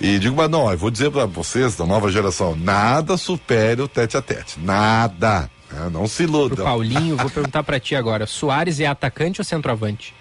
E 0.00 0.18
digo, 0.18 0.34
mas 0.36 0.48
não, 0.48 0.70
eu 0.70 0.78
vou 0.78 0.90
dizer 0.90 1.10
para 1.10 1.26
vocês, 1.26 1.76
da 1.76 1.84
nova 1.84 2.10
geração, 2.10 2.56
nada 2.56 3.18
supere 3.18 3.82
o 3.82 3.88
tete 3.88 4.16
a 4.16 4.22
tete. 4.22 4.58
Nada. 4.58 5.50
né? 5.70 5.90
Não 5.92 6.06
se 6.06 6.22
Pro 6.26 6.32
iludam. 6.32 6.64
Paulinho, 6.64 7.16
vou 7.18 7.28
perguntar 7.28 7.62
pra 7.62 7.78
ti 7.78 7.94
agora. 7.94 8.26
Soares 8.26 8.80
é 8.80 8.86
atacante 8.86 9.38
ou 9.40 9.44
centroavante? 9.44 10.14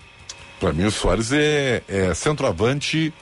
Para 0.60 0.74
mim, 0.74 0.84
o 0.86 0.92
Soares 0.92 1.32
é, 1.32 1.82
é 1.88 2.14
centroavante 2.14 3.14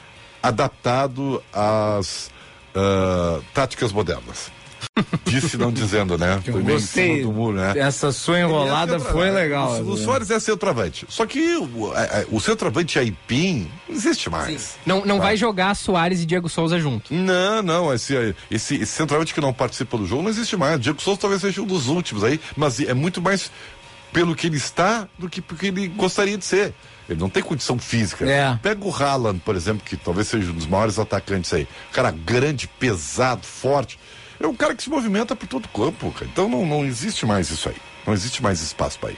adaptado 0.41 1.41
às 1.53 2.29
ah, 2.75 3.39
táticas 3.53 3.91
modernas. 3.91 4.51
Disse 5.25 5.57
não 5.57 5.71
dizendo, 5.71 6.17
né? 6.17 6.41
Foi 6.43 6.55
meio 6.61 6.75
em 6.77 6.79
Gostei. 6.81 7.17
cima 7.19 7.27
do 7.27 7.31
muro, 7.31 7.55
né? 7.57 7.73
Essa 7.77 8.11
sua 8.11 8.39
enrolada 8.39 8.95
é 8.95 8.99
foi 8.99 9.05
centroavante. 9.27 9.35
legal. 9.35 9.71
O, 9.83 9.89
o 9.91 9.97
Soares 9.97 10.31
é 10.31 10.39
centroavante. 10.39 11.05
Só 11.07 11.25
que 11.25 11.39
o, 11.57 11.91
a- 11.93 12.01
a- 12.01 12.25
o 12.29 12.39
centroavante 12.41 12.99
Aipim 12.99 13.69
não 13.87 13.95
existe 13.95 14.29
mais. 14.29 14.75
Não, 14.85 15.05
não 15.05 15.17
Tá. 15.17 15.23
vai 15.25 15.37
jogar 15.37 15.75
Soares 15.75 16.21
e 16.21 16.25
Diego 16.25 16.49
Souza 16.49 16.77
junto. 16.79 17.13
Não, 17.13 17.61
não, 17.61 17.93
esse, 17.93 18.35
esse, 18.49 18.75
esse 18.75 18.87
centroavante 18.91 19.33
que 19.33 19.39
não 19.39 19.53
participa 19.53 19.97
do 19.97 20.05
jogo 20.05 20.23
não 20.23 20.29
existe 20.29 20.57
mais. 20.57 20.79
Diego 20.79 21.01
Souza 21.01 21.21
talvez 21.21 21.41
seja 21.41 21.61
um 21.61 21.65
dos 21.67 21.87
últimos 21.87 22.23
aí, 22.23 22.39
mas 22.57 22.79
é 22.81 22.93
muito 22.93 23.21
mais 23.21 23.49
pelo 24.11 24.35
que 24.35 24.47
ele 24.47 24.57
está 24.57 25.07
do 25.17 25.29
que 25.29 25.41
porque 25.41 25.67
ele 25.67 25.87
gostaria 25.87 26.37
de 26.37 26.43
ser. 26.43 26.73
Ele 27.13 27.19
não 27.19 27.29
tem 27.29 27.43
condição 27.43 27.77
física. 27.77 28.29
É. 28.29 28.57
Pega 28.61 28.85
o 28.85 28.95
Haaland, 28.95 29.39
por 29.39 29.55
exemplo, 29.55 29.83
que 29.85 29.97
talvez 29.97 30.27
seja 30.27 30.51
um 30.51 30.55
dos 30.55 30.67
maiores 30.67 30.97
atacantes 30.97 31.53
aí. 31.53 31.67
Cara 31.91 32.11
grande, 32.11 32.67
pesado, 32.67 33.45
forte. 33.45 33.99
É 34.39 34.47
um 34.47 34.55
cara 34.55 34.73
que 34.73 34.81
se 34.81 34.89
movimenta 34.89 35.35
por 35.35 35.47
todo 35.47 35.65
o 35.65 35.69
campo, 35.69 36.11
cara. 36.11 36.25
Então 36.25 36.49
não, 36.49 36.65
não 36.65 36.83
existe 36.83 37.25
mais 37.25 37.49
isso 37.49 37.69
aí. 37.69 37.75
Não 38.05 38.13
existe 38.13 38.41
mais 38.41 38.61
espaço 38.61 38.97
para 38.99 39.11
ir. 39.11 39.17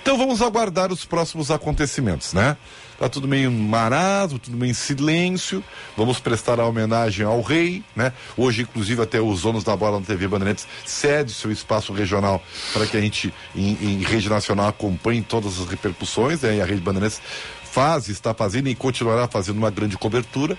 Então 0.00 0.16
vamos 0.16 0.40
aguardar 0.40 0.90
os 0.92 1.04
próximos 1.04 1.50
acontecimentos, 1.50 2.32
né? 2.32 2.56
Tá 2.98 3.08
tudo 3.08 3.26
meio 3.26 3.50
marado, 3.50 4.38
tudo 4.38 4.56
meio 4.56 4.70
em 4.70 4.74
silêncio. 4.74 5.62
Vamos 5.96 6.20
prestar 6.20 6.60
a 6.60 6.66
homenagem 6.66 7.26
ao 7.26 7.40
rei, 7.42 7.82
né? 7.96 8.12
Hoje, 8.36 8.62
inclusive, 8.62 9.02
até 9.02 9.20
os 9.20 9.42
donos 9.42 9.64
da 9.64 9.76
bola 9.76 9.98
na 10.00 10.06
TV 10.06 10.28
Bandeirantes 10.28 10.66
cede 10.86 11.32
seu 11.32 11.50
espaço 11.50 11.92
regional 11.92 12.42
para 12.72 12.86
que 12.86 12.96
a 12.96 13.00
gente, 13.00 13.34
em, 13.56 13.72
em 13.80 14.02
rede 14.02 14.28
nacional, 14.28 14.68
acompanhe 14.68 15.20
todas 15.22 15.60
as 15.60 15.66
repercussões, 15.68 16.42
né? 16.42 16.56
E 16.56 16.60
a 16.60 16.64
rede 16.64 16.80
Bandeirantes 16.80 17.20
faz, 17.64 18.08
está 18.08 18.32
fazendo 18.32 18.68
e 18.68 18.74
continuará 18.74 19.26
fazendo 19.26 19.58
uma 19.58 19.70
grande 19.70 19.96
cobertura. 19.98 20.56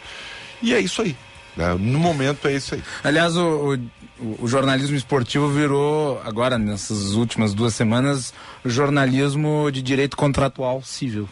E 0.62 0.74
é 0.74 0.80
isso 0.80 1.02
aí. 1.02 1.16
né? 1.56 1.74
No 1.80 1.98
momento 2.00 2.48
é 2.48 2.54
isso 2.54 2.76
aí. 2.76 2.84
Aliás, 3.04 3.38
o, 3.38 3.74
o- 3.76 3.80
o 4.40 4.48
jornalismo 4.48 4.96
esportivo 4.96 5.48
virou, 5.50 6.22
agora, 6.26 6.58
nessas 6.58 7.14
últimas 7.14 7.54
duas 7.54 7.74
semanas, 7.76 8.34
jornalismo 8.66 9.70
de 9.72 9.82
direito 9.82 10.16
contratual 10.18 10.82
civil. 10.84 11.28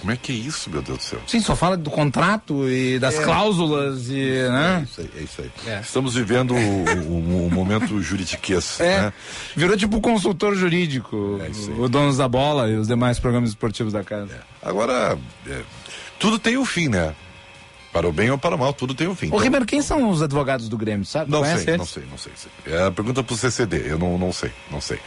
Como 0.00 0.12
é 0.12 0.16
que 0.16 0.32
é 0.32 0.34
isso, 0.34 0.68
meu 0.68 0.82
Deus 0.82 0.98
do 0.98 1.02
céu? 1.04 1.20
Sim, 1.26 1.40
só 1.40 1.56
fala 1.56 1.78
do 1.78 1.88
contrato 1.90 2.68
e 2.68 2.98
das 2.98 3.14
É. 3.14 3.22
cláusulas 3.22 4.08
e, 4.10 4.20
É 4.20 4.48
né? 4.50 4.86
isso 4.86 5.00
aí, 5.00 5.10
é 5.16 5.22
isso 5.22 5.40
aí. 5.40 5.80
Estamos 5.80 6.14
vivendo 6.14 6.52
o- 6.54 7.46
o 7.46 7.50
momento 7.50 8.02
juridiquês, 8.02 8.78
É, 8.80 9.00
né? 9.02 9.12
virou 9.56 9.76
tipo 9.78 10.00
consultor 10.02 10.54
jurídico, 10.56 11.40
o 11.78 11.88
Donos 11.88 12.18
da 12.18 12.28
Bola 12.28 12.68
e 12.68 12.76
os 12.76 12.86
demais 12.88 13.18
programas 13.18 13.50
esportivos 13.50 13.92
da 13.94 14.04
casa. 14.04 14.40
Agora, 14.62 15.16
é, 15.46 15.62
tudo 16.18 16.38
tem 16.38 16.58
um 16.58 16.66
fim, 16.66 16.88
né? 16.88 17.14
Para 17.94 18.08
o 18.08 18.12
bem 18.12 18.28
ou 18.28 18.36
para 18.36 18.56
o 18.56 18.58
mal, 18.58 18.72
tudo 18.72 18.92
tem 18.92 19.06
um 19.06 19.14
fim. 19.14 19.26
Ô, 19.26 19.28
Então, 19.28 19.38
Ribeiro, 19.38 19.64
quem 19.64 19.80
são 19.80 20.10
os 20.10 20.20
advogados 20.20 20.68
do 20.68 20.76
Grêmio, 20.76 21.06
sabe? 21.06 21.30
Não 21.30 21.42
Conhece 21.42 21.62
sei, 21.62 21.74
eles? 21.74 21.78
não 21.78 21.86
sei, 21.86 22.02
não 22.10 22.18
sei. 22.18 22.32
É 22.66 22.86
a 22.86 22.90
pergunta 22.90 23.22
pro 23.22 23.36
CCD, 23.36 23.84
eu 23.86 23.96
não, 23.96 24.18
não 24.18 24.32
sei, 24.32 24.50
não 24.68 24.80
sei, 24.80 24.98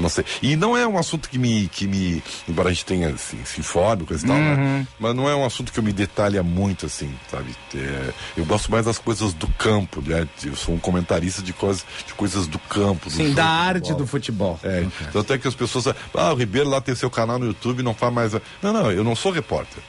não 0.00 0.08
sei. 0.08 0.24
E 0.42 0.56
não 0.56 0.76
é 0.76 0.84
um 0.84 0.98
assunto 0.98 1.30
que 1.30 1.38
me, 1.38 1.68
que 1.68 1.86
me, 1.86 2.20
embora 2.48 2.70
a 2.70 2.72
gente 2.72 2.84
tenha, 2.84 3.10
assim, 3.10 3.38
se 3.44 3.60
informe, 3.60 4.04
coisa 4.04 4.24
e 4.24 4.28
tal, 4.28 4.36
né? 4.36 4.54
Uhum. 4.56 4.86
Mas 4.98 5.14
não 5.14 5.28
é 5.28 5.36
um 5.36 5.46
assunto 5.46 5.72
que 5.72 5.78
eu 5.78 5.84
me 5.84 5.92
detalha 5.92 6.42
muito, 6.42 6.86
assim, 6.86 7.14
sabe? 7.30 7.54
É, 7.76 8.12
eu 8.36 8.44
gosto 8.44 8.72
mais 8.72 8.86
das 8.86 8.98
coisas 8.98 9.32
do 9.32 9.46
campo, 9.46 10.02
né? 10.04 10.26
Eu 10.44 10.56
sou 10.56 10.74
um 10.74 10.78
comentarista 10.78 11.42
de 11.42 11.52
coisas, 11.52 11.86
de 12.04 12.12
coisas 12.14 12.48
do 12.48 12.58
campo. 12.58 13.08
do 13.08 13.12
Sim, 13.14 13.22
jogo 13.26 13.36
da 13.36 13.46
arte 13.46 13.94
do 13.94 14.04
futebol. 14.04 14.58
É, 14.64 14.84
tanto 15.12 15.32
é 15.32 15.38
que 15.38 15.46
as 15.46 15.54
pessoas, 15.54 15.86
ah, 15.86 16.32
o 16.32 16.34
Ribeiro 16.34 16.68
lá 16.68 16.80
tem 16.80 16.96
seu 16.96 17.08
canal 17.08 17.38
no 17.38 17.46
YouTube, 17.46 17.84
não 17.84 17.94
faz 17.94 18.12
mais. 18.12 18.32
Não, 18.60 18.72
não, 18.72 18.90
eu 18.90 19.04
não 19.04 19.14
sou 19.14 19.30
repórter. 19.30 19.80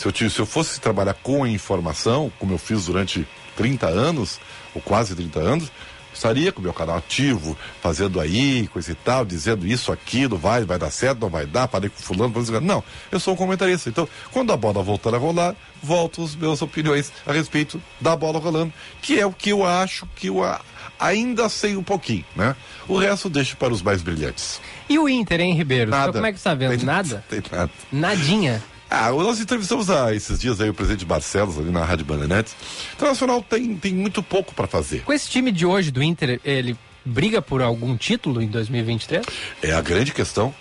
Se 0.00 0.08
eu, 0.08 0.30
se 0.30 0.38
eu 0.38 0.46
fosse 0.46 0.80
trabalhar 0.80 1.12
com 1.12 1.44
a 1.44 1.48
informação, 1.48 2.32
como 2.38 2.54
eu 2.54 2.58
fiz 2.58 2.86
durante 2.86 3.28
30 3.54 3.86
anos, 3.86 4.40
ou 4.74 4.80
quase 4.80 5.14
30 5.14 5.38
anos, 5.38 5.70
estaria 6.14 6.50
com 6.50 6.60
o 6.60 6.62
meu 6.62 6.72
canal 6.72 6.96
ativo, 6.96 7.54
fazendo 7.82 8.18
aí, 8.18 8.66
coisa 8.68 8.92
e 8.92 8.94
tal, 8.94 9.26
dizendo 9.26 9.66
isso, 9.66 9.92
aquilo, 9.92 10.38
vai, 10.38 10.64
vai 10.64 10.78
dar 10.78 10.90
certo, 10.90 11.20
não 11.20 11.28
vai 11.28 11.44
dar, 11.44 11.68
parei 11.68 11.90
com 11.90 12.00
fulano, 12.00 12.32
fulano. 12.32 12.66
não, 12.66 12.82
eu 13.12 13.20
sou 13.20 13.34
um 13.34 13.36
comentarista. 13.36 13.90
Então, 13.90 14.08
quando 14.32 14.50
a 14.54 14.56
bola 14.56 14.82
voltar 14.82 15.14
a 15.14 15.18
rolar, 15.18 15.54
volto 15.82 16.24
as 16.24 16.34
minhas 16.34 16.62
opiniões 16.62 17.12
a 17.26 17.32
respeito 17.34 17.78
da 18.00 18.16
bola 18.16 18.38
rolando, 18.38 18.72
que 19.02 19.20
é 19.20 19.26
o 19.26 19.32
que 19.34 19.50
eu 19.50 19.66
acho 19.66 20.08
que 20.16 20.28
eu 20.28 20.40
ainda 20.98 21.46
sei 21.50 21.76
um 21.76 21.82
pouquinho, 21.82 22.24
né? 22.34 22.56
O 22.88 22.96
resto 22.96 23.28
deixo 23.28 23.54
para 23.58 23.74
os 23.74 23.82
mais 23.82 24.00
brilhantes. 24.00 24.62
E 24.88 24.98
o 24.98 25.06
Inter, 25.10 25.40
hein, 25.42 25.54
Ribeiro? 25.54 25.90
Nada. 25.90 26.12
Como 26.14 26.24
é 26.24 26.32
que 26.32 26.38
você 26.38 26.44
tá 26.44 26.54
vendo? 26.54 26.76
Tem- 26.76 26.86
Nada? 26.86 27.24
Tem 27.28 27.42
nada. 27.52 27.70
Nadinha. 27.92 28.62
Ah, 28.90 29.12
nós 29.12 29.38
entrevistamos 29.38 29.88
há 29.88 30.12
esses 30.12 30.40
dias 30.40 30.60
aí 30.60 30.68
o 30.68 30.74
presidente 30.74 31.04
Barcelos 31.04 31.56
ali 31.56 31.70
na 31.70 31.84
Rádio 31.84 32.04
Bandeirantes. 32.04 32.56
Internacional 32.94 33.40
tem, 33.40 33.76
tem 33.76 33.94
muito 33.94 34.20
pouco 34.20 34.52
para 34.52 34.66
fazer. 34.66 35.02
Com 35.04 35.12
esse 35.12 35.30
time 35.30 35.52
de 35.52 35.64
hoje 35.64 35.92
do 35.92 36.02
Inter, 36.02 36.40
ele 36.44 36.76
briga 37.04 37.40
por 37.40 37.62
algum 37.62 37.96
título 37.96 38.42
em 38.42 38.48
2023? 38.48 39.24
É 39.62 39.72
a 39.72 39.80
grande 39.80 40.12
questão. 40.12 40.52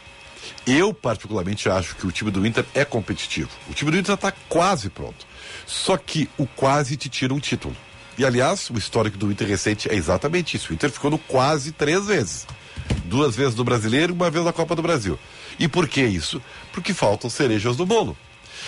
Eu, 0.65 0.93
particularmente, 0.93 1.67
acho 1.69 1.95
que 1.95 2.05
o 2.05 2.11
time 2.11 2.29
do 2.29 2.45
Inter 2.45 2.63
é 2.75 2.85
competitivo. 2.85 3.49
O 3.67 3.73
time 3.73 3.89
do 3.89 3.97
Inter 3.97 4.13
está 4.13 4.31
quase 4.47 4.89
pronto. 4.89 5.25
Só 5.65 5.97
que 5.97 6.29
o 6.37 6.45
quase 6.45 6.95
te 6.97 7.09
tira 7.09 7.33
um 7.33 7.39
título. 7.39 7.75
E, 8.15 8.23
aliás, 8.23 8.69
o 8.69 8.77
histórico 8.77 9.17
do 9.17 9.31
Inter 9.31 9.47
recente 9.47 9.89
é 9.89 9.95
exatamente 9.95 10.55
isso. 10.55 10.71
O 10.71 10.73
Inter 10.75 10.91
ficou 10.91 11.09
no 11.09 11.17
quase 11.17 11.71
três 11.71 12.05
vezes. 12.05 12.45
Duas 13.05 13.35
vezes 13.35 13.55
no 13.55 13.63
Brasileiro 13.63 14.13
e 14.13 14.15
uma 14.15 14.29
vez 14.29 14.45
na 14.45 14.53
Copa 14.53 14.75
do 14.75 14.81
Brasil. 14.83 15.17
E 15.59 15.67
por 15.67 15.87
que 15.87 16.01
isso? 16.01 16.41
Porque 16.71 16.93
faltam 16.93 17.29
cerejas 17.29 17.77
no 17.77 17.85
bolo. 17.85 18.17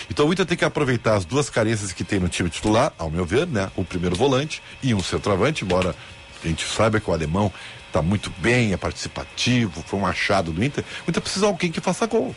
Então 0.10 0.27
o 0.27 0.34
Inter 0.34 0.45
tem 0.45 0.58
que 0.58 0.65
aproveitar 0.65 1.15
as 1.15 1.25
duas 1.25 1.49
carências 1.49 1.91
que 1.91 2.04
tem 2.04 2.19
no 2.19 2.27
time 2.27 2.49
titular, 2.49 2.93
ao 2.97 3.10
meu 3.10 3.25
ver, 3.25 3.47
né? 3.47 3.71
O 3.75 3.86
primeiro 3.86 4.15
volante 4.15 4.62
e 4.84 4.93
um 4.93 5.01
centroavante, 5.01 5.63
embora 5.63 5.95
a 6.43 6.47
gente 6.47 6.65
saiba 6.65 6.99
que 6.99 7.10
o 7.10 7.13
alemão 7.13 7.51
está 7.88 8.01
muito 8.01 8.32
bem, 8.38 8.73
é 8.73 8.77
participativo, 8.77 9.84
foi 9.86 9.99
um 9.99 10.06
achado 10.06 10.51
do 10.51 10.63
Inter. 10.63 10.84
O 11.06 11.10
Inter 11.10 11.21
precisa 11.21 11.45
de 11.45 11.51
alguém 11.51 11.71
que 11.71 11.80
faça 11.80 12.06
gol. 12.06 12.36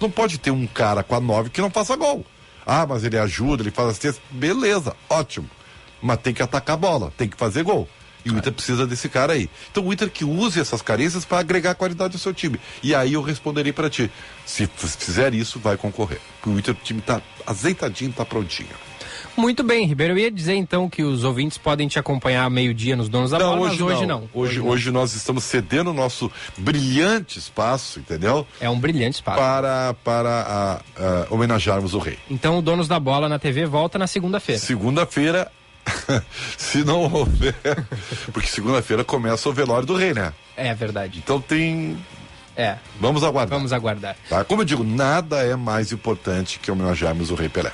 Não 0.00 0.10
pode 0.10 0.38
ter 0.38 0.50
um 0.50 0.66
cara 0.66 1.02
com 1.02 1.14
a 1.14 1.20
nove 1.20 1.50
que 1.50 1.60
não 1.60 1.70
faça 1.70 1.94
gol. 1.96 2.24
Ah, 2.64 2.86
mas 2.86 3.04
ele 3.04 3.18
ajuda, 3.18 3.62
ele 3.62 3.70
faz 3.70 3.90
assistência. 3.90 4.22
Beleza, 4.30 4.96
ótimo. 5.08 5.48
Mas 6.00 6.18
tem 6.18 6.32
que 6.32 6.42
atacar 6.42 6.74
a 6.74 6.76
bola, 6.76 7.12
tem 7.16 7.28
que 7.28 7.36
fazer 7.36 7.62
gol. 7.62 7.88
E 8.24 8.30
o 8.30 8.36
Inter 8.38 8.52
precisa 8.52 8.86
desse 8.86 9.08
cara 9.08 9.32
aí. 9.32 9.48
Então 9.70 9.86
o 9.86 9.92
Inter 9.92 10.08
que 10.10 10.24
use 10.24 10.60
essas 10.60 10.80
carências 10.82 11.24
para 11.24 11.38
agregar 11.38 11.74
qualidade 11.74 12.14
ao 12.14 12.18
seu 12.20 12.32
time. 12.32 12.60
E 12.82 12.94
aí 12.94 13.12
eu 13.14 13.22
responderei 13.22 13.72
para 13.72 13.88
ti. 13.90 14.10
Se 14.46 14.66
fizer 14.66 15.34
isso, 15.34 15.58
vai 15.58 15.76
concorrer. 15.76 16.20
Porque 16.40 16.50
o 16.50 16.58
Inter, 16.58 16.74
o 16.74 16.78
time 16.84 17.00
tá 17.00 17.20
azeitadinho, 17.46 18.12
tá 18.12 18.24
prontinho. 18.24 18.68
Muito 19.36 19.62
bem, 19.62 19.86
Ribeiro. 19.86 20.12
Eu 20.12 20.18
ia 20.18 20.30
dizer 20.30 20.54
então 20.54 20.90
que 20.90 21.02
os 21.02 21.24
ouvintes 21.24 21.56
podem 21.56 21.88
te 21.88 21.98
acompanhar 21.98 22.48
meio-dia 22.50 22.94
nos 22.94 23.08
Donos 23.08 23.30
da 23.30 23.38
Bola, 23.38 23.68
mas 23.68 23.80
hoje 23.80 24.04
não. 24.06 24.28
Hoje, 24.34 24.60
hoje 24.60 24.90
nós 24.90 25.14
estamos 25.14 25.44
cedendo 25.44 25.90
o 25.90 25.94
nosso 25.94 26.30
brilhante 26.58 27.38
espaço, 27.38 27.98
entendeu? 27.98 28.46
É 28.60 28.68
um 28.68 28.78
brilhante 28.78 29.16
espaço. 29.16 29.38
Para, 29.38 29.94
para 30.04 30.28
a- 30.42 30.80
a 31.30 31.34
homenagearmos 31.34 31.94
o 31.94 31.98
rei. 31.98 32.18
Então 32.30 32.58
o 32.58 32.62
Donos 32.62 32.88
da 32.88 33.00
Bola 33.00 33.28
na 33.28 33.38
TV 33.38 33.64
volta 33.64 33.98
na 33.98 34.06
segunda-feira. 34.06 34.60
Segunda-feira, 34.60 35.50
se 36.56 36.84
não 36.84 37.02
houver. 37.02 37.54
Porque 38.32 38.48
segunda-feira 38.48 39.04
começa 39.04 39.48
o 39.48 39.52
velório 39.52 39.86
do 39.86 39.96
rei, 39.96 40.14
né? 40.14 40.32
É 40.56 40.74
verdade. 40.74 41.18
Então 41.18 41.40
tem. 41.40 41.96
É. 42.56 42.76
Vamos 43.00 43.24
aguardar. 43.24 43.58
Vamos 43.58 43.72
aguardar. 43.72 44.16
Tá? 44.28 44.44
Como 44.44 44.62
eu 44.62 44.66
digo, 44.66 44.84
nada 44.84 45.42
é 45.42 45.56
mais 45.56 45.92
importante 45.92 46.58
que 46.58 46.70
homenagearmos 46.70 47.30
o 47.30 47.34
rei 47.34 47.48
Pelé. 47.48 47.72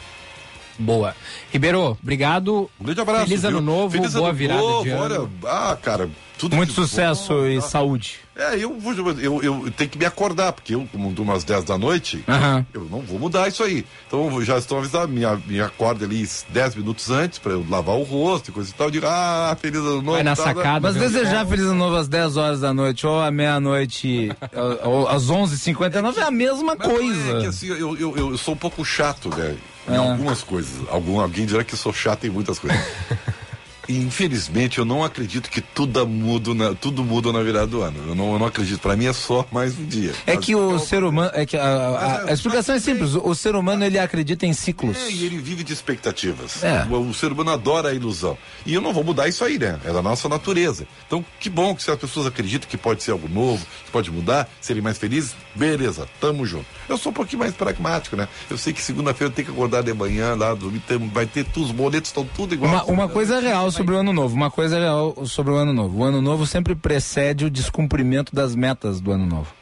Boa. 0.79 1.15
Ribeiro, 1.53 1.97
obrigado. 2.01 2.71
Um 2.81 2.85
grande 2.85 3.01
abraço. 3.01 3.25
Feliz 3.27 3.45
ano 3.45 3.59
viu? 3.59 3.67
novo, 3.67 3.91
Feliz 3.97 4.13
boa 4.13 4.29
ano 4.29 4.37
virada 4.37 4.61
novo, 4.61 4.85
de 4.85 4.91
ano. 4.91 5.03
Olha, 5.03 5.29
ah, 5.47 5.77
cara, 5.81 6.09
tudo 6.39 6.55
Muito 6.55 6.73
sucesso 6.73 7.33
bom, 7.35 7.47
e 7.47 7.57
tá? 7.57 7.63
saúde. 7.69 8.21
É, 8.37 8.55
eu, 8.57 8.79
vou, 8.79 8.93
eu, 9.19 9.43
eu 9.43 9.71
tenho 9.77 9.91
que 9.91 9.99
me 9.99 10.05
acordar, 10.05 10.53
porque 10.53 10.73
eu, 10.73 10.87
como 10.93 11.11
dou 11.13 11.25
umas 11.25 11.43
10 11.43 11.65
da 11.65 11.77
noite, 11.77 12.25
eu 12.73 12.85
não 12.89 13.01
vou 13.01 13.19
mudar 13.19 13.49
isso 13.49 13.65
aí. 13.65 13.85
Então 14.07 14.31
eu 14.31 14.45
já 14.45 14.57
estou 14.57 14.79
avisando, 14.79 15.09
me, 15.09 15.23
me 15.47 15.61
acorda 15.61 16.05
ali 16.05 16.25
10 16.51 16.77
minutos 16.77 17.11
antes 17.11 17.41
para 17.41 17.51
eu 17.53 17.67
lavar 17.69 17.97
o 17.97 18.05
rosto 18.05 18.51
e 18.51 18.53
coisa 18.53 18.71
e 18.71 18.73
tal. 18.75 18.87
Eu 18.87 18.91
digo, 18.93 19.07
ah, 19.09 19.57
feliz 19.61 19.81
ano 19.81 19.97
novo. 19.97 20.13
Vai 20.13 20.23
na 20.23 20.37
tal, 20.37 20.45
sacada, 20.47 20.81
Mas 20.81 20.95
desejar 20.95 21.45
Feliz 21.47 21.65
Ano 21.65 21.75
Novo 21.75 21.97
às 21.97 22.07
10 22.07 22.37
horas 22.37 22.61
da 22.61 22.73
noite 22.73 23.05
ou 23.05 23.21
à 23.21 23.29
meia-noite, 23.33 24.31
ou- 24.85 25.09
às 25.09 25.29
11h59 25.29 26.19
é 26.19 26.23
a 26.23 26.31
mesma 26.31 26.77
Mas 26.79 26.87
não 26.89 26.95
coisa. 26.97 27.39
É 27.39 27.41
que 27.41 27.47
assim, 27.47 27.67
eu, 27.67 27.97
eu, 27.99 28.17
eu 28.17 28.39
sou 28.39 28.55
um 28.55 28.57
pouco 28.57 28.85
chato, 28.85 29.29
né? 29.37 29.57
Em 29.89 29.95
É. 29.95 29.97
algumas 29.97 30.43
coisas. 30.43 30.73
Algum, 30.91 31.21
alguém 31.21 31.47
dirá 31.47 31.65
que 31.65 31.77
sou 31.77 31.93
chato 31.93 32.27
em 32.27 32.31
muitas 32.31 32.59
coisas. 32.59 32.79
Infelizmente, 33.89 34.79
eu 34.79 34.85
não 34.85 35.03
acredito 35.03 35.51
que 35.51 35.61
tudo 35.61 36.07
muda 36.07 36.55
na, 36.55 36.75
tudo 36.75 37.03
muda 37.05 37.33
na 37.33 37.43
virada 37.43 37.67
do 37.67 37.83
ano. 37.83 37.97
Eu 38.09 38.15
não, 38.15 38.33
eu 38.35 38.39
não 38.39 38.47
acredito. 38.47 38.81
Para 38.81 38.97
mim 38.97 39.07
é 39.07 39.13
só 39.13 39.47
mais 39.51 39.79
um 39.79 39.85
dia. 39.87 40.13
É 40.27 40.37
que 40.37 40.55
o 40.55 40.73
Mas- 40.73 40.83
ser 40.83 41.03
humano. 41.03 41.31
É 41.35 41.47
que 41.47 41.57
a, 41.57 41.63
a- 41.65 42.25
a 42.29 42.33
explicação 42.33 42.75
é 42.75 42.79
simples. 42.81 43.15
O, 43.15 43.35
ser 43.35 43.55
humano 43.57 43.85
ele 43.85 43.99
acredita 43.99 44.45
em 44.47 44.53
ciclos. 44.53 44.97
É, 44.97 45.11
e 45.11 45.25
ele 45.25 45.39
vive 45.39 45.65
de 45.65 45.73
expectativas. 45.73 46.63
É. 46.63 46.85
O, 46.91 47.09
o 47.09 47.15
ser 47.15 47.33
humano 47.33 47.51
adora 47.51 47.89
a 47.91 47.95
ilusão. 47.95 48.37
E 48.67 48.75
eu 48.75 48.81
não 48.81 48.93
vou 48.93 49.03
mudar 49.03 49.27
isso 49.29 49.45
aí, 49.45 49.59
né? 49.59 49.79
É 49.85 49.93
da 49.93 50.03
nossa 50.03 50.29
natureza. 50.29 50.87
Então, 51.07 51.25
que 51.41 51.49
bom 51.49 51.75
que 51.75 51.83
se 51.83 51.91
as 51.91 51.99
pessoas 51.99 52.27
acreditam 52.27 52.69
que 52.69 52.77
pode 52.77 53.03
ser 53.03 53.13
algo 53.13 53.29
novo, 53.29 53.65
que 53.87 53.91
pode 53.91 54.11
mudar, 54.11 54.49
serem 54.61 54.83
mais 54.83 54.99
felizes, 54.99 55.35
beleza, 55.55 56.07
tamo 56.21 56.45
junto. 56.45 56.67
Eu 56.89 56.99
sou 56.99 57.11
um 57.11 57.15
pouquinho 57.15 57.41
mais 57.41 57.55
pragmático, 57.55 58.17
né? 58.17 58.29
Eu 58.51 58.59
sei 58.59 58.73
que 58.73 58.83
segunda-feira 58.83 59.31
eu 59.31 59.35
tenho 59.35 59.47
que 59.47 59.53
acordar 59.53 59.83
de 59.83 59.93
manhã 59.95 60.35
lá, 60.35 60.53
dormir, 60.55 60.83
vai 61.13 61.27
ter 61.27 61.45
tudo, 61.45 61.67
os 61.67 61.73
boletos 61.73 62.11
estão 62.11 62.25
tudo 62.37 62.55
igual. 62.55 62.71
Uma, 62.71 62.85
uma 62.85 63.09
coisa 63.09 63.37
é 63.37 63.41
real 63.41 63.71
sobre 63.79 63.95
o 63.95 63.99
ano 63.99 64.13
novo. 64.13 64.35
Uma 64.35 64.51
coisa 64.51 64.77
é 64.79 65.27
sobre 65.27 65.53
o 65.53 65.57
ano 65.57 65.73
novo. 65.73 65.99
O 65.99 66.05
ano 66.05 66.21
novo 66.21 66.47
sempre 66.47 66.75
precede 66.75 67.45
o 67.47 67.51
descumprimento 67.51 68.35
das 68.35 68.55
metas 68.55 69.01
do 69.01 69.13
ano 69.13 69.25
novo. 69.27 69.53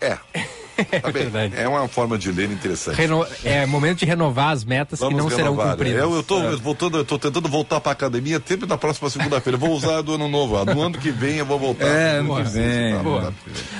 É. 0.00 0.18
Tá 0.80 1.12
bem. 1.12 1.52
É 1.58 1.68
uma 1.68 1.86
forma 1.88 2.16
de 2.16 2.32
ler 2.32 2.50
interessante. 2.50 2.96
Reno- 2.96 3.26
É 3.44 3.66
momento 3.66 3.98
de 3.98 4.06
renovar 4.06 4.48
as 4.54 4.64
metas 4.64 4.98
que 4.98 5.04
não 5.14 5.28
serão 5.28 5.50
renovar. 5.52 5.72
cumpridas. 5.72 6.00
Eu, 6.00 6.14
eu 6.14 6.22
tô 6.22 6.56
voltando, 6.56 6.96
eu 6.96 7.04
tô 7.04 7.18
tentando 7.18 7.50
voltar 7.50 7.82
pra 7.82 7.92
academia 7.92 8.42
sempre 8.42 8.66
na 8.66 8.78
próxima 8.78 9.10
segunda-feira. 9.10 9.58
Vou 9.58 9.72
usar 9.72 9.98
a 9.98 10.00
do 10.00 10.14
ano 10.14 10.26
novo. 10.26 10.56
A 10.56 10.64
do 10.64 10.80
ano 10.80 10.96
que 10.96 11.10
vem 11.10 11.36
eu 11.36 11.44
vou 11.44 11.58
voltar. 11.58 11.84
É, 11.86 12.12
ano 12.20 12.34
que 12.34 12.42
vem. 12.44 12.94
Tá, 12.94 13.02
tá. 13.02 13.32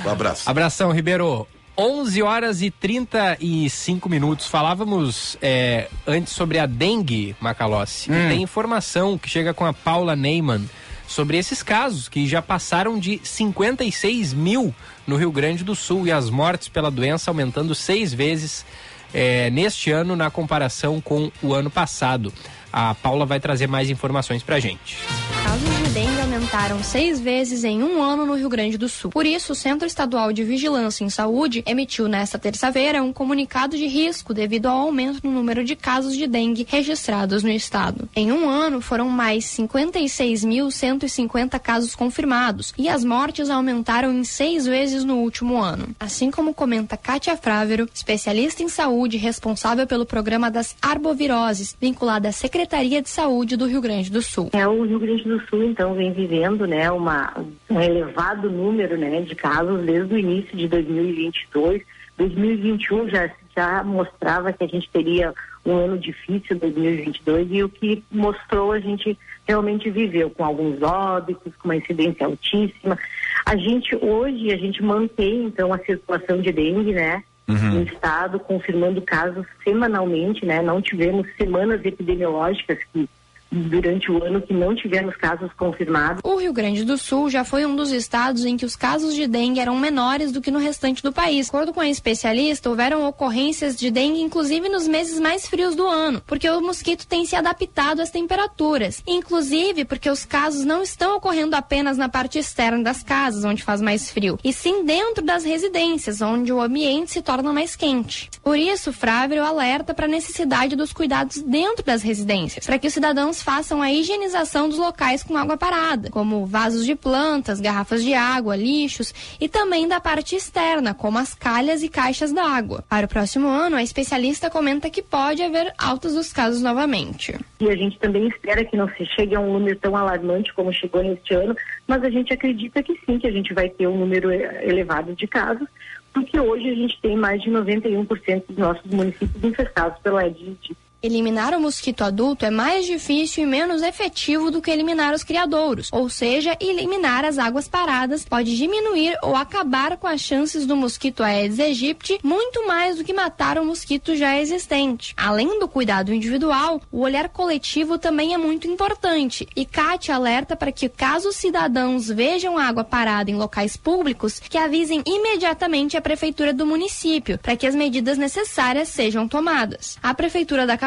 Um 0.05 0.11
abraço. 0.11 0.47
Abração, 0.47 0.91
Ribeiro. 0.91 1.47
11 1.81 2.21
horas 2.21 2.61
e 2.61 2.69
35 2.69 4.07
minutos. 4.07 4.45
Falávamos 4.45 5.35
é, 5.41 5.87
antes 6.05 6.31
sobre 6.31 6.59
a 6.59 6.67
dengue, 6.67 7.35
Macalossi. 7.41 8.11
E 8.11 8.29
tem 8.29 8.43
informação 8.43 9.17
que 9.17 9.27
chega 9.27 9.51
com 9.51 9.65
a 9.65 9.73
Paula 9.73 10.15
Neyman 10.15 10.69
sobre 11.07 11.37
esses 11.39 11.63
casos 11.63 12.07
que 12.07 12.27
já 12.27 12.39
passaram 12.39 12.99
de 12.99 13.19
56 13.23 14.31
mil 14.31 14.75
no 15.07 15.15
Rio 15.15 15.31
Grande 15.31 15.63
do 15.63 15.73
Sul 15.73 16.05
e 16.05 16.11
as 16.11 16.29
mortes 16.29 16.67
pela 16.67 16.91
doença 16.91 17.31
aumentando 17.31 17.73
seis 17.73 18.13
vezes 18.13 18.63
é, 19.11 19.49
neste 19.49 19.89
ano 19.89 20.15
na 20.15 20.29
comparação 20.29 21.01
com 21.01 21.31
o 21.41 21.51
ano 21.51 21.71
passado. 21.71 22.31
A 22.71 22.95
Paula 22.95 23.25
vai 23.25 23.37
trazer 23.39 23.67
mais 23.67 23.89
informações 23.89 24.41
pra 24.41 24.57
gente. 24.59 24.97
Casos 25.43 25.77
de 25.77 25.89
dengue 25.89 26.21
aumentaram 26.21 26.81
seis 26.81 27.19
vezes 27.19 27.65
em 27.65 27.83
um 27.83 28.01
ano 28.01 28.25
no 28.25 28.35
Rio 28.35 28.47
Grande 28.47 28.77
do 28.77 28.87
Sul. 28.87 29.11
Por 29.11 29.25
isso, 29.25 29.51
o 29.51 29.55
Centro 29.55 29.85
Estadual 29.85 30.31
de 30.31 30.45
Vigilância 30.45 31.03
em 31.03 31.09
Saúde 31.09 31.61
emitiu 31.65 32.07
nesta 32.07 32.39
terça-feira 32.39 33.03
um 33.03 33.11
comunicado 33.11 33.75
de 33.75 33.85
risco 33.87 34.33
devido 34.33 34.67
ao 34.67 34.77
aumento 34.77 35.19
no 35.23 35.31
número 35.31 35.65
de 35.65 35.75
casos 35.75 36.15
de 36.15 36.27
dengue 36.27 36.65
registrados 36.69 37.43
no 37.43 37.49
estado. 37.49 38.07
Em 38.15 38.31
um 38.31 38.49
ano, 38.49 38.79
foram 38.79 39.09
mais 39.09 39.43
56.150 39.45 41.59
casos 41.59 41.93
confirmados 41.95 42.73
e 42.77 42.87
as 42.87 43.03
mortes 43.03 43.49
aumentaram 43.49 44.13
em 44.13 44.23
seis 44.23 44.65
vezes 44.65 45.03
no 45.03 45.17
último 45.17 45.61
ano. 45.61 45.89
Assim 45.99 46.31
como 46.31 46.53
comenta 46.53 46.95
Kátia 46.95 47.35
Frávero, 47.35 47.89
especialista 47.93 48.63
em 48.63 48.69
saúde 48.69 49.17
responsável 49.17 49.85
pelo 49.85 50.05
programa 50.05 50.49
das 50.49 50.73
arboviroses, 50.81 51.75
vinculada 51.79 52.29
à 52.29 52.31
Secretaria 52.31 52.60
de 53.01 53.09
Saúde 53.09 53.55
do 53.55 53.65
Rio 53.65 53.81
Grande 53.81 54.11
do 54.11 54.21
Sul. 54.21 54.49
É, 54.53 54.67
o 54.67 54.83
Rio 54.83 54.99
Grande 54.99 55.23
do 55.23 55.39
Sul, 55.47 55.63
então, 55.63 55.93
vem 55.93 56.11
vivendo 56.11 56.65
né, 56.67 56.89
uma, 56.91 57.33
um 57.69 57.79
elevado 57.79 58.49
número 58.49 58.97
né, 58.97 59.21
de 59.21 59.35
casos 59.35 59.83
desde 59.85 60.13
o 60.13 60.17
início 60.17 60.55
de 60.55 60.67
2022. 60.67 61.81
2021 62.17 63.09
já, 63.09 63.29
já 63.55 63.83
mostrava 63.83 64.53
que 64.53 64.63
a 64.63 64.67
gente 64.67 64.89
teria 64.89 65.33
um 65.65 65.75
ano 65.75 65.97
difícil, 65.97 66.57
2022, 66.57 67.47
e 67.51 67.63
o 67.63 67.69
que 67.69 68.03
mostrou 68.11 68.71
a 68.71 68.79
gente 68.79 69.17
realmente 69.47 69.89
viveu, 69.89 70.29
com 70.29 70.43
alguns 70.43 70.81
óbitos, 70.81 71.53
com 71.57 71.67
uma 71.67 71.75
incidência 71.75 72.25
altíssima. 72.25 72.97
A 73.45 73.55
gente, 73.55 73.95
hoje, 73.95 74.51
a 74.51 74.57
gente 74.57 74.83
mantém, 74.83 75.45
então, 75.45 75.73
a 75.73 75.79
circulação 75.79 76.41
de 76.41 76.51
dengue, 76.51 76.93
né? 76.93 77.23
No 77.59 77.83
estado, 77.83 78.39
confirmando 78.39 79.01
casos 79.01 79.45
semanalmente, 79.63 80.45
né? 80.45 80.61
Não 80.61 80.81
tivemos 80.81 81.27
semanas 81.37 81.83
epidemiológicas 81.83 82.79
que 82.93 83.09
durante 83.51 84.11
o 84.11 84.23
ano 84.23 84.41
que 84.41 84.53
não 84.53 84.73
tivemos 84.73 85.15
casos 85.17 85.51
confirmados. 85.53 86.21
O 86.23 86.37
Rio 86.37 86.53
Grande 86.53 86.85
do 86.85 86.97
Sul 86.97 87.29
já 87.29 87.43
foi 87.43 87.65
um 87.65 87.75
dos 87.75 87.91
estados 87.91 88.45
em 88.45 88.55
que 88.55 88.65
os 88.65 88.75
casos 88.75 89.13
de 89.13 89.27
dengue 89.27 89.59
eram 89.59 89.77
menores 89.77 90.31
do 90.31 90.41
que 90.41 90.51
no 90.51 90.59
restante 90.59 91.03
do 91.03 91.11
país. 91.11 91.45
De 91.45 91.49
acordo 91.51 91.73
com 91.73 91.79
a 91.79 91.89
especialista, 91.89 92.69
houveram 92.69 93.07
ocorrências 93.07 93.75
de 93.75 93.91
dengue 93.91 94.21
inclusive 94.21 94.69
nos 94.69 94.87
meses 94.87 95.19
mais 95.19 95.47
frios 95.47 95.75
do 95.75 95.85
ano, 95.85 96.21
porque 96.25 96.49
o 96.49 96.61
mosquito 96.61 97.05
tem 97.05 97.25
se 97.25 97.35
adaptado 97.35 98.01
às 98.01 98.09
temperaturas. 98.09 99.03
Inclusive 99.05 99.85
porque 99.85 100.09
os 100.09 100.23
casos 100.23 100.63
não 100.63 100.81
estão 100.81 101.17
ocorrendo 101.17 101.55
apenas 101.55 101.97
na 101.97 102.07
parte 102.07 102.39
externa 102.39 102.83
das 102.83 103.03
casas, 103.03 103.43
onde 103.43 103.63
faz 103.63 103.81
mais 103.81 104.09
frio, 104.09 104.39
e 104.43 104.53
sim 104.53 104.85
dentro 104.85 105.23
das 105.23 105.43
residências, 105.43 106.21
onde 106.21 106.53
o 106.53 106.61
ambiente 106.61 107.11
se 107.11 107.21
torna 107.21 107.51
mais 107.51 107.75
quente. 107.75 108.29
Por 108.43 108.57
isso, 108.57 108.93
Frávero 108.93 109.43
alerta 109.43 109.93
para 109.93 110.05
a 110.05 110.09
necessidade 110.09 110.75
dos 110.75 110.93
cuidados 110.93 111.41
dentro 111.41 111.83
das 111.85 112.01
residências, 112.01 112.65
para 112.65 112.79
que 112.79 112.87
os 112.87 112.93
cidadãos 112.93 113.40
façam 113.41 113.81
a 113.81 113.91
higienização 113.91 114.69
dos 114.69 114.77
locais 114.77 115.23
com 115.23 115.37
água 115.37 115.57
parada, 115.57 116.09
como 116.09 116.45
vasos 116.45 116.85
de 116.85 116.95
plantas, 116.95 117.59
garrafas 117.59 118.03
de 118.03 118.13
água, 118.13 118.55
lixos 118.55 119.13
e 119.39 119.47
também 119.47 119.87
da 119.87 119.99
parte 119.99 120.35
externa, 120.35 120.93
como 120.93 121.17
as 121.17 121.33
calhas 121.33 121.83
e 121.83 121.89
caixas 121.89 122.31
d'água. 122.31 122.83
Para 122.89 123.05
o 123.05 123.09
próximo 123.09 123.47
ano, 123.47 123.75
a 123.75 123.83
especialista 123.83 124.49
comenta 124.49 124.89
que 124.89 125.01
pode 125.01 125.41
haver 125.41 125.73
altas 125.77 126.13
dos 126.13 126.31
casos 126.31 126.61
novamente. 126.61 127.37
E 127.59 127.69
a 127.69 127.75
gente 127.75 127.97
também 127.99 128.27
espera 128.27 128.63
que 128.65 128.77
não 128.77 128.87
se 128.89 129.05
chegue 129.05 129.35
a 129.35 129.39
um 129.39 129.53
número 129.53 129.77
tão 129.77 129.95
alarmante 129.95 130.53
como 130.53 130.73
chegou 130.73 131.03
neste 131.03 131.33
ano, 131.33 131.55
mas 131.87 132.03
a 132.03 132.09
gente 132.09 132.33
acredita 132.33 132.81
que 132.81 132.99
sim, 133.05 133.19
que 133.19 133.27
a 133.27 133.31
gente 133.31 133.53
vai 133.53 133.69
ter 133.69 133.87
um 133.87 133.97
número 133.97 134.31
eh, 134.31 134.61
elevado 134.67 135.15
de 135.15 135.27
casos, 135.27 135.67
porque 136.13 136.39
hoje 136.39 136.69
a 136.69 136.75
gente 136.75 136.99
tem 137.01 137.15
mais 137.15 137.41
de 137.41 137.49
91% 137.49 138.43
dos 138.47 138.57
nossos 138.57 138.91
municípios 138.91 139.43
infestados 139.43 139.99
pela 139.99 140.21
aegypti. 140.21 140.75
Eliminar 141.03 141.55
o 141.55 141.59
mosquito 141.59 142.03
adulto 142.03 142.45
é 142.45 142.51
mais 142.51 142.85
difícil 142.85 143.41
e 143.41 143.47
menos 143.47 143.81
efetivo 143.81 144.51
do 144.51 144.61
que 144.61 144.69
eliminar 144.69 145.15
os 145.15 145.23
criadouros, 145.23 145.89
ou 145.91 146.07
seja, 146.07 146.55
eliminar 146.59 147.25
as 147.25 147.39
águas 147.39 147.67
paradas 147.67 148.23
pode 148.23 148.55
diminuir 148.55 149.17
ou 149.23 149.35
acabar 149.35 149.97
com 149.97 150.05
as 150.05 150.21
chances 150.21 150.63
do 150.63 150.75
mosquito 150.75 151.23
Aedes 151.23 151.59
aegypti 151.59 152.19
muito 152.21 152.67
mais 152.67 152.97
do 152.97 153.03
que 153.03 153.13
matar 153.13 153.57
o 153.57 153.65
mosquito 153.65 154.15
já 154.15 154.37
existente. 154.37 155.15
Além 155.17 155.59
do 155.59 155.67
cuidado 155.67 156.13
individual, 156.13 156.79
o 156.91 156.99
olhar 156.99 157.29
coletivo 157.29 157.97
também 157.97 158.35
é 158.35 158.37
muito 158.37 158.67
importante 158.67 159.47
e 159.55 159.65
CAT 159.65 160.11
alerta 160.11 160.55
para 160.55 160.71
que 160.71 160.87
caso 160.87 161.29
os 161.29 161.35
cidadãos 161.35 162.09
vejam 162.09 162.59
água 162.59 162.83
parada 162.83 163.31
em 163.31 163.35
locais 163.35 163.75
públicos, 163.75 164.39
que 164.39 164.57
avisem 164.57 165.01
imediatamente 165.07 165.97
a 165.97 166.01
prefeitura 166.01 166.53
do 166.53 166.63
município 166.63 167.39
para 167.39 167.55
que 167.55 167.65
as 167.65 167.73
medidas 167.73 168.19
necessárias 168.19 168.89
sejam 168.89 169.27
tomadas. 169.27 169.97
A 170.03 170.13
prefeitura 170.13 170.67
da 170.67 170.77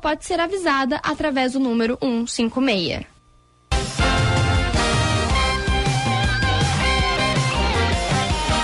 pode 0.00 0.24
ser 0.24 0.40
avisada 0.40 1.00
através 1.02 1.52
do 1.52 1.60
número 1.60 1.98
156. 2.00 3.06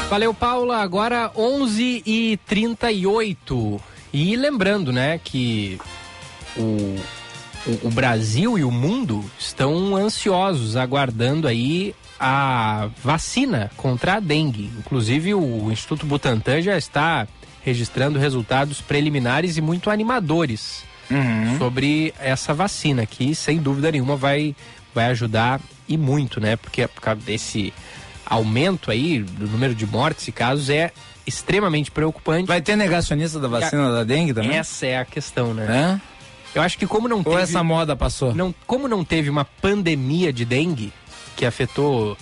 Valeu, 0.09 0.33
Paula. 0.33 0.79
Agora 0.79 1.33
11 1.35 2.03
e 2.07 2.39
38 2.47 3.81
E 4.13 4.37
lembrando, 4.37 4.93
né, 4.93 5.19
que 5.19 5.77
o, 6.57 6.97
o, 7.67 7.89
o 7.89 7.91
Brasil 7.91 8.57
e 8.57 8.63
o 8.63 8.71
mundo 8.71 9.25
estão 9.37 9.97
ansiosos, 9.97 10.77
aguardando 10.77 11.49
aí 11.49 11.95
a 12.19 12.89
vacina 13.03 13.71
contra 13.77 14.15
a 14.15 14.21
dengue. 14.21 14.71
Inclusive, 14.79 15.35
o 15.35 15.73
Instituto 15.73 16.07
Butantan 16.07 16.63
já 16.63 16.79
está 16.79 17.27
registrando 17.65 18.19
resultados 18.19 18.81
preliminares 18.81 19.57
e 19.57 19.61
muito 19.61 19.91
animadores 19.91 20.85
sobre 21.59 22.15
essa 22.19 22.53
vacina, 22.53 23.07
que 23.07 23.35
sem 23.35 23.59
dúvida 23.59 23.93
nenhuma 23.93 24.17
vai, 24.17 24.55
vai 24.95 25.07
ajudar 25.07 25.61
e 25.89 25.97
muito, 25.97 26.41
né? 26.41 26.57
Porque 26.57 26.87
por 26.89 27.01
causa 27.01 27.21
desse 27.21 27.73
aumento 28.25 28.91
aí 28.91 29.21
do 29.21 29.47
número 29.47 29.75
de 29.75 29.87
mortes 29.87 30.27
e 30.29 30.33
casos 30.33 30.71
é 30.71 30.93
extremamente 31.27 31.91
preocupante. 31.91 32.47
Vai 32.47 32.61
ter 32.61 32.77
negacionista 32.77 33.39
da 33.39 33.49
vacina 33.49 33.93
da 33.93 34.05
dengue 34.05 34.35
também? 34.35 34.57
Essa 34.57 34.87
é 34.87 34.99
a 34.99 35.05
questão, 35.05 35.55
né? 35.55 36.01
Eu 36.55 36.62
acho 36.62 36.79
que 36.79 36.87
como 36.87 37.09
não 37.09 37.19
Ou 37.19 37.25
teve... 37.25 37.43
essa 37.43 37.62
moda 37.65 37.97
passou? 37.97 38.35
Não, 38.35 38.55
como 38.67 38.87
não 38.87 39.05
teve 39.05 39.29
uma 39.29 39.45
pandemia 39.45 40.33
de 40.33 40.45
dengue 40.45 40.93
que 41.37 41.45
afetou 41.45 42.17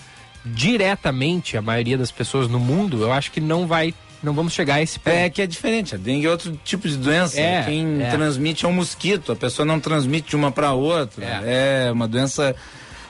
diretamente 0.45 1.57
a 1.57 1.63
maioria 1.63 1.99
das 1.99 2.11
pessoas 2.11 2.49
no 2.49 2.59
mundo, 2.59 3.03
eu 3.03 3.13
acho 3.13 3.31
que 3.31 3.41
não 3.41 3.67
vai, 3.67 3.95
não 4.23 4.33
vamos 4.33 4.53
chegar 4.53 4.77
a 4.77 4.83
esse 4.83 4.99
ponto. 4.99 5.15
É 5.15 5.29
que 5.29 5.43
é 5.43 5.47
diferente. 5.47 5.95
A 5.95 5.99
dengue 5.99 6.27
é 6.27 6.31
outro 6.31 6.59
tipo 6.65 6.89
de 6.89 6.97
doença. 6.97 7.41
É, 7.41 7.63
Quem 7.65 8.03
é. 8.03 8.11
transmite 8.11 8.65
é 8.65 8.69
um 8.69 8.73
mosquito. 8.73 9.33
A 9.33 9.37
pessoa 9.37 9.67
não 9.67 9.81
transmite 9.81 10.31
de 10.31 10.37
uma 10.37 10.51
para 10.53 10.73
outra. 10.73 11.25
É. 11.25 11.91
uma 11.93 12.07
doença 12.07 12.55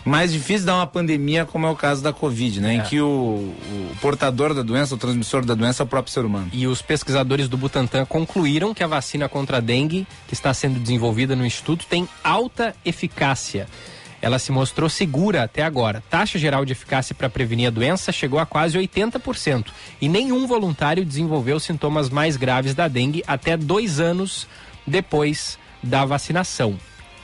mais 0.05 0.33
difícil 0.33 0.61
de 0.61 0.67
dar 0.67 0.77
uma 0.77 0.87
pandemia, 0.87 1.45
como 1.45 1.65
é 1.67 1.71
o 1.71 1.77
caso 1.77 2.03
da 2.03 2.13
Covid, 2.13 2.61
né? 2.61 2.75
Em 2.75 2.81
É. 2.81 2.83
que 2.83 3.01
o, 3.01 3.07
o 3.07 3.97
portador 4.01 4.53
da 4.53 4.63
doença, 4.63 4.95
o 4.95 4.99
transmissor 4.99 5.45
da 5.45 5.55
doença 5.55 5.83
é 5.83 5.85
o 5.85 5.87
próprio 5.87 6.13
ser 6.13 6.25
humano. 6.25 6.49
E 6.53 6.67
os 6.67 6.83
pesquisadores 6.83 7.49
do 7.49 7.57
Butantan 7.57 8.05
concluíram 8.05 8.75
que 8.75 8.83
a 8.83 8.87
vacina 8.89 9.29
contra 9.29 9.59
a 9.59 9.61
dengue, 9.61 10.07
que 10.27 10.35
está 10.35 10.53
sendo 10.53 10.81
desenvolvida 10.81 11.37
no 11.37 11.47
instituto, 11.47 11.87
tem 11.89 12.09
alta 12.25 12.75
eficácia. 12.85 13.69
Ela 14.23 14.39
se 14.39 14.53
mostrou 14.53 14.89
segura 14.89 15.43
até 15.43 15.64
agora. 15.64 16.03
Taxa 16.09 16.39
geral 16.39 16.64
de 16.64 16.73
eficácia 16.73 17.12
para 17.12 17.29
prevenir 17.29 17.66
a 17.66 17.70
doença 17.70 18.12
chegou 18.12 18.39
a 18.39 18.47
quase 18.47 18.79
80%. 18.79 19.66
E 20.01 20.09
nenhum 20.09 20.47
voluntário 20.47 21.05
desenvolveu 21.05 21.59
sintomas 21.59 22.09
mais 22.09 22.37
graves 22.37 22.73
da 22.73 22.87
dengue 22.87 23.25
até 23.27 23.57
dois 23.57 23.99
anos 23.99 24.47
depois 24.87 25.59
da 25.83 26.05
vacinação. 26.05 26.79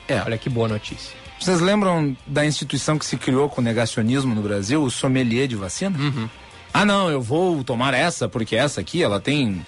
É. 0.09 0.21
Olha 0.21 0.37
que 0.37 0.49
boa 0.49 0.67
notícia. 0.67 1.17
Vocês 1.39 1.61
lembram 1.61 2.17
da 2.27 2.45
instituição 2.45 2.99
que 2.99 3.05
se 3.05 3.15
criou 3.15 3.47
com 3.47 3.61
negacionismo 3.61 4.35
no 4.35 4.41
Brasil, 4.41 4.83
o 4.83 4.91
sommelier 4.91 5.47
de 5.47 5.55
vacina? 5.55 5.97
Ah, 6.73 6.85
não, 6.85 7.09
eu 7.09 7.21
vou 7.21 7.63
tomar 7.63 7.93
essa 7.93 8.27
porque 8.27 8.57
essa 8.57 8.81
aqui 8.81 9.01
ela 9.01 9.21
tem 9.21 9.65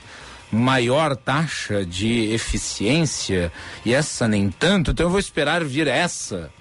maior 0.51 1.15
taxa 1.15 1.85
de 1.85 2.29
eficiência 2.33 3.51
e 3.85 3.93
essa 3.93 4.27
nem 4.27 4.51
tanto, 4.51 4.91
então 4.91 5.05
eu 5.05 5.09
vou 5.09 5.19
esperar 5.19 5.63
vir 5.63 5.87
essa. 5.87 6.51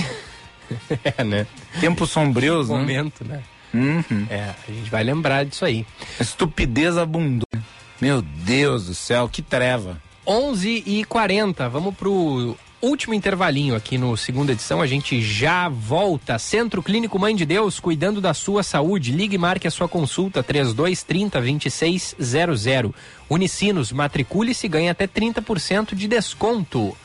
é, 1.16 1.24
né? 1.24 1.46
Tempos 1.80 2.10
sombrios, 2.10 2.68
né? 2.68 2.76
Momento, 2.76 3.24
né? 3.24 3.42
Uhum. 3.72 4.26
É, 4.30 4.54
a 4.66 4.72
gente 4.72 4.90
vai 4.90 5.04
lembrar 5.04 5.44
disso 5.44 5.64
aí. 5.64 5.86
Estupidez 6.18 6.96
abundou. 6.96 7.46
Meu 8.00 8.22
Deus 8.22 8.86
do 8.86 8.94
céu, 8.94 9.28
que 9.28 9.42
treva. 9.42 10.00
11 10.26 10.84
e 10.86 11.04
40 11.04 11.68
vamos 11.68 11.94
pro 11.94 12.56
último 12.80 13.14
intervalinho 13.14 13.74
aqui 13.74 13.98
no 13.98 14.16
segunda 14.16 14.52
edição. 14.52 14.80
A 14.80 14.86
gente 14.86 15.20
já 15.20 15.68
volta. 15.68 16.38
Centro 16.38 16.82
Clínico 16.82 17.18
Mãe 17.18 17.34
de 17.34 17.44
Deus, 17.44 17.80
cuidando 17.80 18.20
da 18.20 18.32
sua 18.34 18.62
saúde. 18.62 19.12
Ligue 19.12 19.34
e 19.34 19.38
marque 19.38 19.66
a 19.66 19.70
sua 19.70 19.88
consulta 19.88 20.42
3230 20.42 21.40
2600. 21.40 22.92
Unicinos, 23.28 23.92
matricule-se 23.92 24.66
e 24.66 24.68
ganhe 24.68 24.88
até 24.88 25.06
30% 25.06 25.94
de 25.94 26.06
desconto. 26.06 26.96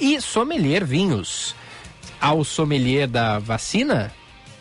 E 0.00 0.20
Sommelier 0.20 0.84
Vinhos. 0.84 1.54
Ao 2.20 2.42
sommelier 2.44 3.06
da 3.06 3.38
vacina, 3.38 4.12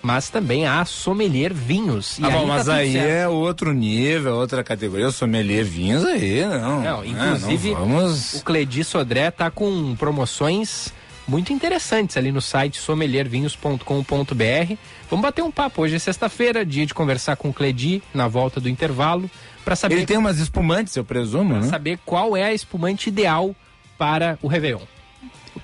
mas 0.01 0.29
também 0.29 0.65
há 0.67 0.85
sommelier 0.85 1.53
vinhos. 1.53 2.17
Ah, 2.21 2.29
bom, 2.29 2.41
tá 2.41 2.47
mas 2.47 2.61
tudo 2.63 2.71
aí 2.71 2.93
certo. 2.93 3.09
é 3.09 3.27
outro 3.27 3.73
nível, 3.73 4.35
outra 4.35 4.63
categoria. 4.63 5.05
Eu 5.05 5.11
sommelier 5.11 5.63
vinhos 5.65 6.05
aí, 6.05 6.45
não. 6.45 6.81
Não, 6.81 7.03
É, 7.03 7.07
inclusive, 7.07 7.71
não 7.71 7.79
vamos... 7.79 8.33
o 8.35 8.43
Cledi 8.43 8.83
Sodré 8.83 9.31
tá 9.31 9.49
com 9.49 9.95
promoções 9.95 10.93
muito 11.27 11.51
interessantes 11.51 12.15
ali 12.15 12.31
no 12.31 12.41
site 12.41 12.79
sommeliervinhos.com.br. 12.79 14.75
Vamos 15.09 15.23
bater 15.23 15.41
um 15.43 15.51
papo. 15.51 15.81
Hoje 15.81 15.95
é 15.95 15.99
sexta-feira, 15.99 16.65
dia 16.65 16.85
de 16.85 16.93
conversar 16.93 17.35
com 17.35 17.49
o 17.49 17.53
Cledi 17.53 18.01
na 18.13 18.27
volta 18.27 18.59
do 18.59 18.69
intervalo 18.69 19.29
para 19.65 19.75
saber 19.75 19.95
Ele 19.95 20.05
tem 20.05 20.17
umas 20.17 20.39
espumantes, 20.39 20.95
eu 20.95 21.03
presumo, 21.03 21.55
pra 21.55 21.63
né? 21.63 21.67
saber 21.67 21.99
qual 22.05 22.37
é 22.37 22.43
a 22.45 22.53
espumante 22.53 23.09
ideal 23.09 23.53
para 23.97 24.37
o 24.41 24.47
Réveillon. 24.47 24.79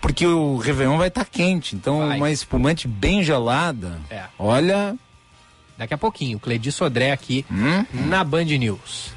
Porque 0.02 0.26
o 0.26 0.58
Réveillon 0.58 0.98
vai 0.98 1.08
estar 1.08 1.26
quente, 1.26 1.76
então 1.76 2.00
uma 2.00 2.32
espumante 2.32 2.88
bem 2.88 3.24
gelada. 3.24 4.00
É. 4.10 4.24
Olha. 4.38 4.96
Daqui 5.78 5.94
a 5.94 5.98
pouquinho, 5.98 6.40
Cledi 6.40 6.72
Sodré 6.72 7.12
aqui 7.12 7.46
Hum? 7.52 7.86
na 8.08 8.24
Band 8.24 8.46
News. 8.46 9.12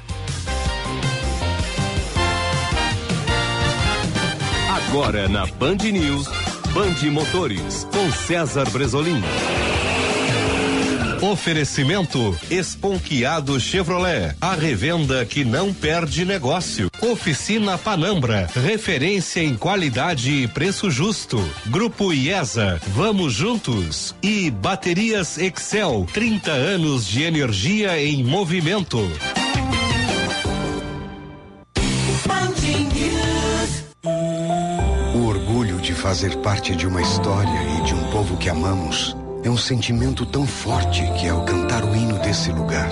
Agora 4.89 5.27
na 5.27 5.45
Band 5.45 5.77
News, 5.91 6.27
Band 6.73 7.11
Motores, 7.11 7.85
com 7.91 8.11
César 8.11 8.69
Bresolim. 8.69 9.21
Oferecimento 11.21 12.37
Esponquiado 12.49 13.59
Chevrolet, 13.59 14.35
a 14.39 14.53
revenda 14.53 15.25
que 15.25 15.43
não 15.43 15.73
perde 15.73 16.23
negócio. 16.23 16.89
Oficina 17.01 17.75
Panambra, 17.77 18.47
referência 18.53 19.41
em 19.41 19.55
qualidade 19.55 20.31
e 20.31 20.47
preço 20.47 20.91
justo. 20.91 21.43
Grupo 21.65 22.13
IESA, 22.13 22.79
vamos 22.89 23.33
juntos. 23.33 24.15
E 24.21 24.51
Baterias 24.51 25.39
Excel, 25.39 26.05
30 26.13 26.51
anos 26.51 27.07
de 27.07 27.23
energia 27.23 27.99
em 27.99 28.23
movimento. 28.23 28.99
O 35.15 35.25
orgulho 35.25 35.81
de 35.81 35.93
fazer 35.93 36.37
parte 36.37 36.75
de 36.75 36.85
uma 36.85 37.01
história 37.01 37.59
e 37.79 37.83
de 37.85 37.95
um 37.95 38.11
povo 38.11 38.37
que 38.37 38.49
amamos 38.49 39.15
é 39.47 39.49
um 39.49 39.57
sentimento 39.57 40.25
tão 40.25 40.45
forte 40.45 41.09
que, 41.13 41.29
ao 41.29 41.45
cantar 41.45 41.85
o 41.85 41.95
hino 41.95 42.19
desse 42.19 42.51
lugar, 42.51 42.89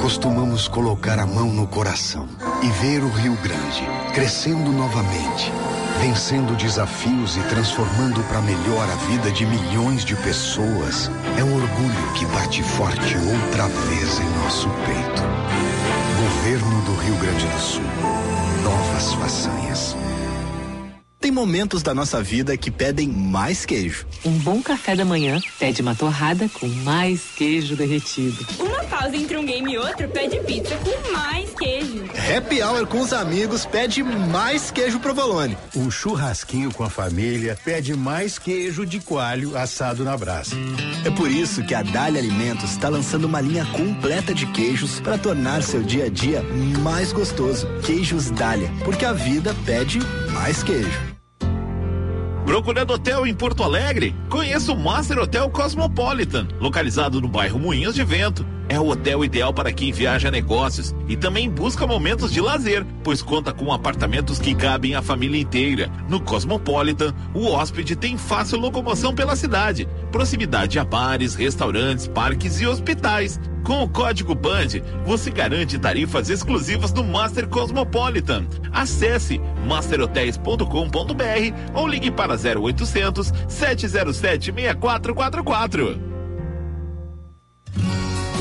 costumamos 0.00 0.66
colocar 0.66 1.18
a 1.18 1.26
mão 1.26 1.52
no 1.52 1.66
coração 1.66 2.26
e 2.62 2.70
ver 2.80 3.04
o 3.04 3.10
Rio 3.10 3.36
Grande 3.42 3.86
crescendo 4.14 4.72
novamente, 4.72 5.52
vencendo 6.00 6.56
desafios 6.56 7.36
e 7.36 7.42
transformando 7.50 8.22
para 8.26 8.40
melhor 8.40 8.88
a 8.88 8.94
vida 9.12 9.30
de 9.30 9.44
milhões 9.44 10.02
de 10.02 10.16
pessoas. 10.16 11.10
É 11.36 11.44
um 11.44 11.54
orgulho 11.54 12.12
que 12.14 12.24
bate 12.24 12.62
forte 12.62 13.14
outra 13.18 13.68
vez 13.68 14.18
em 14.18 14.42
nosso 14.42 14.70
peito. 14.86 15.22
Governo 16.22 16.82
do 16.86 16.94
Rio 17.02 17.16
Grande 17.16 17.46
do 17.46 17.60
Sul. 17.60 17.84
Novas 18.64 19.12
façanhas. 19.12 19.94
Tem 21.28 21.34
momentos 21.34 21.82
da 21.82 21.92
nossa 21.92 22.22
vida 22.22 22.56
que 22.56 22.70
pedem 22.70 23.06
mais 23.06 23.66
queijo. 23.66 24.06
Um 24.24 24.38
bom 24.38 24.62
café 24.62 24.96
da 24.96 25.04
manhã 25.04 25.38
pede 25.58 25.82
uma 25.82 25.94
torrada 25.94 26.48
com 26.48 26.66
mais 26.66 27.20
queijo 27.36 27.76
derretido. 27.76 28.46
Uma 28.58 28.82
pausa 28.84 29.14
entre 29.14 29.36
um 29.36 29.44
game 29.44 29.74
e 29.74 29.76
outro 29.76 30.08
pede 30.08 30.40
pizza 30.40 30.74
com 30.78 31.12
mais 31.12 31.50
queijo. 31.50 32.06
Happy 32.34 32.62
hour 32.62 32.86
com 32.86 33.02
os 33.02 33.12
amigos 33.12 33.66
pede 33.66 34.02
mais 34.02 34.70
queijo 34.70 35.00
provolone. 35.00 35.54
Um 35.76 35.90
churrasquinho 35.90 36.72
com 36.72 36.82
a 36.82 36.88
família 36.88 37.58
pede 37.62 37.94
mais 37.94 38.38
queijo 38.38 38.86
de 38.86 38.98
coalho 38.98 39.54
assado 39.54 40.04
na 40.04 40.16
brasa. 40.16 40.56
É 41.04 41.10
por 41.10 41.30
isso 41.30 41.62
que 41.62 41.74
a 41.74 41.82
Dália 41.82 42.22
Alimentos 42.22 42.70
está 42.70 42.88
lançando 42.88 43.26
uma 43.26 43.42
linha 43.42 43.66
completa 43.66 44.32
de 44.32 44.46
queijos 44.46 44.98
para 45.00 45.18
tornar 45.18 45.62
seu 45.62 45.82
dia 45.82 46.06
a 46.06 46.08
dia 46.08 46.42
mais 46.82 47.12
gostoso. 47.12 47.68
Queijos 47.84 48.30
Dália, 48.30 48.72
porque 48.82 49.04
a 49.04 49.12
vida 49.12 49.54
pede 49.66 49.98
mais 50.32 50.62
queijo. 50.62 51.17
Procurando 52.48 52.94
hotel 52.94 53.26
em 53.26 53.34
Porto 53.34 53.62
Alegre? 53.62 54.14
Conheça 54.30 54.72
o 54.72 54.76
Master 54.78 55.18
Hotel 55.18 55.50
Cosmopolitan, 55.50 56.48
localizado 56.58 57.20
no 57.20 57.28
bairro 57.28 57.58
Moinhos 57.58 57.94
de 57.94 58.02
Vento. 58.02 58.42
É 58.68 58.78
o 58.78 58.88
hotel 58.88 59.24
ideal 59.24 59.52
para 59.52 59.72
quem 59.72 59.90
viaja 59.90 60.28
a 60.28 60.30
negócios 60.30 60.94
e 61.08 61.16
também 61.16 61.48
busca 61.48 61.86
momentos 61.86 62.30
de 62.30 62.40
lazer, 62.40 62.84
pois 63.02 63.22
conta 63.22 63.50
com 63.50 63.72
apartamentos 63.72 64.38
que 64.38 64.54
cabem 64.54 64.94
a 64.94 65.00
família 65.00 65.40
inteira. 65.40 65.90
No 66.06 66.20
Cosmopolitan, 66.20 67.14
o 67.32 67.46
hóspede 67.46 67.96
tem 67.96 68.18
fácil 68.18 68.58
locomoção 68.58 69.14
pela 69.14 69.34
cidade, 69.36 69.88
proximidade 70.12 70.78
a 70.78 70.84
bares, 70.84 71.34
restaurantes, 71.34 72.06
parques 72.06 72.60
e 72.60 72.66
hospitais. 72.66 73.40
Com 73.64 73.82
o 73.82 73.88
código 73.88 74.34
BAND, 74.34 74.82
você 75.04 75.30
garante 75.30 75.78
tarifas 75.78 76.28
exclusivas 76.28 76.92
do 76.92 77.02
Master 77.02 77.48
Cosmopolitan. 77.48 78.46
Acesse 78.70 79.40
masterhotels.com.br 79.66 80.64
ou 81.74 81.86
ligue 81.86 82.10
para 82.10 82.34
0800 82.34 83.32
707 83.48 84.52
6444. 84.52 86.07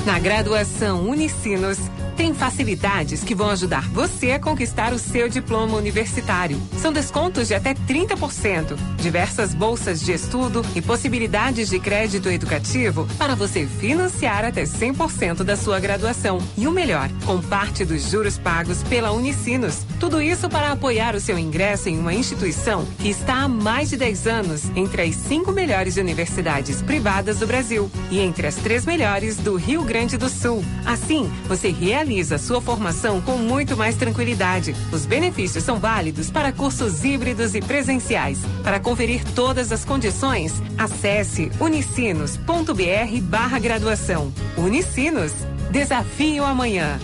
Na 0.08 0.20
graduação 0.20 1.02
Unicinos, 1.10 1.78
tem 2.18 2.34
facilidades 2.34 3.24
que 3.24 3.36
vão 3.36 3.52
ajudar 3.52 3.88
você 3.90 4.32
a 4.32 4.40
conquistar 4.40 4.92
o 4.92 4.98
seu 4.98 5.30
diploma 5.30 5.78
universitário. 5.78 6.60
São 6.82 6.92
descontos 6.92 7.48
de 7.48 7.54
até 7.54 7.76
30%, 7.76 8.76
diversas 8.98 9.54
bolsas 9.54 10.02
de 10.02 10.12
estudo 10.12 10.66
e 10.76 10.82
possibilidades 10.82 11.70
de 11.70 11.80
crédito 11.80 12.28
educativo 12.30 13.08
para 13.20 13.36
você 13.36 13.68
financiar 13.68 14.44
até 14.44 14.64
100% 14.64 15.44
da 15.44 15.56
sua 15.56 15.80
graduação. 15.80 16.40
E 16.58 16.68
o 16.68 16.72
melhor, 16.72 17.08
com 17.24 17.40
parte 17.40 17.86
dos 17.86 18.10
juros 18.10 18.40
pagos 18.40 18.82
pela 18.84 19.12
Unicinos. 19.12 19.86
Tudo 20.00 20.20
isso 20.20 20.50
para 20.50 20.72
apoiar 20.72 21.16
o 21.16 21.20
seu 21.20 21.38
ingresso 21.38 21.88
em 21.88 22.00
uma 22.00 22.14
instituição 22.16 22.84
que 22.98 23.10
está 23.10 23.44
há 23.44 23.48
mais 23.48 23.90
de 23.90 23.98
10 23.98 24.28
anos 24.28 24.64
entre 24.76 25.04
as 25.04 25.16
cinco 25.16 25.52
melhores 25.52 25.98
universidades 25.98 26.82
privadas 26.82 27.38
do 27.38 27.48
Brasil 27.48 27.92
e 28.10 28.20
entre 28.20 28.48
as 28.48 28.56
três 28.56 28.86
melhores 28.86 29.38
do 29.38 29.56
Rio 29.56 29.84
Grande 29.84 30.18
do 30.18 30.30
Sul. 30.30 30.66
Assim, 30.84 31.32
você 31.48 31.70
realiza 31.70 32.07
realiza 32.08 32.38
sua 32.38 32.62
formação 32.62 33.20
com 33.22 33.38
muito 33.38 33.76
mais 33.76 33.98
tranquilidade. 33.98 34.74
Os 34.94 35.06
benefícios 35.06 35.64
são 35.64 35.78
válidos 35.78 36.32
para 36.32 36.54
cursos 36.54 37.04
híbridos 37.04 37.54
e 37.54 37.60
presenciais. 37.60 38.40
Para 38.64 38.80
conferir 38.80 39.22
todas 39.36 39.72
as 39.74 39.84
condições, 39.84 40.54
acesse 40.78 41.52
unicinos.br 41.60 43.22
barra 43.24 43.60
graduação. 43.60 44.32
Unicinos, 44.58 45.34
desafio 45.70 46.46
amanhã. 46.46 46.98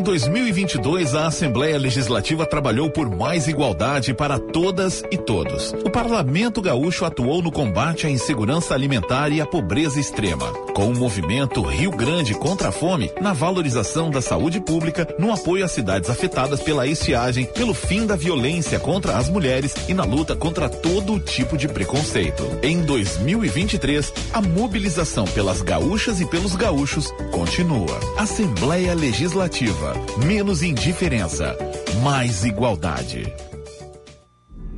Em 0.00 0.02
2022, 0.02 1.14
a 1.14 1.26
Assembleia 1.26 1.76
Legislativa 1.76 2.46
trabalhou 2.46 2.88
por 2.90 3.14
mais 3.14 3.46
igualdade 3.46 4.14
para 4.14 4.38
todas 4.38 5.04
e 5.10 5.18
todos. 5.18 5.74
O 5.84 5.90
Parlamento 5.90 6.62
Gaúcho 6.62 7.04
atuou 7.04 7.42
no 7.42 7.52
combate 7.52 8.06
à 8.06 8.10
insegurança 8.10 8.72
alimentar 8.72 9.30
e 9.30 9.42
à 9.42 9.46
pobreza 9.46 10.00
extrema, 10.00 10.50
com 10.80 10.86
o 10.86 10.98
movimento 10.98 11.60
Rio 11.60 11.90
Grande 11.90 12.32
contra 12.32 12.70
a 12.70 12.72
Fome, 12.72 13.12
na 13.20 13.34
valorização 13.34 14.10
da 14.10 14.22
saúde 14.22 14.58
pública, 14.60 15.06
no 15.18 15.30
apoio 15.30 15.62
às 15.62 15.72
cidades 15.72 16.08
afetadas 16.08 16.62
pela 16.62 16.86
estiagem, 16.86 17.44
pelo 17.44 17.74
fim 17.74 18.06
da 18.06 18.16
violência 18.16 18.80
contra 18.80 19.18
as 19.18 19.28
mulheres 19.28 19.74
e 19.90 19.92
na 19.92 20.04
luta 20.04 20.34
contra 20.34 20.70
todo 20.70 21.20
tipo 21.20 21.58
de 21.58 21.68
preconceito. 21.68 22.42
Em 22.62 22.80
2023, 22.80 24.10
a 24.32 24.40
mobilização 24.40 25.26
pelas 25.26 25.60
gaúchas 25.60 26.18
e 26.18 26.24
pelos 26.24 26.56
gaúchos 26.56 27.12
continua. 27.30 28.00
Assembleia 28.16 28.94
Legislativa 28.94 29.92
menos 30.24 30.62
indiferença, 30.62 31.58
mais 32.02 32.42
igualdade. 32.42 33.30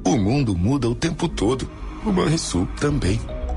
O 0.05 0.17
mundo 0.17 0.57
muda 0.57 0.89
o 0.89 0.97
tempo 0.97 1.29
todo. 1.29 1.71
O 2.05 2.11
Banrisul 2.11 2.67
também. 2.81 3.21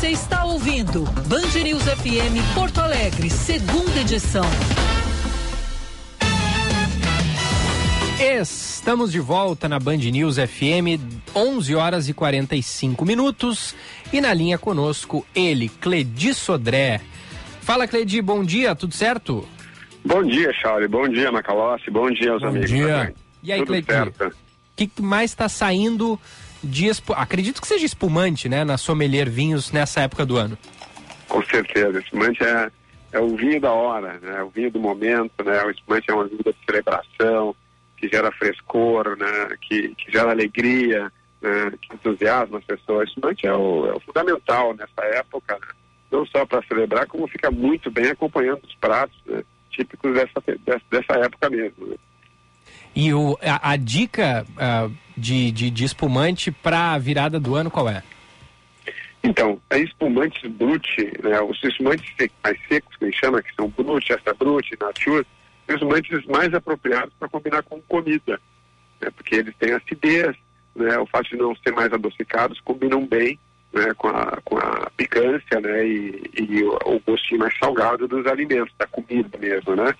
Você 0.00 0.08
está 0.12 0.46
ouvindo 0.46 1.04
Band 1.28 1.62
News 1.62 1.82
FM 1.82 2.54
Porto 2.54 2.80
Alegre, 2.80 3.28
segunda 3.28 4.00
edição. 4.00 4.46
Estamos 8.18 9.12
de 9.12 9.20
volta 9.20 9.68
na 9.68 9.78
Band 9.78 9.98
News 9.98 10.36
FM, 10.36 10.98
11 11.36 11.74
horas 11.74 12.08
e 12.08 12.14
45 12.14 13.04
minutos. 13.04 13.74
E 14.10 14.22
na 14.22 14.32
linha 14.32 14.56
conosco, 14.56 15.26
ele, 15.34 15.68
Cledi 15.68 16.32
Sodré. 16.32 17.02
Fala, 17.60 17.86
Cledi, 17.86 18.22
bom 18.22 18.42
dia, 18.42 18.74
tudo 18.74 18.94
certo? 18.94 19.46
Bom 20.02 20.22
dia, 20.22 20.50
Charlie. 20.54 20.88
Bom 20.88 21.10
dia, 21.10 21.30
Macalossi. 21.30 21.90
Bom 21.90 22.10
dia 22.10 22.32
aos 22.32 22.40
Bom 22.40 22.48
amigos. 22.48 22.70
dia. 22.70 22.86
também. 22.88 23.14
E 23.42 23.52
aí, 23.52 23.62
Tudo 23.66 23.84
certo. 23.84 24.28
O 24.28 24.32
que 24.74 25.02
mais 25.02 25.30
está 25.30 25.46
saindo 25.46 26.18
de. 26.62 26.90
Acredito 27.16 27.60
que 27.60 27.66
seja 27.66 27.84
espumante, 27.84 28.48
né? 28.48 28.64
Na 28.64 28.78
Sommelier 28.78 29.28
Vinhos 29.28 29.72
nessa 29.72 30.00
época 30.00 30.24
do 30.24 30.36
ano. 30.36 30.56
Com 31.28 31.42
certeza. 31.44 31.98
Espumante 31.98 32.42
é, 32.42 32.70
é 33.12 33.20
o 33.20 33.36
vinho 33.36 33.60
da 33.60 33.72
hora, 33.72 34.18
né? 34.20 34.42
O 34.42 34.50
vinho 34.50 34.70
do 34.70 34.80
momento, 34.80 35.44
né? 35.44 35.62
O 35.64 35.70
espumante 35.70 36.10
é 36.10 36.14
uma 36.14 36.26
vinho 36.26 36.42
de 36.44 36.54
celebração, 36.66 37.54
que 37.96 38.08
gera 38.08 38.32
frescor, 38.32 39.16
né? 39.16 39.56
Que, 39.60 39.94
que 39.94 40.10
gera 40.10 40.30
alegria, 40.30 41.10
né? 41.40 41.72
que 41.80 41.94
entusiasma 41.94 42.58
as 42.58 42.64
pessoas. 42.64 43.08
O 43.08 43.10
espumante 43.10 43.46
é 43.46 43.52
o, 43.52 43.86
é 43.86 43.94
o 43.94 44.00
fundamental 44.00 44.74
nessa 44.74 45.04
época, 45.16 45.54
né? 45.54 45.68
Não 46.10 46.26
só 46.26 46.44
para 46.44 46.62
celebrar, 46.66 47.06
como 47.06 47.28
fica 47.28 47.50
muito 47.50 47.90
bem 47.90 48.10
acompanhando 48.10 48.60
os 48.64 48.74
pratos 48.74 49.16
né? 49.26 49.44
típicos 49.70 50.12
dessa, 50.12 50.42
dessa, 50.66 50.82
dessa 50.90 51.12
época 51.24 51.48
mesmo. 51.48 51.86
né? 51.86 51.96
E 52.94 53.12
o, 53.14 53.38
a, 53.42 53.72
a 53.72 53.76
dica 53.76 54.46
ah, 54.56 54.88
de, 55.16 55.50
de, 55.52 55.70
de 55.70 55.84
espumante 55.84 56.50
para 56.50 56.92
a 56.92 56.98
virada 56.98 57.38
do 57.38 57.54
ano 57.54 57.70
qual 57.70 57.88
é? 57.88 58.02
Então, 59.22 59.60
é 59.68 59.78
espumantes 59.78 60.50
brut, 60.52 60.86
né? 61.22 61.40
Os 61.42 61.62
espumantes 61.62 62.10
mais 62.42 62.58
secos, 62.66 62.96
que 62.96 63.04
a 63.04 63.08
gente 63.08 63.20
chama, 63.20 63.42
que 63.42 63.54
são 63.54 63.68
brut, 63.68 64.10
extra 64.10 64.32
brut, 64.32 64.70
nature, 64.80 65.26
são 65.66 65.76
espumantes 65.76 66.26
mais 66.26 66.52
apropriados 66.54 67.12
para 67.18 67.28
combinar 67.28 67.62
com 67.62 67.80
comida, 67.82 68.40
né? 69.00 69.10
Porque 69.14 69.36
eles 69.36 69.54
têm 69.56 69.72
acidez, 69.72 70.34
né? 70.74 70.98
O 70.98 71.06
fato 71.06 71.28
de 71.28 71.36
não 71.36 71.54
ser 71.56 71.72
mais 71.72 71.92
adocicados 71.92 72.60
combinam 72.60 73.06
bem, 73.06 73.38
né? 73.72 73.92
Com 73.96 74.08
a, 74.08 74.38
com 74.44 74.58
a 74.58 74.90
picância, 74.96 75.60
né? 75.60 75.86
E, 75.86 76.30
e 76.38 76.64
o, 76.64 76.78
o 76.86 77.00
gostinho 77.06 77.40
mais 77.40 77.56
salgado 77.58 78.08
dos 78.08 78.26
alimentos, 78.26 78.74
da 78.78 78.86
comida 78.86 79.38
mesmo, 79.38 79.76
né? 79.76 79.94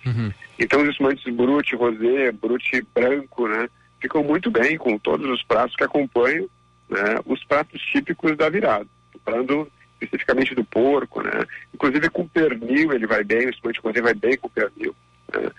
Então, 0.59 0.83
os 0.83 0.89
espumantes 0.89 1.35
brut, 1.35 1.75
rosé, 1.75 2.33
brut 2.33 2.87
branco, 2.95 3.49
né? 3.49 3.69
Ficam 4.01 4.23
muito 4.23 4.51
bem 4.51 4.77
com 4.77 4.99
todos 4.99 5.29
os 5.31 5.43
pratos 5.43 5.77
que 5.77 5.85
acompanham 5.85 6.49
né, 6.89 7.21
os 7.25 7.45
pratos 7.45 7.81
típicos 7.81 8.37
da 8.37 8.49
virada. 8.49 8.87
Falando 9.25 9.71
especificamente 10.01 10.55
do 10.55 10.65
porco, 10.65 11.23
né? 11.23 11.45
Inclusive 11.75 12.09
com 12.11 12.27
pernil 12.27 12.93
ele 12.93 13.07
vai 13.07 13.23
bem, 13.23 13.47
o 13.47 13.51
espumante 13.51 13.81
rosé 13.81 14.01
vai 14.01 14.15
bem 14.15 14.37
com 14.37 14.49
pernil. 14.49 14.95
Né? 15.33 15.51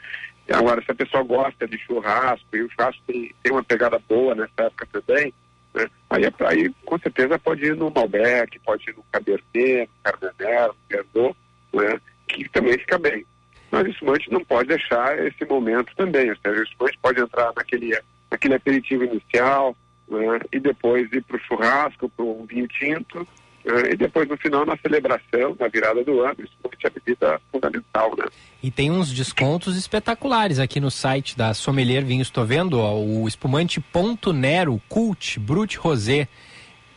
Agora, 0.52 0.84
se 0.84 0.92
a 0.92 0.96
pessoa 0.96 1.24
gosta 1.24 1.68
de 1.68 1.78
churrasco, 1.78 2.46
e 2.54 2.64
o 2.64 2.70
churrasco 2.70 3.02
tem, 3.08 3.34
tem 3.42 3.54
uma 3.54 3.64
pegada 3.64 4.00
boa 4.10 4.36
nessa 4.36 4.64
época 4.64 4.88
também, 4.92 5.34
né? 5.74 5.88
aí, 6.10 6.26
é- 6.26 6.48
aí 6.48 6.74
com 6.86 6.98
certeza 7.00 7.40
pode 7.40 7.66
ir 7.66 7.76
no 7.76 7.92
Malbec, 7.92 8.60
pode 8.60 8.90
ir 8.90 8.96
no 8.96 9.04
Cabernet, 9.12 9.90
no 9.90 10.04
Carmener, 10.04 10.72
no 11.14 11.36
né? 11.74 12.02
que 12.28 12.48
também 12.50 12.78
fica 12.78 12.98
bem. 12.98 13.26
mas 13.70 13.88
o 13.88 13.90
espumante 13.90 14.32
não 14.32 14.44
pode 14.44 14.68
deixar 14.68 15.18
esse 15.26 15.46
momento 15.46 15.96
também. 15.96 16.30
Ou 16.30 16.36
seja, 16.38 16.60
o 16.60 16.64
espumante 16.64 17.00
pode 17.02 17.22
entrar 17.22 17.54
naquele, 17.56 17.98
naquele 18.30 18.56
aperitivo 18.56 19.06
inicial 19.06 19.76
né, 20.10 20.40
e 20.52 20.60
depois 20.60 21.12
ir 21.14 21.24
para 21.24 21.38
o 21.38 21.40
churrasco, 21.40 22.10
para 22.10 22.26
um 22.26 22.46
vinho 22.46 22.68
tinto, 22.68 23.26
e 23.66 23.96
depois 23.96 24.28
no 24.28 24.38
final, 24.38 24.66
na 24.66 24.78
celebração, 24.78 25.56
na 25.60 25.68
virada 25.68 26.04
do 26.04 26.22
ano, 26.22 26.36
o 26.40 26.44
espumante 26.44 26.86
é 26.86 26.88
a 26.88 26.92
bebida 26.92 27.42
fundamental. 27.52 28.16
Né? 28.18 28.26
E 28.64 28.72
tem 28.72 28.90
uns 28.92 29.14
descontos 29.14 29.78
espetaculares 29.78 30.60
aqui 30.60 30.80
no 30.80 30.90
site 30.90 31.38
da 31.38 31.54
Sommelier 31.54 32.04
Vinhos. 32.04 32.28
Estou 32.28 32.46
vendo 32.46 32.80
ó, 32.80 33.00
o 33.00 33.28
espumante 33.28 33.80
Ponto 33.80 34.34
Nero 34.34 34.82
Cult 34.90 35.40
Brut 35.40 35.78
Rosé. 35.78 36.28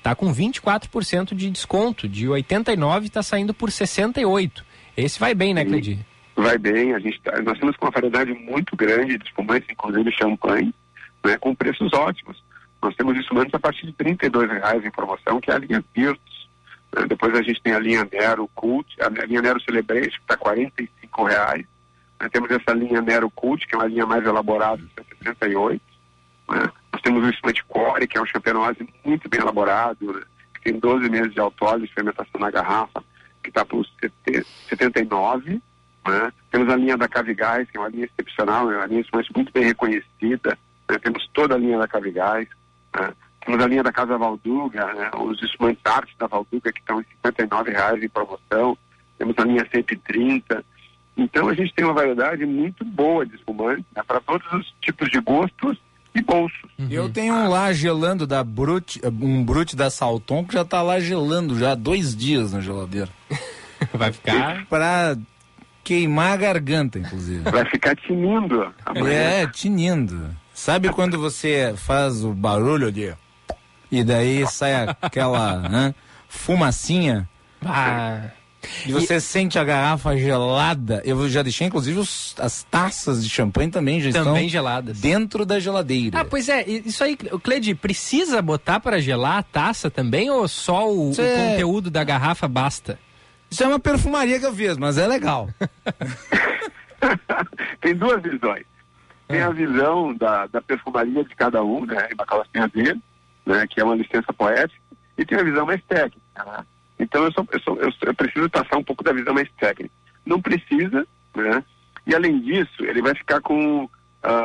Tá 0.02 0.14
com 0.14 0.32
24% 0.32 1.34
de 1.34 1.50
desconto. 1.50 2.08
De 2.08 2.28
89 2.28 3.06
está 3.06 3.22
saindo 3.22 3.54
por 3.54 3.70
68. 3.70 4.64
Esse 4.96 5.18
vai 5.18 5.34
bem, 5.34 5.54
né, 5.54 5.64
Cledir? 5.64 5.98
Vai 6.36 6.58
bem, 6.58 6.94
a 6.94 6.98
gente 6.98 7.20
tá, 7.20 7.40
nós 7.42 7.58
temos 7.58 7.76
uma 7.80 7.90
variedade 7.90 8.32
muito 8.32 8.76
grande 8.76 9.16
de 9.16 9.24
espumantes, 9.24 9.68
inclusive 9.70 10.10
champanhe, 10.12 10.74
né, 11.24 11.36
com 11.38 11.54
preços 11.54 11.92
ótimos. 11.92 12.42
Nós 12.82 12.94
temos 12.96 13.16
espumantes 13.16 13.54
a 13.54 13.58
partir 13.58 13.86
de 13.86 13.92
32 13.92 14.50
reais 14.50 14.84
em 14.84 14.90
promoção, 14.90 15.40
que 15.40 15.50
é 15.50 15.54
a 15.54 15.58
linha 15.58 15.82
Virtus. 15.94 16.33
Né? 16.94 17.06
Depois 17.08 17.34
a 17.34 17.42
gente 17.42 17.60
tem 17.62 17.74
a 17.74 17.78
linha 17.78 18.08
Nero 18.10 18.48
Cult, 18.54 18.96
a 19.00 19.08
linha 19.08 19.42
Nero 19.42 19.60
Celebration, 19.62 20.10
que 20.10 20.22
está 20.22 20.36
45 20.36 21.24
reais. 21.24 21.66
Nós 22.20 22.30
temos 22.30 22.50
essa 22.50 22.72
linha 22.72 23.02
Nero 23.02 23.30
Cult, 23.30 23.66
que 23.66 23.74
é 23.74 23.78
uma 23.78 23.86
linha 23.86 24.06
mais 24.06 24.24
elaborada, 24.24 24.82
de 24.82 25.28
68. 25.28 25.82
Né? 26.50 26.70
Nós 26.92 27.02
temos 27.02 27.24
o 27.24 27.28
espumante 27.28 27.64
Core, 27.64 28.06
que 28.06 28.16
é 28.16 28.22
um 28.22 28.26
champanose 28.26 28.88
muito 29.04 29.28
bem 29.28 29.40
elaborado, 29.40 30.12
né? 30.12 30.22
que 30.54 30.70
tem 30.70 30.78
12 30.78 31.08
meses 31.08 31.32
de 31.32 31.40
autólise 31.40 31.88
de 31.88 31.94
fermentação 31.94 32.40
na 32.40 32.50
garrafa, 32.50 33.02
que 33.42 33.50
está 33.50 33.64
por 33.64 33.84
79. 34.68 35.60
Né? 36.06 36.32
Temos 36.50 36.72
a 36.72 36.76
linha 36.76 36.96
da 36.96 37.08
Cavigás, 37.08 37.68
que 37.70 37.76
é 37.76 37.80
uma 37.80 37.88
linha 37.88 38.04
excepcional, 38.04 38.70
é 38.70 38.76
uma 38.76 38.86
linha 38.86 39.04
muito 39.34 39.52
bem 39.52 39.64
reconhecida. 39.64 40.56
Né? 40.88 40.98
Temos 40.98 41.28
toda 41.34 41.54
a 41.54 41.58
linha 41.58 41.78
da 41.78 41.88
Cavigás. 41.88 42.46
Né? 42.98 43.12
Temos 43.44 43.62
a 43.62 43.66
linha 43.66 43.82
da 43.82 43.92
Casa 43.92 44.16
Valduga, 44.16 44.92
né? 44.94 45.10
os 45.18 45.42
espumantes 45.42 45.80
artes 45.84 46.14
da 46.18 46.26
Valduga, 46.26 46.72
que 46.72 46.80
estão 46.80 47.00
em 47.00 47.04
R$ 47.04 47.70
reais 47.70 48.02
em 48.02 48.08
promoção. 48.08 48.76
Temos 49.18 49.34
a 49.38 49.44
linha 49.44 49.66
130. 49.72 50.64
Então 51.16 51.48
a 51.48 51.54
gente 51.54 51.72
tem 51.74 51.84
uma 51.84 51.94
variedade 51.94 52.44
muito 52.46 52.84
boa 52.84 53.24
de 53.26 53.34
espumantes 53.36 53.84
né? 53.94 54.02
para 54.06 54.20
todos 54.20 54.50
os 54.52 54.74
tipos 54.80 55.10
de 55.10 55.20
gostos 55.20 55.78
e 56.14 56.22
bolsos. 56.22 56.70
Uhum. 56.78 56.88
Eu 56.90 57.10
tenho 57.10 57.34
um 57.34 57.48
lá 57.48 57.72
gelando 57.72 58.26
da 58.26 58.42
Brut, 58.42 59.00
um 59.04 59.44
Brut 59.44 59.76
da 59.76 59.90
Salton 59.90 60.44
que 60.44 60.54
já 60.54 60.62
está 60.62 60.80
lá 60.80 60.98
gelando 60.98 61.58
já 61.58 61.72
há 61.72 61.74
dois 61.74 62.16
dias 62.16 62.52
na 62.52 62.60
geladeira. 62.60 63.10
Vai 63.92 64.12
ficar 64.12 64.64
para 64.66 65.16
queimar 65.82 66.32
a 66.32 66.36
garganta, 66.36 66.98
inclusive. 66.98 67.42
Vai 67.42 67.64
ficar 67.66 67.94
tinindo. 67.96 68.72
É, 69.06 69.46
tinindo. 69.48 70.30
Sabe 70.54 70.88
quando 70.90 71.18
você 71.18 71.74
faz 71.76 72.24
o 72.24 72.32
barulho 72.32 72.90
de 72.90 73.12
e 73.90 74.02
daí 74.02 74.46
sai 74.46 74.88
aquela 75.00 75.56
né, 75.68 75.94
fumacinha? 76.28 77.28
Ah. 77.64 78.30
E 78.86 78.92
você 78.92 79.16
e... 79.16 79.20
sente 79.20 79.58
a 79.58 79.64
garrafa 79.64 80.16
gelada. 80.16 81.02
Eu 81.04 81.28
já 81.28 81.42
deixei, 81.42 81.66
inclusive, 81.66 81.98
os, 81.98 82.34
as 82.38 82.62
taças 82.62 83.22
de 83.22 83.28
champanhe 83.30 83.70
também 83.70 84.00
já 84.00 84.10
também 84.10 84.46
estão 84.46 84.48
geladas. 84.48 85.00
dentro 85.00 85.44
da 85.44 85.60
geladeira. 85.60 86.20
Ah, 86.20 86.24
pois 86.24 86.48
é. 86.48 86.64
Isso 86.66 87.04
aí, 87.04 87.16
Cleide, 87.16 87.74
precisa 87.74 88.40
botar 88.40 88.80
para 88.80 89.00
gelar 89.00 89.38
a 89.38 89.42
taça 89.42 89.90
também 89.90 90.30
ou 90.30 90.48
só 90.48 90.90
o, 90.90 91.10
o 91.10 91.16
conteúdo 91.16 91.90
da 91.90 92.02
garrafa 92.04 92.48
basta? 92.48 92.98
Isso 93.50 93.62
é 93.62 93.68
uma 93.68 93.78
perfumaria 93.78 94.40
que 94.40 94.46
eu 94.46 94.54
fiz, 94.54 94.76
mas 94.76 94.98
é 94.98 95.06
legal. 95.06 95.48
Tem 97.80 97.94
duas 97.94 98.22
visões. 98.22 98.64
Tem 99.28 99.42
a 99.42 99.50
visão 99.50 100.14
da, 100.14 100.46
da 100.46 100.60
perfumaria 100.60 101.24
de 101.24 101.34
cada 101.34 101.62
um, 101.62 101.86
né? 101.86 102.08
Bacalas 102.16 102.46
tem 102.52 102.62
a 102.62 102.66
ver, 102.66 102.96
né? 103.44 103.66
Que 103.66 103.80
é 103.80 103.84
uma 103.84 103.94
licença 103.94 104.32
poética. 104.32 104.80
E 105.16 105.24
tem 105.24 105.38
a 105.38 105.44
visão 105.44 105.64
mais 105.64 105.82
técnica, 105.84 106.44
né? 106.44 106.64
Então 106.98 107.24
eu, 107.24 107.32
sou, 107.32 107.46
eu, 107.52 107.60
sou, 107.60 107.76
eu, 107.80 107.92
eu, 108.02 108.14
preciso 108.14 108.48
passar 108.50 108.76
um 108.76 108.84
pouco 108.84 109.02
da 109.04 109.12
visão 109.12 109.34
mais 109.34 109.48
técnica. 109.58 109.94
Não 110.24 110.40
precisa, 110.40 111.06
né? 111.34 111.62
E 112.06 112.14
além 112.14 112.40
disso, 112.40 112.84
ele 112.84 113.02
vai 113.02 113.14
ficar 113.14 113.40
com 113.40 113.84
uh, 113.84 113.88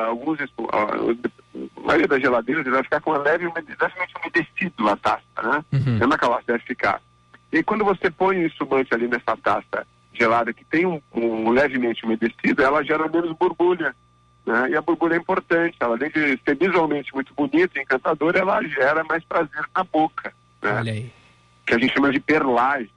alguns. 0.08 0.40
Uh, 0.40 1.18
a 1.78 1.82
maioria 1.82 2.08
das 2.08 2.22
geladeiras 2.22 2.66
ele 2.66 2.76
vai 2.76 2.84
ficar 2.84 3.02
com 3.02 3.12
uma 3.12 3.20
leve, 3.20 3.46
levemente 3.46 4.14
umedecido 4.22 4.88
a 4.88 4.96
taça, 4.96 5.24
né? 5.44 5.66
Uhum. 5.74 5.98
Mesma 5.98 6.18
calça 6.18 6.44
deve 6.48 6.64
ficar. 6.64 7.02
E 7.52 7.64
quando 7.64 7.84
você 7.84 8.12
põe 8.12 8.38
o 8.44 8.48
espumante 8.48 8.94
ali 8.94 9.08
nessa 9.08 9.36
taça 9.38 9.86
gelada 10.14 10.54
que 10.54 10.66
tem 10.66 10.86
um, 10.86 11.02
um 11.14 11.50
levemente 11.50 12.06
umedecido, 12.06 12.62
ela 12.62 12.84
gera 12.84 13.08
menos 13.08 13.32
borbulha. 13.38 13.96
Né? 14.50 14.72
E 14.72 14.76
a 14.76 14.82
borbulha 14.82 15.14
é 15.14 15.18
importante, 15.18 15.78
ela 15.80 15.96
além 15.96 16.10
de 16.10 16.40
ser 16.44 16.58
visualmente 16.58 17.14
muito 17.14 17.32
bonita 17.36 17.78
e 17.78 17.84
encantadora, 17.84 18.40
ela 18.40 18.64
gera 18.64 19.04
mais 19.04 19.24
prazer 19.24 19.64
na 19.76 19.84
boca. 19.84 20.34
Né? 20.60 20.74
Olha 20.74 20.92
aí. 20.92 21.14
Que 21.68 21.76
a 21.76 21.78
gente 21.78 21.94
chama 21.94 22.12
de 22.12 22.20
perlagem, 22.20 22.90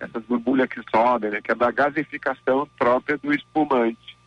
essas 0.00 0.24
borbulhas 0.24 0.68
que 0.68 0.80
sobem, 0.90 1.30
né? 1.30 1.40
que 1.40 1.52
é 1.52 1.54
da 1.54 1.70
gasificação 1.70 2.68
própria 2.76 3.16
do 3.18 3.32
espumante. 3.32 4.18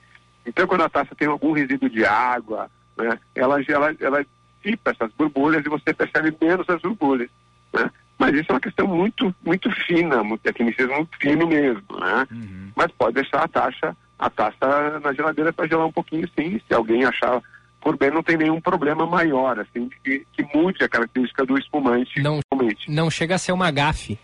Então, 0.45 0.65
quando 0.65 0.83
a 0.83 0.89
taça 0.89 1.13
tem 1.15 1.27
algum 1.27 1.51
resíduo 1.51 1.89
de 1.89 2.05
água, 2.05 2.71
né? 2.97 3.19
ela, 3.35 3.61
ela, 3.67 3.95
ela 3.99 4.25
dissipa 4.63 4.91
essas 4.91 5.11
borbulhas 5.17 5.65
e 5.65 5.69
você 5.69 5.93
percebe 5.93 6.33
menos 6.41 6.69
as 6.69 6.81
borbulhas. 6.81 7.29
Né? 7.73 7.91
Mas 8.17 8.35
isso 8.35 8.45
é 8.51 8.53
uma 8.53 8.61
questão 8.61 8.87
muito, 8.87 9.35
muito 9.45 9.69
fina, 9.85 10.23
muito 10.23 10.43
tecnicismo 10.43 10.95
muito 10.95 11.17
fino 11.17 11.45
mesmo, 11.45 11.99
né? 11.99 12.25
Uhum. 12.31 12.71
Mas 12.73 12.91
pode 12.91 13.15
deixar 13.15 13.43
a 13.43 13.47
taxa, 13.47 13.95
a 14.19 14.29
taça 14.29 14.99
na 14.99 15.13
geladeira 15.13 15.53
para 15.53 15.67
gelar 15.67 15.87
um 15.87 15.91
pouquinho 15.91 16.29
sim, 16.37 16.59
se 16.67 16.73
alguém 16.73 17.05
achar 17.05 17.41
por 17.81 17.97
bem, 17.97 18.11
não 18.11 18.21
tem 18.21 18.37
nenhum 18.37 18.59
problema 18.59 19.05
maior, 19.05 19.57
assim, 19.59 19.89
que, 20.03 20.25
que 20.33 20.43
mude 20.53 20.83
a 20.83 20.89
característica 20.89 21.45
do 21.45 21.57
espumante. 21.57 22.21
Não, 22.21 22.41
não 22.89 23.09
chega 23.09 23.35
a 23.35 23.37
ser 23.37 23.53
uma 23.53 23.71
gafe. 23.71 24.19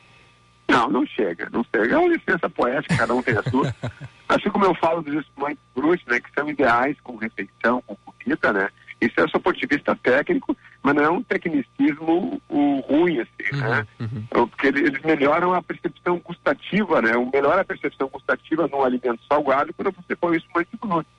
Não, 0.68 0.90
não 0.90 1.06
chega, 1.06 1.50
não 1.52 1.64
chega. 1.74 1.96
É 1.96 1.98
uma 1.98 2.14
licença 2.14 2.50
poética, 2.50 2.98
cada 2.98 3.14
um 3.14 3.22
tem 3.22 3.38
a 3.38 3.44
sua. 3.44 3.74
assim 4.28 4.50
como 4.50 4.66
eu 4.66 4.76
falo 4.76 5.02
dos 5.02 5.16
espumantes 5.16 5.64
brutos, 5.74 6.06
né, 6.08 6.20
que 6.20 6.30
são 6.38 6.50
ideais 6.50 6.98
com 7.02 7.16
refeição, 7.16 7.82
com 7.86 7.96
comida, 7.96 8.52
né? 8.52 8.70
Isso 9.06 9.20
é 9.20 9.26
do 9.26 9.40
ponto 9.40 9.60
de 9.60 9.68
vista 9.68 9.96
técnico, 9.96 10.56
mas 10.82 10.96
não 10.96 11.04
é 11.04 11.10
um 11.10 11.24
tecnicismo 11.24 12.42
o, 12.50 12.80
ruim, 12.82 13.20
assim, 13.20 13.54
uhum, 13.56 13.60
né? 13.60 13.88
Uhum. 14.00 14.26
Porque 14.30 14.68
eles 14.68 15.02
melhoram 15.02 15.54
a 15.54 15.62
percepção 15.62 16.20
gustativa, 16.20 17.02
né? 17.02 17.12
Melhora 17.34 17.62
a 17.62 17.66
percepção 17.66 18.08
gustativa 18.08 18.68
num 18.68 18.84
alimento 18.84 19.22
salgado 19.28 19.74
quando 19.74 19.92
você 19.92 20.16
põe 20.16 20.32
o 20.32 20.38
espumante 20.38 20.70
bruto. 20.80 21.10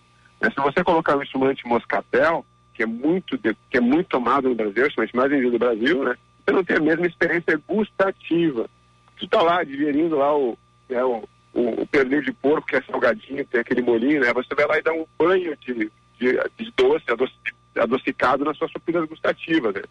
Né? 0.40 0.50
Se 0.50 0.60
você 0.60 0.82
colocar 0.84 1.16
o 1.16 1.22
espumante 1.22 1.66
moscatel, 1.66 2.44
que 2.74 2.82
é 2.82 2.86
muito, 2.86 3.38
de, 3.38 3.56
que 3.70 3.78
é 3.78 3.80
muito 3.80 4.08
tomado 4.08 4.48
no 4.48 4.54
Brasil, 4.54 4.84
o 4.84 4.86
espumante 4.86 5.16
mais 5.16 5.30
vendido 5.30 5.52
no 5.52 5.58
Brasil, 5.58 6.04
né? 6.04 6.16
Você 6.44 6.52
não 6.52 6.64
tem 6.64 6.76
a 6.76 6.80
mesma 6.80 7.06
experiência 7.06 7.60
gustativa. 7.66 8.68
Tu 9.18 9.26
tá 9.28 9.42
lá 9.42 9.64
digerindo 9.64 10.16
lá 10.16 10.36
o, 10.36 10.56
né, 10.88 11.02
o, 11.02 11.24
o, 11.52 11.82
o 11.82 11.86
pernil 11.86 12.22
de 12.22 12.32
porco, 12.32 12.66
que 12.66 12.76
é 12.76 12.82
salgadinho, 12.82 13.44
tem 13.46 13.60
aquele 13.60 13.82
molinho, 13.82 14.20
né? 14.20 14.32
Você 14.32 14.54
vai 14.54 14.66
lá 14.66 14.78
e 14.78 14.82
dá 14.82 14.92
um 14.92 15.06
banho 15.18 15.56
de, 15.56 15.90
de, 16.18 16.32
de 16.58 16.72
doce, 16.76 17.04
adoce, 17.10 17.32
adocicado 17.78 18.44
nas 18.44 18.56
suas 18.56 18.72
papilas 18.72 19.08
gustativas, 19.08 19.74
né? 19.74 19.82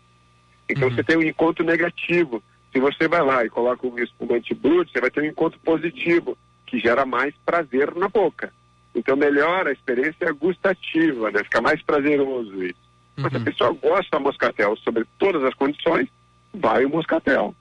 Então 0.69 0.87
uhum. 0.87 0.95
você 0.95 1.03
tem 1.03 1.17
um 1.17 1.23
encontro 1.23 1.63
negativo. 1.63 2.43
Se 2.71 2.79
você 2.79 3.07
vai 3.07 3.21
lá 3.21 3.45
e 3.45 3.49
coloca 3.49 3.87
um 3.87 3.97
espumante 3.99 4.53
bruto, 4.53 4.91
você 4.91 4.99
vai 4.99 5.09
ter 5.09 5.21
um 5.21 5.25
encontro 5.25 5.59
positivo, 5.59 6.37
que 6.65 6.79
gera 6.79 7.05
mais 7.05 7.33
prazer 7.45 7.93
na 7.95 8.09
boca. 8.09 8.51
Então 8.93 9.15
melhora 9.15 9.69
a 9.69 9.73
experiência 9.73 10.31
gustativa, 10.33 11.31
né? 11.31 11.43
Fica 11.43 11.61
mais 11.61 11.81
prazeroso 11.81 12.63
isso. 12.63 12.85
Uhum. 13.17 13.23
Mas 13.23 13.31
se 13.31 13.37
a 13.37 13.41
pessoa 13.41 13.71
gosta 13.73 14.09
da 14.11 14.19
moscatel 14.19 14.75
sobre 14.77 15.05
todas 15.17 15.43
as 15.43 15.53
condições, 15.53 16.07
vai 16.53 16.85
o 16.85 16.89
moscatel. 16.89 17.55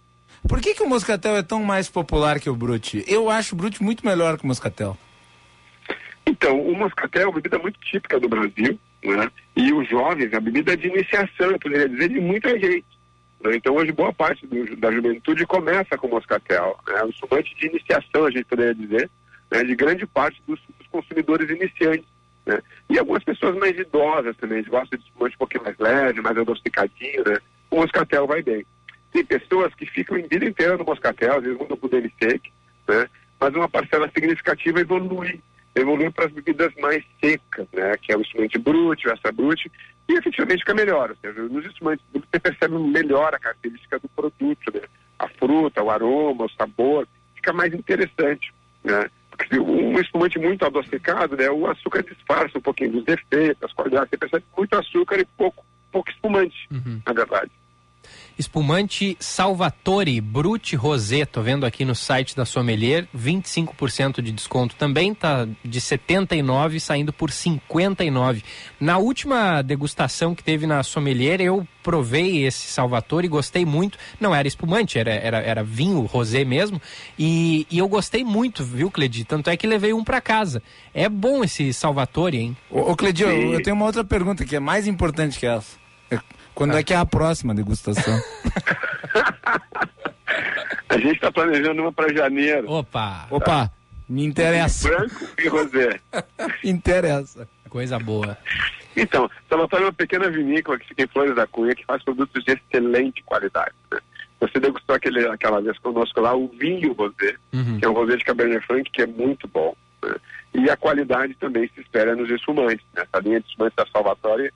Por 0.49 0.61
que, 0.61 0.75
que 0.75 0.83
o 0.83 0.89
moscatel 0.89 1.37
é 1.37 1.43
tão 1.43 1.63
mais 1.63 1.89
popular 1.89 2.39
que 2.39 2.51
o 2.51 2.57
brute? 2.57 3.05
Eu 3.07 3.31
acho 3.31 3.55
o 3.55 3.59
brute 3.59 3.83
muito 3.83 4.05
melhor 4.05 4.37
que 4.37 4.45
o 4.45 4.47
moscatel. 4.47 4.97
Então, 6.27 6.61
o 6.61 6.77
moscatel 6.77 7.23
é 7.23 7.27
uma 7.27 7.35
bebida 7.35 7.59
muito 7.59 7.79
típica 7.81 8.19
do 8.19 8.29
Brasil, 8.29 8.79
né? 9.05 9.31
E 9.57 9.73
os 9.73 9.89
jovens, 9.89 10.33
a 10.33 10.41
bebida 10.41 10.77
de 10.77 10.89
iniciação, 10.89 11.51
eu 11.51 11.59
poderia 11.59 11.89
dizer, 11.89 12.09
de 12.09 12.21
muita 12.21 12.51
gente. 12.59 12.87
Né? 13.43 13.57
Então, 13.57 13.75
hoje, 13.75 13.93
boa 13.93 14.13
parte 14.13 14.47
do, 14.47 14.77
da 14.77 14.91
juventude 14.91 15.47
começa 15.47 15.99
com 15.99 16.09
moscatel. 16.09 16.79
Né? 16.89 17.03
O 17.05 17.11
espumante 17.11 17.55
de 17.57 17.67
iniciação, 17.67 18.25
a 18.25 18.31
gente 18.31 18.47
poderia 18.47 18.75
dizer, 18.75 19.11
né? 19.51 19.63
de 19.63 19.77
grande 19.77 20.07
parte 20.07 20.41
dos, 20.47 20.59
dos 20.79 20.87
consumidores 20.89 21.51
iniciantes. 21.51 22.07
Né? 22.47 22.61
E 22.89 22.99
algumas 22.99 23.23
pessoas 23.23 23.57
mais 23.57 23.79
idosas 23.79 24.37
também, 24.37 24.59
eles 24.59 24.71
gostam 24.71 24.99
de 24.99 25.05
espumante 25.05 25.35
um 25.35 25.39
pouquinho 25.39 25.65
mais 25.65 25.79
leve, 25.79 26.21
mais 26.21 26.37
adocicadinho, 26.37 27.25
né? 27.25 27.39
O 27.71 27.77
moscatel 27.77 28.27
vai 28.27 28.43
bem. 28.43 28.67
Tem 29.13 29.25
pessoas 29.25 29.75
que 29.75 29.87
ficam 29.87 30.19
em 30.19 30.27
vida 30.27 30.45
inteira 30.45 30.77
no 30.77 30.85
moscatel, 30.85 31.37
às 31.37 31.43
vezes 31.43 31.59
mudam 31.59 31.77
para 31.77 31.87
o 31.87 31.91
demi 31.91 32.13
né? 32.21 33.09
Mas 33.41 33.55
uma 33.55 33.69
parcela 33.69 34.11
significativa 34.15 34.81
evolui 34.81 35.41
evoluiu 35.75 36.13
para 36.13 36.27
as 36.27 36.33
bebidas 36.33 36.73
mais 36.81 37.05
secas, 37.21 37.67
né, 37.73 37.97
que 38.01 38.13
é 38.13 38.17
o 38.17 38.21
instrumento 38.21 38.59
brute, 38.61 39.09
o 39.09 39.13
extra 39.13 39.33
brute, 39.33 39.71
e 40.09 40.15
efetivamente 40.15 40.61
fica 40.61 40.75
melhor. 40.75 41.11
Ou 41.11 41.17
seja, 41.17 41.43
nos 41.43 41.65
instrumentos 41.67 42.05
brutos 42.13 42.29
você 42.31 42.41
percebe 42.41 42.79
melhor 42.79 43.35
a 43.35 43.39
característica 43.39 43.99
do 43.99 44.09
produto, 44.09 44.73
né? 44.73 44.81
a 45.19 45.29
fruta, 45.29 45.83
o 45.83 45.91
aroma, 45.91 46.45
o 46.45 46.51
sabor, 46.51 47.09
fica 47.35 47.53
mais 47.53 47.73
interessante. 47.73 48.53
Né? 48.83 49.09
Porque 49.31 49.59
um 49.59 49.99
espumante 49.99 50.39
muito 50.39 50.65
adocicado, 50.65 51.37
né, 51.37 51.51
o 51.51 51.67
açúcar 51.67 52.03
disfarça 52.03 52.59
um 52.59 52.63
pouquinho 52.63 52.93
dos 52.93 53.05
defeitos, 53.05 53.63
as 53.63 53.73
qualidades. 53.73 54.11
Você 54.11 54.17
percebe 54.17 54.45
muito 54.57 54.75
açúcar 54.75 55.19
e 55.19 55.25
pouco, 55.37 55.65
pouco 55.91 56.11
espumante, 56.11 56.69
na 57.05 57.13
verdade. 57.13 57.51
Espumante 58.37 59.17
Salvatore 59.21 60.21
Brut 60.21 60.75
Rosé, 60.75 61.25
tô 61.25 61.41
vendo 61.41 61.65
aqui 61.65 61.85
no 61.85 61.95
site 61.95 62.35
da 62.35 62.45
Sommelier, 62.45 63.07
25% 63.17 64.21
de 64.21 64.33
desconto 64.33 64.75
também, 64.75 65.15
tá 65.15 65.47
de 65.65 65.81
79 65.81 66.81
saindo 66.81 67.13
por 67.13 67.31
59. 67.31 68.43
Na 68.81 68.99
última 68.99 69.63
degustação 69.63 70.35
que 70.35 70.43
teve 70.43 70.67
na 70.67 70.83
Sommelier, 70.83 71.41
eu 71.41 71.67
provei 71.83 72.45
esse 72.45 72.67
Salvatore 72.67 73.27
e 73.27 73.29
gostei 73.29 73.65
muito. 73.65 73.99
Não 74.19 74.35
era 74.35 74.49
espumante, 74.49 74.99
era, 74.99 75.13
era, 75.13 75.39
era 75.39 75.63
vinho 75.63 76.01
rosé 76.01 76.45
mesmo, 76.45 76.83
e, 77.17 77.67
e 77.71 77.79
eu 77.79 77.87
gostei 77.87 78.25
muito, 78.25 78.65
viu, 78.65 78.91
Cledi? 78.91 79.25
Tanto 79.25 79.49
é 79.49 79.57
que 79.57 79.67
levei 79.67 79.93
um 79.93 80.03
para 80.03 80.21
casa. 80.21 80.63
É 80.93 81.09
bom 81.09 81.45
esse 81.45 81.73
Salvatore, 81.73 82.39
hein? 82.39 82.57
Ô, 82.69 82.93
ô 82.93 82.97
Cledio, 82.97 83.29
eu, 83.29 83.53
eu 83.53 83.63
tenho 83.63 83.77
uma 83.77 83.87
outra 83.87 84.03
pergunta 84.03 84.45
que 84.45 84.57
é 84.57 84.61
mais 84.61 84.89
importante 84.89 85.39
que 85.39 85.47
essa. 85.47 85.84
Quando 86.55 86.77
é 86.77 86.83
que 86.83 86.93
é 86.93 86.97
a 86.97 87.07
próxima 87.07 87.55
degustação? 87.55 88.19
A 90.89 90.99
gente 90.99 91.15
está 91.17 91.31
planejando 91.33 91.83
uma 91.83 91.93
para 91.93 92.13
janeiro. 92.15 92.71
Opa! 92.71 93.27
Opa, 93.31 93.71
me 94.09 94.25
interessa. 94.25 94.89
Branco 94.89 95.27
e 95.43 95.49
rosé. 95.49 96.01
interessa. 96.63 97.49
Coisa 97.69 97.99
boa. 97.99 98.39
Então, 98.97 99.29
Salvatore 99.49 99.83
é 99.83 99.87
uma 99.87 99.93
pequena 99.93 100.31
vinícola 100.31 100.79
que 100.79 100.87
fica 100.87 101.03
em 101.03 101.09
Flores 101.09 101.35
da 101.35 101.47
Cunha, 101.49 101.75
que 101.75 101.85
faz 101.85 102.03
produtos 102.05 102.45
de 102.45 102.53
excelente 102.53 103.23
qualidade. 103.25 103.75
né? 103.91 103.99
Você 104.39 104.61
degustou 104.61 104.95
aquele, 104.95 105.27
aquela 105.27 105.61
vez 105.61 105.77
conosco 105.79 106.21
lá 106.21 106.35
o 106.37 106.47
vinho 106.49 106.93
rosé, 106.93 107.35
que 107.79 107.85
é 107.85 107.89
um 107.89 107.93
rosé 107.95 108.17
de 108.17 108.25
Cabernet 108.25 108.65
Franc 108.65 108.89
que 108.91 109.03
é 109.03 109.07
muito 109.07 109.49
bom. 109.49 109.75
né? 110.05 110.15
E 110.55 110.71
a 110.71 110.77
qualidade 110.77 111.35
também 111.35 111.69
se 111.75 111.81
espera 111.81 112.15
nos 112.15 112.31
espumantes. 112.31 112.87
Né? 112.95 113.03
Essa 113.03 113.21
linha 113.25 113.41
de 113.41 113.49
espumantes 113.49 113.75
da 113.77 113.87
Salvatore 113.91 114.53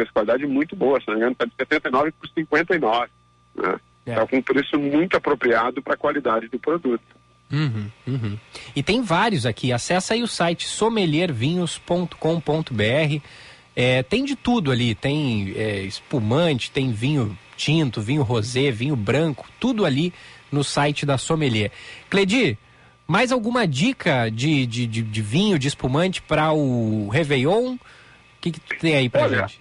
preço-qualidade 0.00 0.46
muito 0.46 0.76
boa, 0.76 1.00
se 1.00 1.06
não 1.08 1.14
me 1.14 1.20
engano, 1.20 1.32
está 1.32 1.44
de 1.44 1.52
79 1.56 2.12
por 2.12 2.28
59. 2.28 3.08
Né? 3.54 3.80
Está 4.06 4.26
com 4.26 4.36
um 4.36 4.42
preço 4.42 4.78
muito 4.78 5.16
apropriado 5.16 5.82
para 5.82 5.94
a 5.94 5.96
qualidade 5.96 6.48
do 6.48 6.58
produto. 6.58 7.02
Uhum, 7.52 7.90
uhum. 8.06 8.38
E 8.74 8.82
tem 8.82 9.02
vários 9.02 9.44
aqui. 9.44 9.72
Acessa 9.72 10.14
aí 10.14 10.22
o 10.22 10.28
site 10.28 10.66
sommeliervinhos.com.br. 10.66 13.22
É, 13.76 14.02
tem 14.02 14.24
de 14.24 14.36
tudo 14.36 14.70
ali. 14.70 14.94
Tem 14.94 15.52
é, 15.56 15.82
espumante, 15.82 16.70
tem 16.70 16.92
vinho 16.92 17.36
tinto, 17.56 18.00
vinho 18.00 18.22
rosé, 18.22 18.70
vinho 18.70 18.96
branco, 18.96 19.46
tudo 19.58 19.84
ali 19.84 20.14
no 20.50 20.64
site 20.64 21.04
da 21.04 21.18
Sommelier. 21.18 21.70
Cledi, 22.08 22.56
mais 23.06 23.32
alguma 23.32 23.66
dica 23.66 24.30
de, 24.30 24.64
de, 24.64 24.86
de, 24.86 25.02
de 25.02 25.22
vinho, 25.22 25.58
de 25.58 25.68
espumante 25.68 26.22
para 26.22 26.52
o 26.52 27.08
Réveillon? 27.08 27.74
O 27.74 27.78
que, 28.40 28.52
que 28.52 28.78
tem 28.78 28.94
aí 28.94 29.10
Olha, 29.12 29.40
gente? 29.40 29.60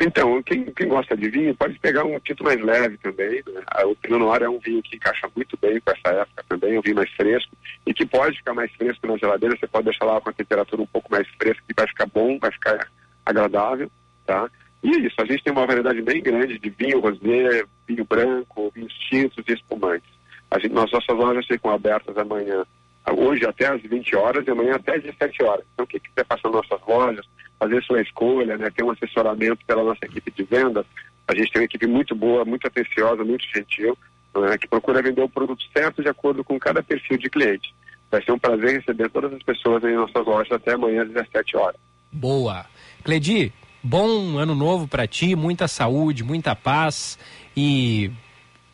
Então, 0.00 0.42
quem, 0.42 0.64
quem 0.64 0.88
gosta 0.88 1.16
de 1.16 1.30
vinho 1.30 1.54
pode 1.54 1.78
pegar 1.78 2.04
um 2.04 2.18
tinto 2.18 2.42
mais 2.42 2.60
leve 2.60 2.98
também. 2.98 3.42
Né? 3.46 3.62
Ah, 3.68 3.86
O 3.86 3.94
Pinot 3.94 4.18
Noir 4.18 4.42
é 4.42 4.48
um 4.48 4.58
vinho 4.58 4.82
que 4.82 4.96
encaixa 4.96 5.28
muito 5.34 5.56
bem 5.56 5.80
com 5.80 5.92
essa 5.92 6.14
época 6.16 6.44
também, 6.48 6.74
é 6.74 6.78
um 6.78 6.82
vinho 6.82 6.96
mais 6.96 7.10
fresco 7.12 7.56
e 7.86 7.94
que 7.94 8.04
pode 8.04 8.36
ficar 8.36 8.54
mais 8.54 8.72
fresco 8.72 9.06
na 9.06 9.16
geladeira. 9.16 9.56
Você 9.56 9.66
pode 9.66 9.84
deixar 9.84 10.04
lá 10.04 10.20
com 10.20 10.30
a 10.30 10.32
temperatura 10.32 10.82
um 10.82 10.86
pouco 10.86 11.10
mais 11.10 11.28
fresca 11.38 11.62
que 11.66 11.74
vai 11.74 11.86
ficar 11.86 12.06
bom, 12.06 12.38
vai 12.38 12.50
ficar 12.50 12.88
agradável, 13.24 13.90
tá? 14.26 14.50
E 14.82 14.90
é 14.90 14.98
isso, 14.98 15.14
a 15.18 15.24
gente 15.24 15.42
tem 15.42 15.52
uma 15.52 15.66
variedade 15.66 16.02
bem 16.02 16.22
grande 16.22 16.58
de 16.58 16.68
vinho 16.68 17.00
rosé, 17.00 17.64
vinho 17.86 18.04
branco, 18.04 18.70
vinhos 18.74 18.92
tintos 19.08 19.42
e 19.48 19.52
espumantes. 19.52 20.10
A 20.50 20.58
gente, 20.58 20.72
nossas 20.72 21.06
lojas 21.08 21.46
ficam 21.46 21.70
abertas 21.70 22.18
amanhã, 22.18 22.66
hoje 23.12 23.46
até 23.46 23.66
às 23.66 23.82
20 23.82 24.16
horas 24.16 24.46
e 24.46 24.50
amanhã 24.50 24.76
até 24.76 24.96
às 24.96 25.02
17 25.02 25.42
horas. 25.42 25.64
Então, 25.74 25.86
quem 25.86 26.00
quiser 26.00 26.24
passar 26.24 26.48
nossas 26.50 26.80
lojas, 26.86 27.26
fazer 27.58 27.82
sua 27.82 28.00
escolha, 28.00 28.56
né, 28.56 28.70
ter 28.70 28.82
um 28.82 28.90
assessoramento 28.90 29.64
pela 29.66 29.84
nossa 29.84 30.04
equipe 30.04 30.30
de 30.30 30.42
vendas, 30.44 30.86
a 31.28 31.34
gente 31.34 31.52
tem 31.52 31.62
uma 31.62 31.66
equipe 31.66 31.86
muito 31.86 32.14
boa, 32.14 32.44
muito 32.44 32.66
atenciosa, 32.66 33.24
muito 33.24 33.44
gentil, 33.54 33.96
né, 34.34 34.58
que 34.58 34.66
procura 34.66 35.02
vender 35.02 35.22
o 35.22 35.28
produto 35.28 35.62
certo 35.76 36.02
de 36.02 36.08
acordo 36.08 36.42
com 36.42 36.58
cada 36.58 36.82
perfil 36.82 37.18
de 37.18 37.28
cliente. 37.28 37.74
Vai 38.10 38.22
ser 38.22 38.32
um 38.32 38.38
prazer 38.38 38.78
receber 38.78 39.10
todas 39.10 39.32
as 39.32 39.42
pessoas 39.42 39.82
em 39.84 39.94
nossas 39.94 40.24
lojas 40.24 40.52
até 40.52 40.72
amanhã 40.72 41.02
às 41.02 41.08
17 41.08 41.56
horas. 41.56 41.80
Boa. 42.12 42.64
Cledi, 43.02 43.52
bom 43.82 44.38
ano 44.38 44.54
novo 44.54 44.86
pra 44.86 45.06
ti, 45.06 45.34
muita 45.34 45.68
saúde, 45.68 46.22
muita 46.22 46.54
paz 46.54 47.18
e 47.56 48.10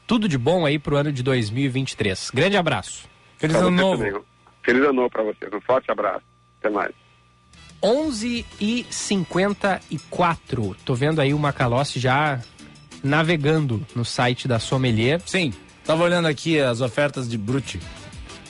tudo 0.07 0.28
de 0.28 0.37
bom 0.37 0.66
aí 0.66 0.78
pro 0.78 0.97
ano 0.97 1.12
de 1.12 1.22
2023. 1.22 2.31
Grande 2.31 2.57
abraço. 2.57 3.09
Pra 3.41 3.49
você 3.49 3.76
também. 3.76 4.12
Feliz 4.62 4.82
ano 4.82 4.93
novo 4.93 5.11
para 5.11 5.22
vocês. 5.22 5.51
Um 5.53 5.61
forte 5.61 5.91
abraço. 5.91 6.22
Até 6.61 6.68
mais. 6.70 6.93
11 7.82 8.45
e 8.61 8.86
54. 8.91 10.76
Tô 10.84 10.95
vendo 10.95 11.20
aí 11.20 11.32
o 11.32 11.38
Macalossi 11.38 11.99
já 11.99 12.41
navegando 13.03 13.84
no 13.95 14.05
site 14.05 14.47
da 14.47 14.59
Sommelier. 14.59 15.20
Sim, 15.24 15.53
tava 15.84 16.05
olhando 16.05 16.28
aqui 16.28 16.59
as 16.61 16.80
ofertas 16.82 17.28
de 17.28 17.38
Brute. 17.38 17.80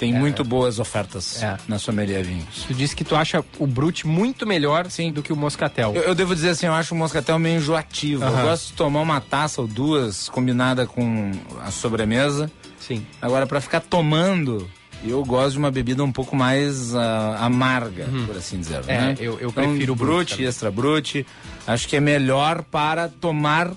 Tem 0.01 0.17
É. 0.17 0.19
muito 0.19 0.43
boas 0.43 0.79
ofertas 0.81 1.43
É. 1.43 1.59
na 1.69 1.79
Sommelier 1.79 2.25
Vinhos. 2.25 2.65
Tu 2.67 2.73
disse 2.75 2.97
que 2.97 3.05
tu 3.05 3.15
acha 3.15 3.45
o 3.59 3.67
Brute 3.67 4.07
muito 4.07 4.47
melhor 4.47 4.91
sim. 4.91 5.13
do 5.13 5.23
que 5.23 5.31
o 5.33 5.37
Moscatel. 5.37 5.93
Eu, 5.95 6.03
eu 6.05 6.15
devo 6.15 6.35
dizer 6.35 6.49
assim, 6.51 6.67
eu 6.67 6.73
acho 6.73 6.95
o 6.95 6.99
moscatel 6.99 7.39
meio 7.39 7.59
enjoativo. 7.59 8.25
Aham. 8.25 8.41
Eu 8.41 8.47
gosto 8.47 8.69
de 8.69 8.73
tomar 8.73 9.01
uma 9.03 9.21
taça 9.21 9.61
ou 9.61 9.69
duas 9.69 10.29
combinada 10.31 10.87
com 10.87 11.31
a 11.63 11.71
sobremesa. 11.71 12.51
Sim. 12.81 13.07
Agora, 13.21 13.47
para 13.47 13.61
ficar 13.61 13.81
tomando, 13.81 14.67
eu 15.05 15.25
gosto 15.25 15.53
de 15.53 15.59
uma 15.59 15.71
bebida 15.71 16.03
um 16.05 16.13
pouco 16.13 16.35
mais 16.37 16.95
ah, 16.95 17.39
amarga, 17.41 18.07
por 18.27 18.37
assim 18.37 18.59
dizer. 18.61 18.81
É, 18.87 18.99
né? 18.99 19.17
eu- 19.19 19.39
eu 19.41 19.49
Então, 19.51 19.65
prefiro 19.71 19.93
o 19.93 19.97
Brut 19.97 20.11
Brut, 20.17 20.31
também. 20.33 20.47
extra 20.47 20.71
Brut. 20.71 21.27
Acho 21.67 21.89
que 21.89 21.97
é 21.97 22.01
melhor 22.01 22.63
para 22.63 23.09
tomar 23.09 23.71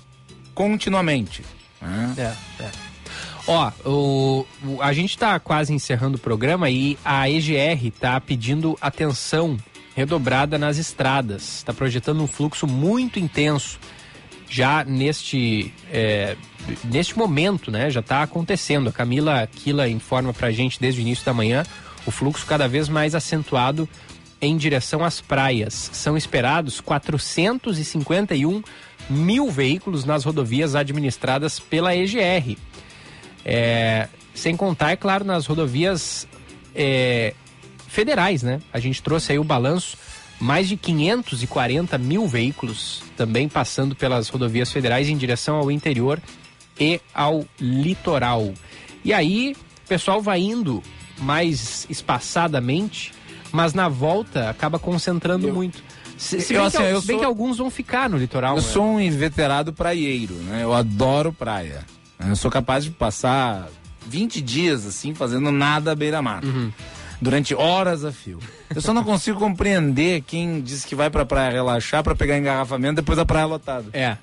continuamente. 0.54 1.42
né? 1.80 2.14
É, 2.18 2.62
é. 2.64 2.70
Ó, 3.46 3.70
o, 3.84 4.46
o- 4.64 4.82
a 4.82 4.92
gente 4.92 5.18
tá 5.18 5.38
quase 5.38 5.72
encerrando 5.72 6.16
o 6.16 6.20
programa 6.20 6.70
e 6.70 6.96
a 7.04 7.28
EGR 7.28 7.90
tá 8.00 8.18
pedindo 8.20 8.76
atenção 8.80 9.58
redobrada 9.94 10.58
nas 10.58 10.78
estradas. 10.78 11.56
Está 11.58 11.72
projetando 11.72 12.22
um 12.22 12.26
fluxo 12.26 12.66
muito 12.66 13.18
intenso 13.18 13.78
já 14.48 14.84
neste, 14.84 15.72
é, 15.92 16.36
neste 16.84 17.16
momento, 17.16 17.70
né? 17.70 17.90
Já 17.90 18.00
está 18.00 18.22
acontecendo. 18.22 18.88
A 18.88 18.92
Camila 18.92 19.46
Quila 19.46 19.88
informa 19.88 20.32
pra 20.32 20.50
gente 20.50 20.80
desde 20.80 21.00
o 21.00 21.02
início 21.02 21.24
da 21.24 21.34
manhã 21.34 21.64
o 22.06 22.10
fluxo 22.10 22.44
cada 22.46 22.68
vez 22.68 22.88
mais 22.88 23.14
acentuado 23.14 23.88
em 24.40 24.56
direção 24.56 25.04
às 25.04 25.20
praias. 25.20 25.90
São 25.92 26.16
esperados 26.16 26.80
451 26.80 28.62
mil 29.08 29.50
veículos 29.50 30.04
nas 30.04 30.24
rodovias 30.24 30.74
administradas 30.74 31.58
pela 31.58 31.94
EGR. 31.96 32.56
É, 33.44 34.08
sem 34.34 34.56
contar, 34.56 34.90
é 34.90 34.96
claro, 34.96 35.24
nas 35.24 35.46
rodovias 35.46 36.26
é, 36.74 37.34
federais, 37.86 38.42
né? 38.42 38.60
A 38.72 38.78
gente 38.78 39.02
trouxe 39.02 39.32
aí 39.32 39.38
o 39.38 39.44
balanço, 39.44 39.96
mais 40.40 40.68
de 40.68 40.76
540 40.76 41.96
mil 41.98 42.26
veículos 42.26 43.02
também 43.16 43.48
passando 43.48 43.94
pelas 43.94 44.28
rodovias 44.28 44.70
federais 44.72 45.08
em 45.08 45.16
direção 45.16 45.56
ao 45.56 45.70
interior 45.70 46.20
e 46.78 47.00
ao 47.14 47.44
litoral. 47.60 48.52
E 49.04 49.12
aí, 49.12 49.56
o 49.84 49.88
pessoal 49.88 50.20
vai 50.20 50.40
indo 50.40 50.82
mais 51.18 51.86
espaçadamente, 51.88 53.12
mas 53.52 53.72
na 53.74 53.88
volta 53.88 54.50
acaba 54.50 54.78
concentrando 54.78 55.52
muito. 55.52 55.82
Se, 56.16 56.40
se 56.40 56.54
eu, 56.54 56.60
bem, 56.60 56.66
assim, 56.66 56.78
que, 56.78 56.82
eu 56.84 57.00
se 57.00 57.06
bem 57.06 57.16
sou- 57.16 57.20
que 57.20 57.26
alguns 57.26 57.58
vão 57.58 57.70
ficar 57.70 58.08
no 58.08 58.16
litoral. 58.16 58.56
Eu 58.56 58.62
né? 58.62 58.68
sou 58.68 58.84
um 58.84 59.00
inveterado 59.00 59.72
praieiro, 59.72 60.34
né? 60.34 60.60
Eu 60.62 60.72
adoro 60.72 61.32
praia. 61.32 61.84
Eu 62.26 62.36
sou 62.36 62.50
capaz 62.50 62.84
de 62.84 62.90
passar 62.90 63.68
20 64.06 64.40
dias 64.40 64.86
assim, 64.86 65.12
fazendo 65.14 65.50
nada 65.52 65.92
à 65.92 65.94
beira-mar. 65.94 66.42
Durante 67.24 67.54
horas 67.54 68.04
a 68.04 68.12
fio. 68.12 68.38
Eu 68.74 68.82
só 68.82 68.92
não 68.92 69.02
consigo 69.02 69.38
compreender 69.38 70.20
quem 70.26 70.60
diz 70.60 70.84
que 70.84 70.94
vai 70.94 71.08
pra 71.08 71.24
praia 71.24 71.50
relaxar 71.50 72.02
pra 72.02 72.14
pegar 72.14 72.36
engarrafamento 72.36 72.96
depois 72.96 73.16
da 73.16 73.24
praia 73.24 73.46
lotada. 73.46 73.86
É. 73.94 74.16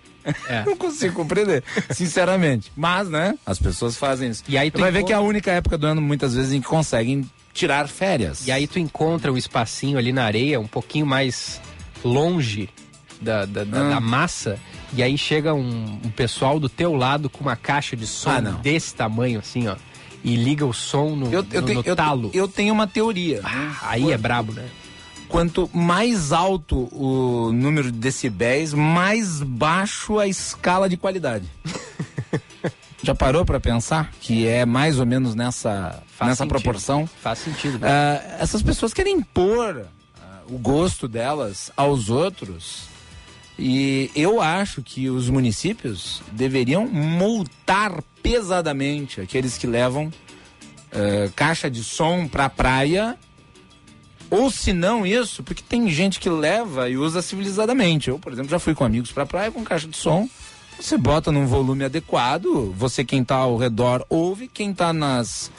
É. 0.47 0.63
Não 0.69 0.77
consigo 0.77 1.15
compreender, 1.15 1.63
sinceramente. 1.89 2.71
Mas, 2.75 3.09
né, 3.09 3.33
as 3.43 3.57
pessoas 3.57 3.97
fazem 3.97 4.29
isso. 4.29 4.43
E 4.47 4.55
aí 4.55 4.69
tu 4.69 4.79
vai 4.79 4.91
ver 4.91 5.03
que 5.03 5.11
é 5.11 5.15
a 5.15 5.19
única 5.19 5.49
época 5.51 5.79
do 5.79 5.87
ano, 5.87 5.99
muitas 5.99 6.35
vezes, 6.35 6.53
em 6.53 6.61
que 6.61 6.67
conseguem 6.67 7.27
tirar 7.53 7.87
férias. 7.87 8.45
E 8.45 8.51
aí 8.51 8.67
tu 8.67 8.77
encontra 8.77 9.33
um 9.33 9.37
espacinho 9.37 9.97
ali 9.97 10.11
na 10.13 10.23
areia, 10.23 10.59
um 10.59 10.67
pouquinho 10.67 11.07
mais 11.07 11.59
longe 12.03 12.69
da, 13.19 13.45
da, 13.45 13.63
da- 13.63 13.81
Ah. 13.81 13.89
da 13.95 13.99
massa, 13.99 14.59
e 14.93 15.01
aí 15.01 15.17
chega 15.17 15.53
um, 15.55 15.99
um 16.05 16.09
pessoal 16.11 16.59
do 16.59 16.69
teu 16.69 16.93
lado 16.95 17.27
com 17.29 17.41
uma 17.43 17.55
caixa 17.55 17.95
de 17.95 18.05
som 18.05 18.29
Ah, 18.29 18.41
desse 18.41 18.93
tamanho, 18.93 19.39
assim, 19.39 19.67
ó, 19.67 19.75
e 20.23 20.35
liga 20.35 20.65
o 20.65 20.73
som 20.73 21.15
no, 21.15 21.31
Eu, 21.33 21.45
eu 21.51 21.61
no, 21.61 21.73
no 21.75 21.81
eu, 21.85 21.95
talo. 21.95 22.29
eu 22.33 22.47
tenho 22.47 22.73
uma 22.73 22.87
teoria. 22.87 23.41
né? 23.41 23.75
aí 23.81 24.11
é 24.11 24.17
brabo, 24.17 24.51
né? 24.53 24.67
Quanto 25.27 25.69
mais 25.73 26.31
alto 26.33 26.89
o 26.91 27.51
número 27.53 27.89
de 27.91 27.97
decibéis, 27.97 28.73
mais 28.73 29.41
baixo 29.41 30.19
a 30.19 30.27
escala 30.27 30.89
de 30.89 30.97
qualidade. 30.97 31.45
Já 33.03 33.15
parou 33.15 33.43
para 33.43 33.59
pensar 33.59 34.11
que 34.21 34.45
é 34.47 34.63
mais 34.65 34.99
ou 34.99 35.05
menos 35.07 35.33
nessa, 35.33 36.03
Faz 36.15 36.29
nessa 36.29 36.43
sentido. 36.43 36.49
proporção? 36.61 37.09
Faz 37.21 37.39
sentido. 37.39 37.79
né? 37.79 37.87
Ah, 37.89 38.37
essas 38.39 38.61
pessoas 38.61 38.93
querem 38.93 39.15
impor 39.15 39.85
ah, 40.21 40.39
o 40.47 40.57
gosto 40.59 41.07
delas 41.07 41.71
aos 41.75 42.09
outros. 42.09 42.90
E 43.57 44.09
eu 44.15 44.41
acho 44.41 44.81
que 44.81 45.09
os 45.09 45.29
municípios 45.29 46.21
deveriam 46.31 46.87
multar 46.87 48.01
pesadamente 48.23 49.21
aqueles 49.21 49.57
que 49.57 49.67
levam 49.67 50.11
eh, 50.91 51.29
caixa 51.35 51.69
de 51.69 51.83
som 51.83 52.27
pra 52.27 52.49
praia. 52.49 53.17
Ou 54.29 54.49
se 54.49 54.71
não 54.71 55.05
isso, 55.05 55.43
porque 55.43 55.61
tem 55.61 55.89
gente 55.89 56.19
que 56.19 56.29
leva 56.29 56.89
e 56.89 56.97
usa 56.97 57.21
civilizadamente. 57.21 58.09
Eu, 58.09 58.17
por 58.17 58.31
exemplo, 58.31 58.49
já 58.49 58.59
fui 58.59 58.73
com 58.73 58.85
amigos 58.85 59.11
pra 59.11 59.25
praia 59.25 59.51
com 59.51 59.63
caixa 59.63 59.87
de 59.87 59.97
som. 59.97 60.29
Você 60.79 60.97
bota 60.97 61.31
num 61.31 61.45
volume 61.45 61.83
adequado, 61.83 62.73
você 62.75 63.03
quem 63.03 63.23
tá 63.23 63.35
ao 63.35 63.57
redor 63.57 64.05
ouve, 64.09 64.47
quem 64.47 64.73
tá 64.73 64.91
nas 64.91 65.51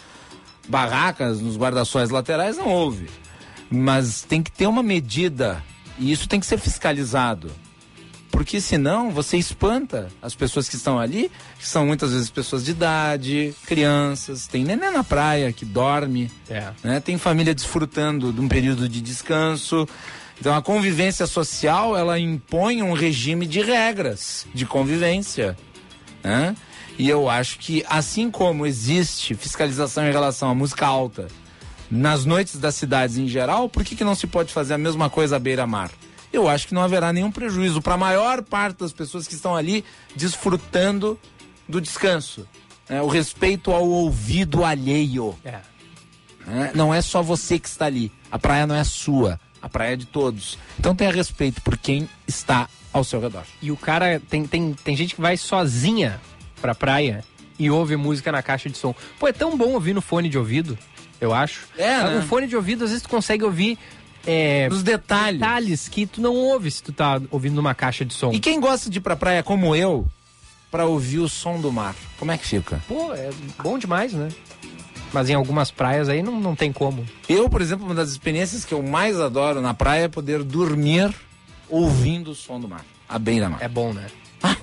barracas, 0.69 1.41
nos 1.41 1.57
guarda-sóis 1.57 2.11
laterais 2.11 2.57
não 2.57 2.69
ouve. 2.69 3.09
Mas 3.71 4.23
tem 4.23 4.43
que 4.43 4.51
ter 4.51 4.67
uma 4.67 4.83
medida 4.83 5.63
e 5.99 6.11
isso 6.11 6.29
tem 6.29 6.41
que 6.41 6.47
ser 6.47 6.59
fiscalizado. 6.59 7.51
Porque 8.33 8.61
senão 8.63 9.11
você 9.11 9.37
espanta 9.37 10.09
as 10.21 10.35
pessoas 10.35 10.67
que 10.69 10.75
estão 10.75 10.99
ali, 10.99 11.31
que 11.59 11.69
são 11.69 11.87
muitas 11.87 12.13
vezes 12.13 12.31
pessoas 12.31 12.65
de 12.65 12.71
idade, 12.73 13.55
crianças, 13.67 14.47
tem 14.49 14.65
neném 14.65 14.91
na 14.91 15.05
praia 15.05 15.53
que 15.53 15.65
dorme, 15.67 16.29
É. 16.49 16.73
né? 16.83 16.99
tem 16.99 17.19
família 17.19 17.55
desfrutando 17.55 18.33
de 18.33 18.41
um 18.41 18.49
período 18.49 18.89
de 18.89 19.01
descanso. 19.03 19.87
Então 20.41 20.57
a 20.57 20.63
convivência 20.63 21.27
social 21.27 21.97
ela 21.97 22.19
impõe 22.19 22.83
um 22.83 22.95
regime 22.95 23.47
de 23.47 23.61
regras 23.61 24.47
de 24.53 24.65
convivência. 24.67 25.57
Né? 26.25 26.57
E 26.99 27.09
eu 27.09 27.29
acho 27.29 27.59
que 27.59 27.85
assim 27.89 28.31
como 28.31 28.67
existe 28.67 29.35
fiscalização 29.35 30.09
em 30.09 30.11
relação 30.11 30.49
à 30.49 30.55
música 30.55 30.87
alta 30.87 31.29
nas 31.91 32.25
noites 32.25 32.57
das 32.57 32.75
cidades 32.75 33.19
em 33.19 33.29
geral, 33.29 33.69
por 33.69 33.85
que, 33.85 33.95
que 33.95 34.03
não 34.05 34.15
se 34.15 34.27
pode 34.27 34.53
fazer 34.53 34.73
a 34.73 34.79
mesma 34.79 35.11
coisa 35.11 35.37
à 35.37 35.39
beira-mar? 35.39 35.91
Eu 36.33 36.49
acho 36.49 36.67
que 36.67 36.75
não 36.75 36.83
haverá 36.83 37.13
nenhum 37.13 37.31
prejuízo 37.31 37.83
para 37.83 37.95
a 37.95 37.99
maior 37.99 38.43
parte 38.43 38.79
das 38.79 38.93
pessoas 38.93 39.29
que 39.29 39.35
estão 39.35 39.55
ali 39.55 39.85
desfrutando 40.17 41.19
do 41.69 41.81
descanso. 41.81 42.47
né? 42.89 43.03
O 43.03 43.07
respeito 43.07 43.71
ao 43.71 43.87
ouvido 43.87 44.65
alheio. 44.65 45.37
É. 45.45 45.61
né? 46.47 46.73
Não 46.75 46.93
é 46.93 47.03
só 47.03 47.23
você 47.23 47.59
que 47.59 47.69
está 47.69 47.87
ali. 47.87 48.11
A 48.31 48.39
praia 48.39 48.67
não 48.67 48.75
é 48.75 48.85
sua. 48.85 49.39
A 49.61 49.69
praia 49.69 49.93
é 49.93 49.97
de 49.97 50.07
todos. 50.07 50.59
Então 50.79 50.95
tenha 50.95 51.13
respeito 51.13 51.61
por 51.61 51.77
quem 51.77 52.09
está 52.27 52.69
ao 52.93 53.05
seu 53.05 53.21
redor. 53.21 53.45
E 53.61 53.71
o 53.71 53.77
cara, 53.77 54.21
tem, 54.29 54.45
tem, 54.47 54.73
tem 54.73 54.97
gente 54.97 55.15
que 55.15 55.21
vai 55.21 55.37
sozinha 55.37 56.21
pra 56.61 56.75
praia 56.75 57.25
e 57.59 57.71
ouve 57.71 57.97
música 57.97 58.33
na 58.33 58.43
caixa 58.43 58.69
de 58.69 58.77
som. 58.77 58.95
Pô, 59.19 59.29
é 59.29 59.33
tão 59.33 59.57
bom 59.57 59.73
ouvir 59.73 59.95
no 59.95 60.01
fone 60.01 60.29
de 60.29 60.37
ouvido, 60.37 60.77
eu 61.21 61.33
acho. 61.33 61.69
É, 61.79 62.03
né? 62.03 62.19
O 62.19 62.23
fone 62.23 62.47
de 62.49 62.57
ouvido, 62.57 62.85
às 62.85 62.91
vezes, 62.91 63.03
tu 63.03 63.09
consegue 63.09 63.45
ouvir. 63.45 63.79
É, 64.27 64.69
Os 64.71 64.83
detalhes. 64.83 65.89
que 65.89 66.07
tu 66.07 66.21
não 66.21 66.35
ouve 66.35 66.71
se 66.71 66.83
tu 66.83 66.93
tá 66.93 67.21
ouvindo 67.31 67.55
numa 67.57 67.75
caixa 67.75 68.05
de 68.05 68.15
som. 68.15 68.33
E 68.33 68.39
quem 68.39 68.61
gosta 68.61 68.89
de 68.89 68.99
ir 68.99 69.01
pra 69.01 69.17
praia 69.17 69.43
como 69.43 69.75
eu, 69.75 70.07
para 70.71 70.87
ouvir 70.87 71.19
o 71.19 71.29
som 71.29 71.61
do 71.61 71.73
mar, 71.73 71.95
como 72.19 72.31
é 72.33 72.39
que 72.39 72.47
fica? 72.47 72.81
Pô, 72.87 73.13
é 73.13 73.31
bom 73.63 73.79
demais, 73.79 74.13
né? 74.13 74.29
Mas 75.13 75.29
em 75.29 75.35
algumas 75.35 75.71
praias 75.71 76.09
aí 76.09 76.23
não, 76.23 76.41
não 76.41 76.55
tem 76.57 76.73
como. 76.73 77.05
Eu, 77.29 77.49
por 77.51 77.61
exemplo, 77.61 77.85
uma 77.85 77.95
das 77.95 78.11
experiências 78.11 78.65
que 78.65 78.73
eu 78.73 78.83
mais 78.83 79.21
adoro 79.21 79.61
na 79.61 79.75
praia 79.75 80.05
é 80.05 80.09
poder 80.09 80.43
dormir 80.43 81.13
ouvindo 81.69 82.31
o 82.31 82.35
som 82.35 82.59
do 82.61 82.69
mar, 82.69 82.85
à 83.09 83.19
beira-mar. 83.19 83.59
É 83.61 83.69
bom, 83.69 83.93
né? 83.93 84.07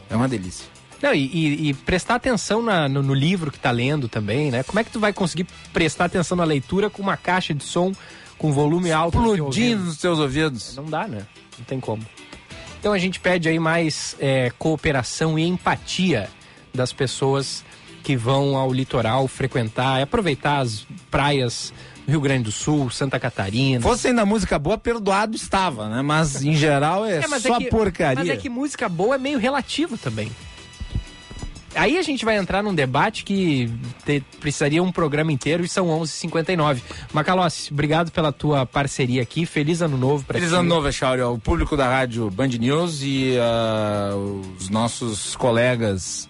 É 0.09 0.15
uma 0.15 0.27
delícia. 0.27 0.65
Não, 1.01 1.13
e, 1.13 1.25
e- 1.27 1.69
e 1.69 1.73
prestar 1.73 2.15
atenção 2.15 2.61
na- 2.61 2.89
no, 2.89 3.01
no 3.03 3.13
livro 3.13 3.51
que 3.51 3.59
tá 3.59 3.71
lendo 3.71 4.09
também, 4.09 4.49
né? 4.51 4.63
Como 4.63 4.79
é 4.79 4.83
que 4.83 4.89
tu 4.91 4.99
vai 4.99 5.13
conseguir 5.13 5.45
prestar 5.71 6.05
atenção 6.05 6.35
na 6.35 6.43
leitura 6.43 6.89
com 6.89 7.01
uma 7.01 7.15
caixa 7.15 7.53
de 7.53 7.63
som 7.63 7.93
com 8.39 8.51
volume 8.51 8.91
alto? 8.91 9.19
Explodindo 9.19 9.83
nos 9.83 9.97
seus 9.99 10.17
ouvidos. 10.17 10.75
Não 10.75 10.85
dá, 10.85 11.07
né? 11.07 11.27
Não 11.57 11.65
tem 11.65 11.79
como. 11.79 12.03
Então 12.79 12.93
a 12.93 12.97
gente 12.97 13.19
pede 13.19 13.47
aí 13.49 13.59
mais 13.59 14.15
é, 14.19 14.51
cooperação 14.57 15.37
e 15.37 15.45
empatia 15.45 16.29
das 16.73 16.91
pessoas 16.93 17.63
que 18.01 18.15
vão 18.15 18.55
ao 18.55 18.71
litoral 18.73 19.27
frequentar 19.27 19.99
e 19.99 20.03
aproveitar 20.03 20.59
as 20.59 20.87
praias 21.11 21.73
do 22.05 22.11
Rio 22.11 22.21
Grande 22.21 22.43
do 22.45 22.51
Sul, 22.51 22.89
Santa 22.89 23.19
Catarina. 23.19 23.81
Fosse 23.81 24.07
ainda 24.07 24.25
música 24.25 24.57
boa, 24.57 24.77
perdoado 24.77 25.35
estava, 25.35 25.89
né? 25.89 26.01
Mas 26.01 26.41
em 26.43 26.55
geral 26.55 27.05
é, 27.05 27.27
mas 27.27 27.43
só 27.43 27.57
que- 27.57 27.65
porcaria. 27.65 28.15
Mas 28.23 28.29
é 28.29 28.37
que 28.37 28.49
música 28.49 28.87
boa 28.87 29.15
é 29.15 29.17
meio 29.17 29.37
relativo 29.37 29.97
também. 29.97 30.31
Aí 31.75 31.97
a 31.97 32.01
gente 32.01 32.25
vai 32.25 32.37
entrar 32.37 32.63
num 32.63 32.73
debate 32.73 33.23
que 33.23 33.69
te- 34.05 34.23
precisaria 34.39 34.81
um 34.81 34.91
programa 34.91 35.31
inteiro 35.31 35.63
e 35.63 35.67
são 35.69 35.87
11h59. 35.87 36.81
Macalossi, 37.13 37.71
obrigado 37.71 38.11
pela 38.11 38.31
tua 38.31 38.65
parceria 38.65 39.21
aqui. 39.21 39.45
Feliz 39.45 39.81
ano 39.81 39.97
novo 39.97 40.25
pra 40.25 40.35
Feliz 40.39 40.49
ti. 40.51 40.55
ano 40.55 40.67
novo, 40.67 40.87
Echauri, 40.87 41.21
ao 41.21 41.37
público 41.37 41.77
da 41.77 41.87
rádio 41.87 42.29
Band 42.29 42.47
News 42.47 43.01
e 43.03 43.37
ah, 43.39 44.13
os 44.57 44.69
nossos 44.69 45.35
colegas 45.35 46.27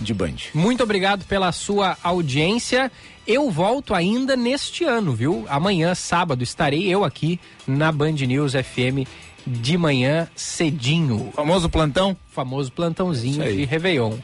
de 0.00 0.14
Band. 0.14 0.34
Muito 0.54 0.82
obrigado 0.82 1.24
pela 1.24 1.50
sua 1.50 1.96
audiência. 2.02 2.90
Eu 3.26 3.50
volto 3.50 3.94
ainda 3.94 4.36
neste 4.36 4.84
ano, 4.84 5.12
viu? 5.12 5.44
Amanhã, 5.48 5.94
sábado, 5.94 6.42
estarei 6.42 6.86
eu 6.86 7.04
aqui 7.04 7.38
na 7.66 7.90
Band 7.90 8.12
News 8.12 8.52
FM 8.52 9.06
de 9.46 9.76
manhã 9.76 10.28
cedinho. 10.36 11.30
Famoso 11.34 11.68
plantão? 11.68 12.16
Famoso 12.30 12.70
plantãozinho 12.72 13.42
de 13.42 13.64
Réveillon. 13.64 14.14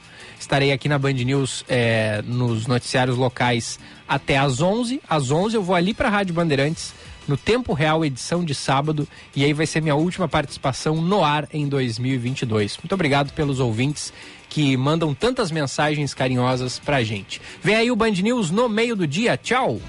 Estarei 0.44 0.72
aqui 0.72 0.90
na 0.90 0.98
Band 0.98 1.14
News 1.14 1.64
eh, 1.66 2.22
nos 2.26 2.66
noticiários 2.66 3.16
locais 3.16 3.78
até 4.06 4.36
às 4.36 4.60
11. 4.60 5.00
Às 5.08 5.30
11 5.30 5.56
eu 5.56 5.62
vou 5.62 5.74
ali 5.74 5.94
para 5.94 6.08
a 6.08 6.10
Rádio 6.10 6.34
Bandeirantes 6.34 6.92
no 7.26 7.34
Tempo 7.34 7.72
Real, 7.72 8.04
edição 8.04 8.44
de 8.44 8.54
sábado, 8.54 9.08
e 9.34 9.42
aí 9.42 9.54
vai 9.54 9.64
ser 9.64 9.80
minha 9.80 9.94
última 9.94 10.28
participação 10.28 11.00
no 11.00 11.24
ar 11.24 11.48
em 11.50 11.66
2022. 11.66 12.76
Muito 12.76 12.92
obrigado 12.92 13.32
pelos 13.32 13.58
ouvintes 13.58 14.12
que 14.50 14.76
mandam 14.76 15.14
tantas 15.14 15.50
mensagens 15.50 16.12
carinhosas 16.12 16.78
pra 16.78 17.02
gente. 17.02 17.40
Vem 17.62 17.76
aí 17.76 17.90
o 17.90 17.96
Band 17.96 18.10
News 18.10 18.50
no 18.50 18.68
meio 18.68 18.94
do 18.94 19.06
dia. 19.06 19.38
Tchau! 19.38 19.80